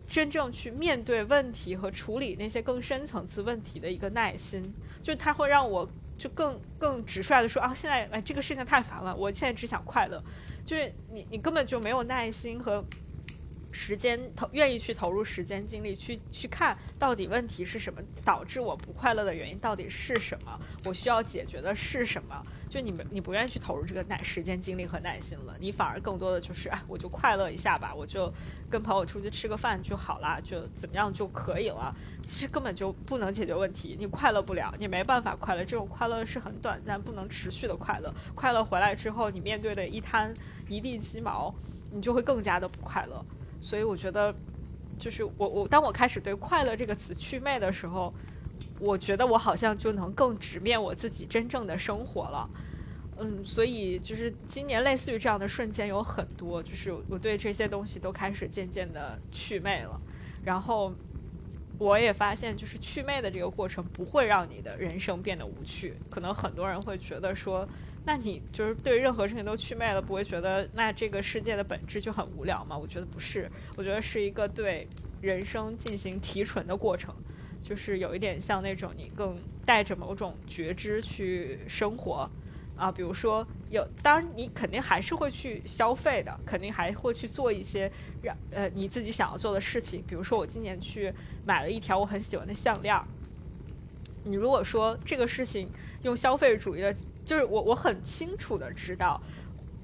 [0.08, 4.72] 真正去面对问题和处理那些更深层次问题的一个耐心。
[5.02, 5.86] 就它会让我
[6.18, 10.20] 就更更直率的说啊，现在哎这个事情太烦了，我现在只想快乐。
[10.66, 12.84] 就是你你根本就没有耐心和。
[13.78, 22.42] 时间投愿意去投入时间精力去去看到底问题是什么导致我不快乐的原因到底是什么我需要解决的是什么。
[22.68, 28.30] 就你们你不愿意去投入这个耐时间精力和耐心了你反而更多的就是哎我就快乐一下吧我就
[28.68, 31.94] 跟朋友出去吃个饭就好了就怎么样就可以了。
[32.26, 38.12] 其实根本就不能解决问题你快乐不了你没办法快乐这种快乐是很短暂不能持续的快乐。
[38.34, 40.34] 快乐回来之后你面对的一滩
[40.68, 41.54] 一地鸡毛
[41.92, 43.24] 你就会更加的不快乐。
[43.68, 44.34] 所以我觉得，
[44.98, 48.10] 就是我我当我开始对“快乐”这个词祛魅的时候，
[48.80, 52.48] 我觉得我好像就能更直面我自己真正的生活了。
[53.18, 60.00] 嗯，所以就是今年类似于这样的瞬间有很多，就是我对这些东西都开始渐渐的祛魅了。
[60.42, 60.90] 然后
[61.76, 65.94] 我也发现，就是祛魅的这个过程不会让你的人生变得无趣。
[66.08, 67.68] 可能很多人会觉得说。
[68.08, 72.74] 那你就是对任何事情都祛魅了，不会觉得那这个世界的本质就很无聊吗？
[72.74, 74.88] 我觉得不是，我觉得是一个对
[75.20, 77.14] 人生进行提纯的过程，
[77.62, 79.36] 就是有一点像那种你更
[79.66, 82.26] 带着某种觉知去生活
[82.78, 82.90] 啊。
[82.90, 90.02] 比如说有，当然你肯定还是会去消费的，肯定还会去做一些让呃你自己想要做的事情。
[90.08, 91.12] 比如说我今年去
[91.44, 92.98] 买了一条我很喜欢的项链。
[94.24, 95.68] 你如果说这个事情
[96.04, 96.96] 用消费主义的。
[97.28, 99.20] 就是我，我很清楚的知道，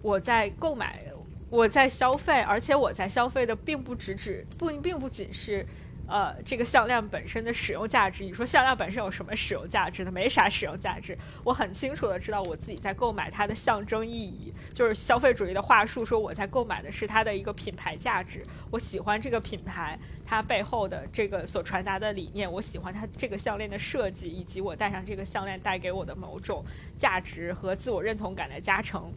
[0.01, 1.05] 我在购买，
[1.51, 5.67] 我在消费，而且我在消费的并不只只不，并不仅是。
[6.07, 10.13] 呃，这个项链本身的使用价值，你说项链本身有什么使用价值呢？
[10.13, 11.17] 没啥使用价值。
[11.43, 18.45] 我很清楚的知道我自己在购买它的象征意义，就是消费主义的话术说我在购买的是它的一个品牌价值。
[18.71, 26.63] 我喜欢这个品牌，它背后的这个所传达的理念，我喜欢它这个项链的设计，以及我戴上这个项链带给我的某种
[26.99, 29.11] 价值和自我认同感的加成，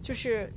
[0.00, 0.52] 就是。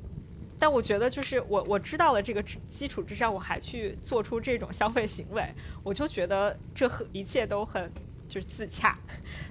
[0.62, 5.44] 但我觉得，就是我我知道了这个基础之上，我还去做出这种消费行为，
[5.82, 7.92] 我就觉得这一切都很
[8.30, 8.96] 就是自洽，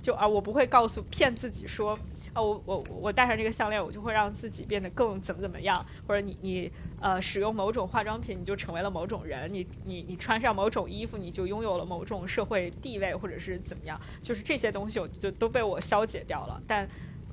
[0.01, 1.99] 就啊，我不会告诉骗自己说
[2.33, 6.71] 啊，我我我戴上这个项链，我就会让自己变得更怎么怎么样，或者你你
[7.01, 16.89] 呃使用某种化妆品，你就成为了某种人，你你你穿上某种衣服，你就拥有了某种社会地位，或者是怎么样，就是这些东西，就都被我消解掉了，但。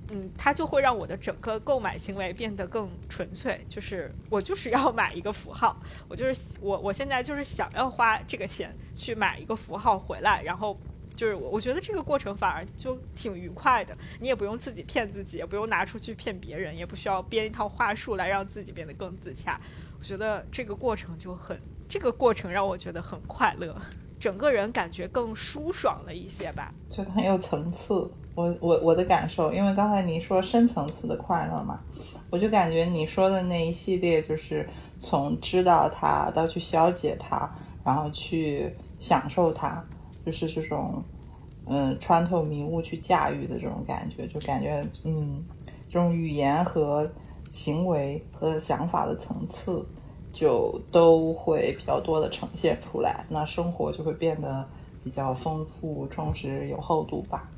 [0.10, 5.76] 嗯，它就会让我的整个购买行为变得更纯粹，就是我就是要买一个符号，
[6.08, 10.80] 我就是我我现在就是想要花这个钱去买一个符号回来，然后
[11.14, 19.60] 就是我我觉得这个过程反而就挺愉快的，你也不用自己骗自己，也不用拿出去骗别人，也不需要编一套话术来让自己变得更自洽，
[20.00, 21.60] 我觉得这个过程就很，
[21.90, 23.76] 这个过程让我觉得很快乐，
[24.20, 28.10] 整个人感觉更舒爽了一些吧，觉得很有层次。
[28.38, 31.80] 我我我的感受，因为刚才你说深层次的快乐嘛，
[32.30, 34.70] 我就感觉你说的那一系列，就是
[35.02, 37.50] 从知道它到去消解它，
[37.84, 39.84] 然后去享受它，
[40.24, 41.04] 就是这种
[41.66, 45.44] 嗯穿透迷雾去驾驭的这种感觉，就感觉嗯
[45.90, 47.10] 这种语言和
[47.50, 49.84] 行为和想法的层次
[50.32, 54.64] 就都会比较多的呈现出来，那生活就会变得
[55.04, 57.50] 比较丰富、充实、有厚度吧。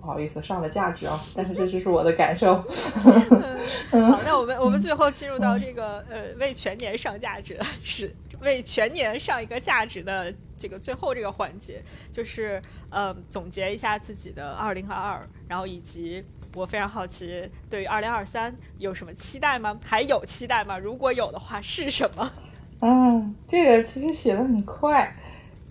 [0.00, 2.56] 不好意思，上了价值啊，但是这就是我的感受。
[3.90, 16.24] 好，那我们我们最后进入到这个呃为全年上价值，是为全年上一个价值的这个最后这个环节，就是呃总结一下自己的二零二二，然后以及
[16.54, 19.78] 我非常好奇对于二零二三有什么期待吗？
[19.84, 20.78] 还有期待吗？
[20.78, 22.32] 如果有的话是什么？
[22.80, 25.16] 嗯，这个其实写的很快。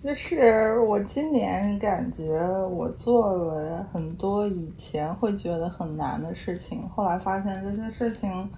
[0.02, 8.50] 就是我今年感觉我做了很多以前会觉得很难的事情，后来发现这些事情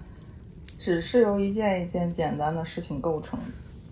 [0.79, 3.39] 只是由一件一件简单的事情构成，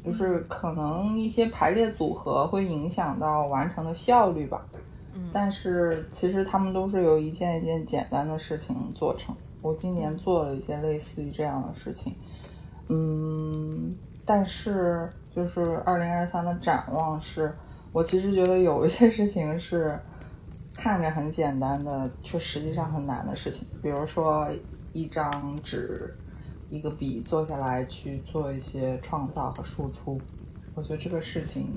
[0.03, 4.65] 就是可能一些排列组合会影响到完成的效率吧。
[5.31, 9.35] 但是其实他们都是由一件一件简单的事情做成。
[9.61, 12.15] 我今年做了一些类似于这样的事情，
[12.87, 13.93] 嗯，
[14.25, 15.07] 但是。
[15.35, 17.51] 就是二零二三的展望是，
[17.91, 19.99] 我其实觉得有一些事情是
[20.75, 23.67] 看着很简单的，却实际上很难的事情。
[23.81, 24.47] 比如说
[24.93, 26.13] 一张纸、
[26.69, 30.21] 一个笔，坐下来去做一些创造和输出，
[30.75, 31.67] 我觉得这个事情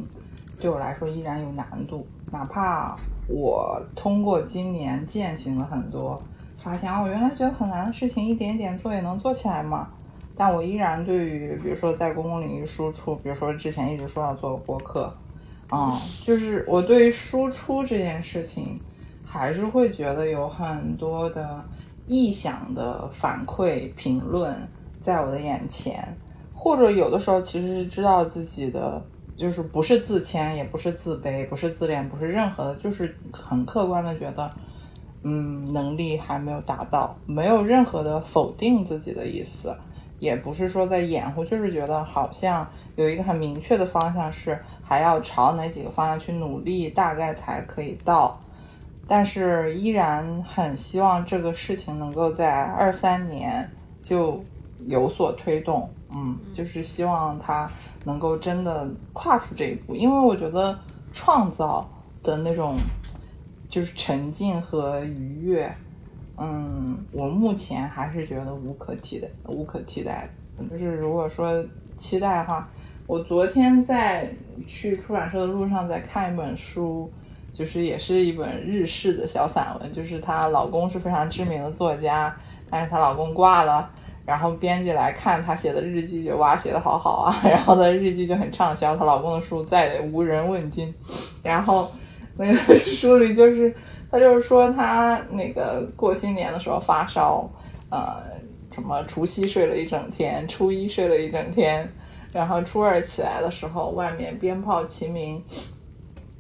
[0.61, 2.07] 对我来说依然有难度。
[2.31, 2.97] 哪怕
[3.27, 6.23] 我通过今年践行了很多，
[6.59, 9.89] 发现哦，原来觉得很难的事情，一点点做也能做起来嘛。
[10.37, 15.13] 但我依然对于，比如说在公共领域输出，比如说之前一直说要做播客，
[15.73, 15.91] 嗯，
[16.25, 18.79] 就是我对于输出这件事情，
[19.25, 21.65] 还是会觉得有很多的
[22.09, 24.55] 臆想的反馈评论
[25.01, 26.07] 在我的眼前，
[26.55, 29.03] 或者有的时候其实是知道自己的，
[29.37, 34.51] 就是不是自谦，也不是自卑，不是自恋，不是任何的，就是很客观的觉得，
[35.23, 39.75] 嗯，能力还没有达到，没有任何的否定自己的意思。
[40.19, 42.67] 也不是说在掩护，就是觉得好像
[42.97, 48.41] 有一个很明确的方向，是还要朝哪几个方向去努力，大概才可以到。
[49.09, 53.71] 但是依然很希望这个事情能够在二三年
[54.03, 54.45] 就
[54.81, 57.71] 有所推动，嗯，就是希望它
[58.05, 60.77] 能够真的跨出这一步，因为我觉得
[61.13, 61.89] 创造
[62.23, 62.77] 的那种
[63.69, 65.73] 就是沉浸和愉悦。
[66.39, 70.29] 嗯，我目前还是觉得无可替代，无可替代。
[70.71, 71.65] 就是如果说
[71.97, 72.69] 期待的话，
[73.07, 74.31] 我昨天在
[74.67, 77.11] 去出版社的路上在看一本书，
[77.53, 82.35] 就是也是一本日式的小散文，就是她老公是非常知名的作家，
[82.71, 83.91] 但是她老公挂了，
[84.25, 90.93] 然后编辑来看她写的日记，就哇写的好好啊， 然后的日记就很畅销，她老公的书再也无人问津，
[91.43, 91.91] 然后
[92.39, 93.75] 那个书里就是。
[94.09, 97.51] 他就是说，他那个过新年的时候发烧，
[97.91, 98.23] 呃，
[98.71, 101.87] 什么除夕睡了一整天，初一睡了一整天，
[102.33, 105.43] 然后初二起来的时候，外面鞭炮齐鸣，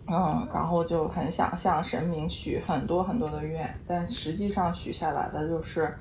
[0.06, 5.93] 嗯，然后就很想向神明许很多很多的愿，但实际上许下来的就是，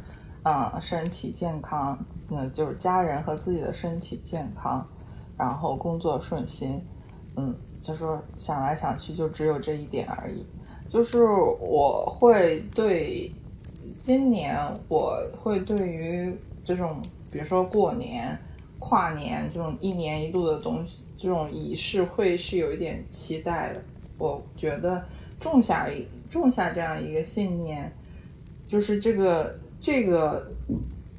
[0.43, 1.97] 嗯，身体健康，
[2.29, 4.87] 那就是家人和自己的身体健康，
[5.35, 6.79] 然后工作顺心，
[7.35, 7.55] 嗯，
[7.85, 10.43] 就说想来想去就只有这一点而已。
[10.89, 13.31] 就是我会对
[13.99, 14.57] 今年
[14.87, 16.33] 我会对于
[16.63, 16.99] 这种，
[17.31, 18.35] 比如说过年、
[18.79, 23.81] 跨年这种一年一度的东西，这种仪式会是有一点期待的。
[24.17, 25.03] 我觉得
[25.39, 27.91] 种下一种下这样一个信念，
[28.67, 30.51] 就是这个这个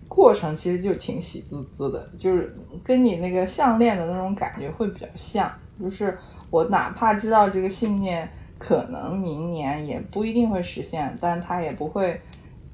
[0.08, 2.52] 过程其实就挺喜滋滋的，就是
[2.82, 5.52] 跟你那个项链的那种感觉会比较像。
[5.78, 6.16] 就是
[6.56, 8.28] 我哪怕知道这个信念。
[8.58, 12.18] 可能明年也不一定会实现，但它也不会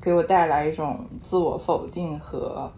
[0.00, 2.72] 给我带来一种自我否定和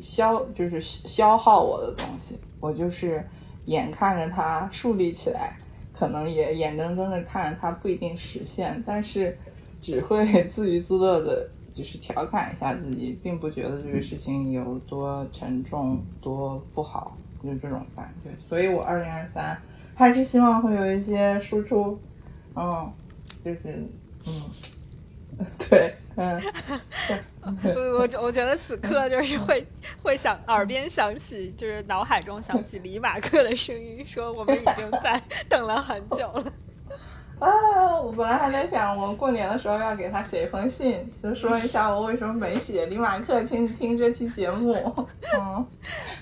[0.00, 2.36] 消，就是消耗我的东西。
[2.58, 3.24] 我就是
[3.66, 5.56] 眼看着它树立起来，
[5.92, 9.38] 可能也眼睁睁的看着它不一定实现，但是
[9.80, 18.30] 只会 自娱自乐的，就是调侃一下自己，并不觉得这个事情有多沉重、多不好，就这种感觉。
[18.48, 19.56] 所以我二零二三
[19.98, 22.00] 还是希望会有一些输出。
[22.54, 22.92] 嗯，
[23.44, 23.60] 就是，
[24.26, 26.40] 嗯， 对，嗯，
[27.74, 29.66] 我我我觉得此刻就是会
[30.02, 36.52] 会想耳边响起，就是脑海中响起李马克的声音，说我们已经在等了很久了。
[37.38, 42.86] 啊，我本来还在想，我过年的时候要给他写一封信，就说一下我为什么没写。
[42.86, 44.74] 李马克，请你听这期节目。
[45.34, 45.66] 嗯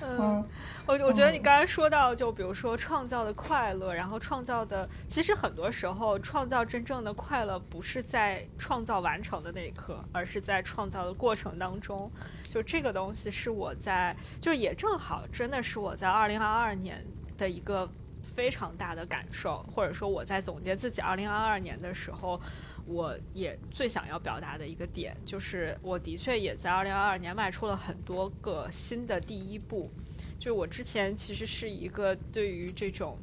[0.02, 0.44] 嗯。
[0.86, 12.09] 我我觉得你刚才说到，就比如说创造的快乐，然后创造的，其实很多时候创造真正的快乐不是在创造完成的那一刻，而是在创造的过程当中。
[12.52, 17.05] 就这个东西是我在，就也正好真的是我在二零二二年
[17.36, 17.88] 的一个
[18.36, 22.38] 非常大的感受，或者说我在总结自己二零二二年的时候，
[22.84, 29.90] 我也最想要表达的一个点，就是我的确也在二零二二年迈出了很多个新的第一步。
[30.38, 33.18] 就是我之前其实是一个对于这种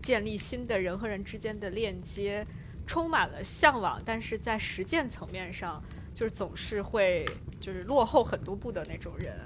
[0.00, 2.46] 建立新的人和人之间的链接
[2.86, 5.82] 充满了向往，但是在实践层面上
[6.14, 7.26] 就是总是会
[7.60, 9.36] 就是落后很多步的那种人。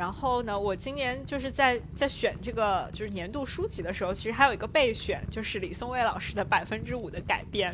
[0.00, 7.70] 然后呢，我今年就是在在选这个就是年度书籍的时候，其实还有一个备选，就是李松蔚老师的《百分之五的改变》。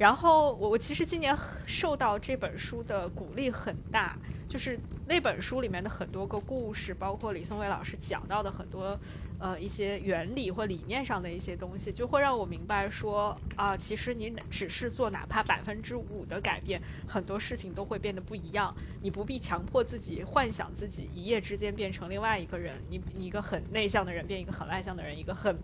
[0.00, 1.36] 然后我我其实今年
[1.66, 4.16] 受到这本书的鼓励很大。
[4.48, 8.98] 就是那本书里面的很多个故事，包括李松蔚老师讲到的很多，
[9.38, 18.74] 呃，一些原理或理念上的一些东西，就会让我明白说啊，其实你只是做哪怕百分之五的改变，很多事情都会变得不一样。
[19.00, 25.56] 你不必强迫自己幻想自己一夜之间变成另外一个人，你你一个很内向的人变一个很外向的人，一个很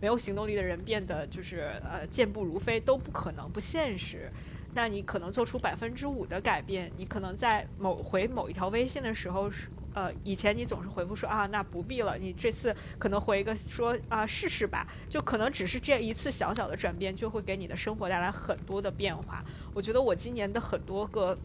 [0.00, 4.30] 没有行动力的人变得就是呃健步如飞都不可能，不现实。
[4.76, 9.48] 那你可能做出百分之五的改变，你可能在某回某一条微信的时候，
[9.94, 12.18] 呃，以前你总是回复说啊，那不必了。
[12.18, 19.44] 你这次可能回一个说啊，试试吧，就可能只是这一次小小的转变，就会给你的生活带来很多的变化。
[19.72, 21.38] 我觉得我今年的很多个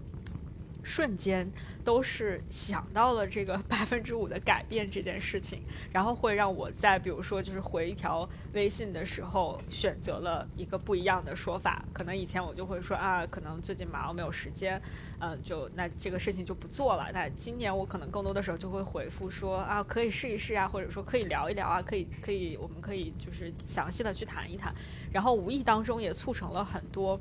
[0.84, 1.51] 瞬间
[1.84, 5.61] 都是想到了这个 百分之五的改变这件事情，
[5.91, 11.84] 然后会让我在比如说就是回一条微信的时候选择了一个不一样的说法。
[11.93, 14.81] 可能以前我就会说啊，可能最近忙没有时间，
[15.19, 17.10] 嗯，就那这个事情就不做了。
[17.14, 24.73] 那今年我可能更多的时候就会回复说啊，可以试一试啊，或者说可以聊一聊啊，可以可以，我们可以就是详细的去谈一谈。
[25.11, 27.19] 然后无意当中也促成了很多。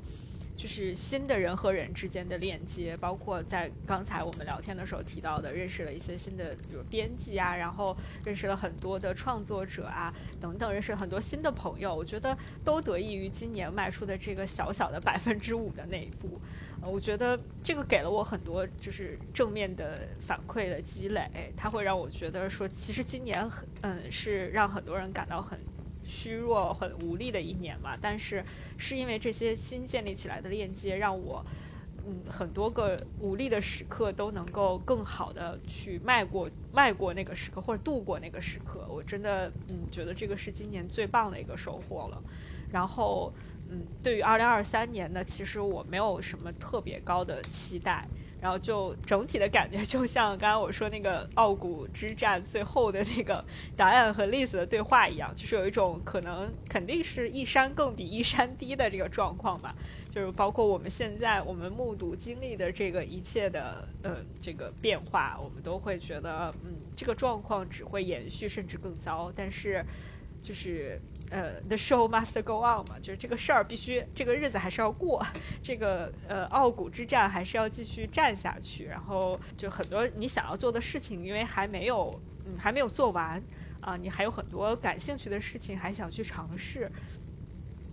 [0.59, 7.95] 就是新的人和人之间的链接，包括在刚才我们聊天的时候提到的，认识了一些新的，比如编辑啊，然后
[8.25, 11.95] 认识了很多的创作者啊，等等，认识很多新的朋友。
[11.95, 16.37] 我觉得都得益于今年迈出的这个小小的百分之五的那一步。
[16.81, 25.57] 我觉得这个给了我很多就是正面的反馈的积累，它会让我觉得说，其实今年很嗯是让很多人感到很。
[26.09, 28.43] 虚弱、很无力的一年嘛，但是
[28.77, 31.45] 是因为这些新建立起来的链接，让我
[32.07, 38.87] 嗯很多个无力的时刻都能够更好的去迈过迈过那个时刻，或者度过那个时刻。
[38.89, 42.21] 我真的嗯觉得这个是今年最棒的一个收获了。
[42.71, 43.31] 然后
[43.69, 48.07] 嗯，对于二零二三年呢，其实我没有什么特别高的期待。
[48.41, 53.43] 然后就整体的感觉，就像刚刚我说那个傲骨之战最后的那个
[53.75, 59.75] 答案和栗子的对话一样，就是有一种可能肯定是一山更比一山低的这个状况吧。
[60.09, 69.31] 就是包括我们现在我们目睹经历的这个一切的嗯这个变化，我们都会觉得嗯这个状况只会延续甚至更糟。
[69.35, 69.85] 但是
[70.41, 70.99] 就是。
[71.31, 75.23] 呃，the show must go on 嘛，就是这个事儿必须，这个日子还是要过，
[75.61, 78.85] 这个呃傲骨之战还是要继续战下去。
[78.85, 83.39] 然后就很多你想要做的事情，因为还没有，嗯，还没有做完
[83.79, 86.91] 啊，你还有很多感兴趣的事情还想去尝试。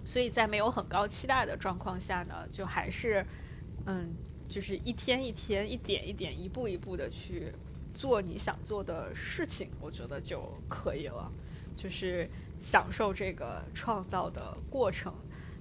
[0.02, 3.22] 所以在没有很高期待的状况下呢，就还是，
[3.84, 4.14] 嗯，
[4.48, 7.52] 就是一天一天、一点一点、一步一步的去
[7.92, 11.30] 做你想做的事情，我觉得就可以了，
[11.76, 12.26] 就是。
[12.58, 15.12] 享受这个创造的过程，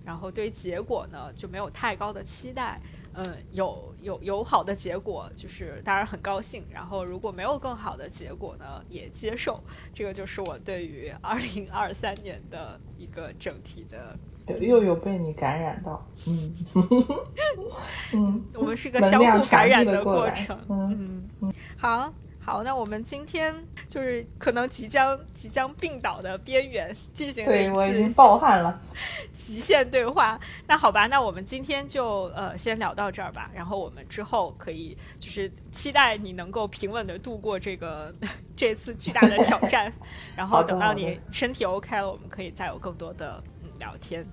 [0.04, 2.80] 然后对结果呢就没有太高的期待。
[3.18, 6.66] 嗯，有有有好的结果，就是当然很高兴。
[6.70, 9.64] 然后如果没有更好的结果呢，也接受。
[9.94, 14.20] 这个就是我对于 二零二三年的一个整体的。
[14.46, 16.06] 对，又有被你感染到。
[16.28, 16.54] 嗯
[18.14, 20.60] 嗯，我们是个相互感染的过程。
[20.68, 22.14] 嗯嗯，好。
[22.46, 23.52] 好，那我们今天
[23.90, 28.80] 就是可能即将即将病倒的边缘进行对我已经暴汗了，
[29.34, 30.40] 极限对话。
[30.68, 33.50] 那好吧，那我们今天就呃先聊到这儿吧。
[33.52, 38.14] 然后我们之后可以就是期待你能够平稳的度过这个
[38.56, 39.92] 这次巨大的挑战。
[40.38, 44.24] 然后等到你身体 OK 了，我们可以再有更多的嗯聊天。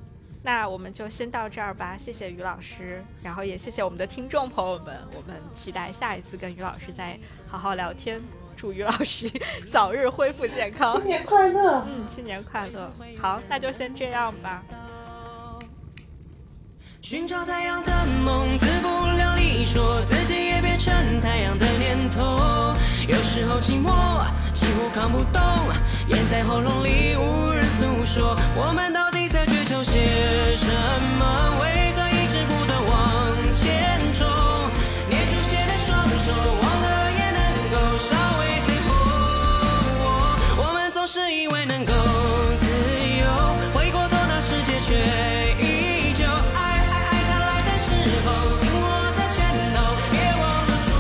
[0.45, 7.17] 那我们就先到这儿吧，谢谢于老师，然后也谢谢我们的听众朋友们，我们期待下一次跟于老师再
[7.49, 8.21] 好好聊天，
[8.57, 9.31] 祝于老师
[9.71, 14.63] 早日恢复健康，新年快乐，嗯，新年快乐，好，那就先这样吧。
[17.01, 17.93] 寻找太阳的
[18.25, 22.75] 梦，自不量力，说自己也变成太阳的念头，
[23.07, 25.41] 有时候寂寞几乎扛不动，
[26.09, 29.22] 咽在喉咙里无人诉说，我们到底
[29.83, 29.99] 说些
[30.55, 30.67] 什
[31.19, 31.59] 么？
[31.61, 34.25] 为何一直不断往前冲？
[35.09, 36.31] 捏出血的双手，
[36.63, 37.43] 忘了也能
[37.73, 38.89] 够稍微退后。
[40.57, 41.93] 我们总是以为能够
[42.61, 42.65] 自
[43.19, 43.27] 由，
[43.75, 44.95] 回过头那世界却
[45.59, 46.23] 依旧。
[46.25, 47.91] 爱爱爱他来的时
[48.25, 48.29] 候，
[48.59, 48.87] 紧握
[49.17, 49.43] 的拳
[49.75, 49.77] 头
[50.13, 50.91] 别忘了捉。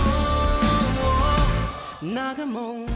[2.00, 2.91] 那个梦。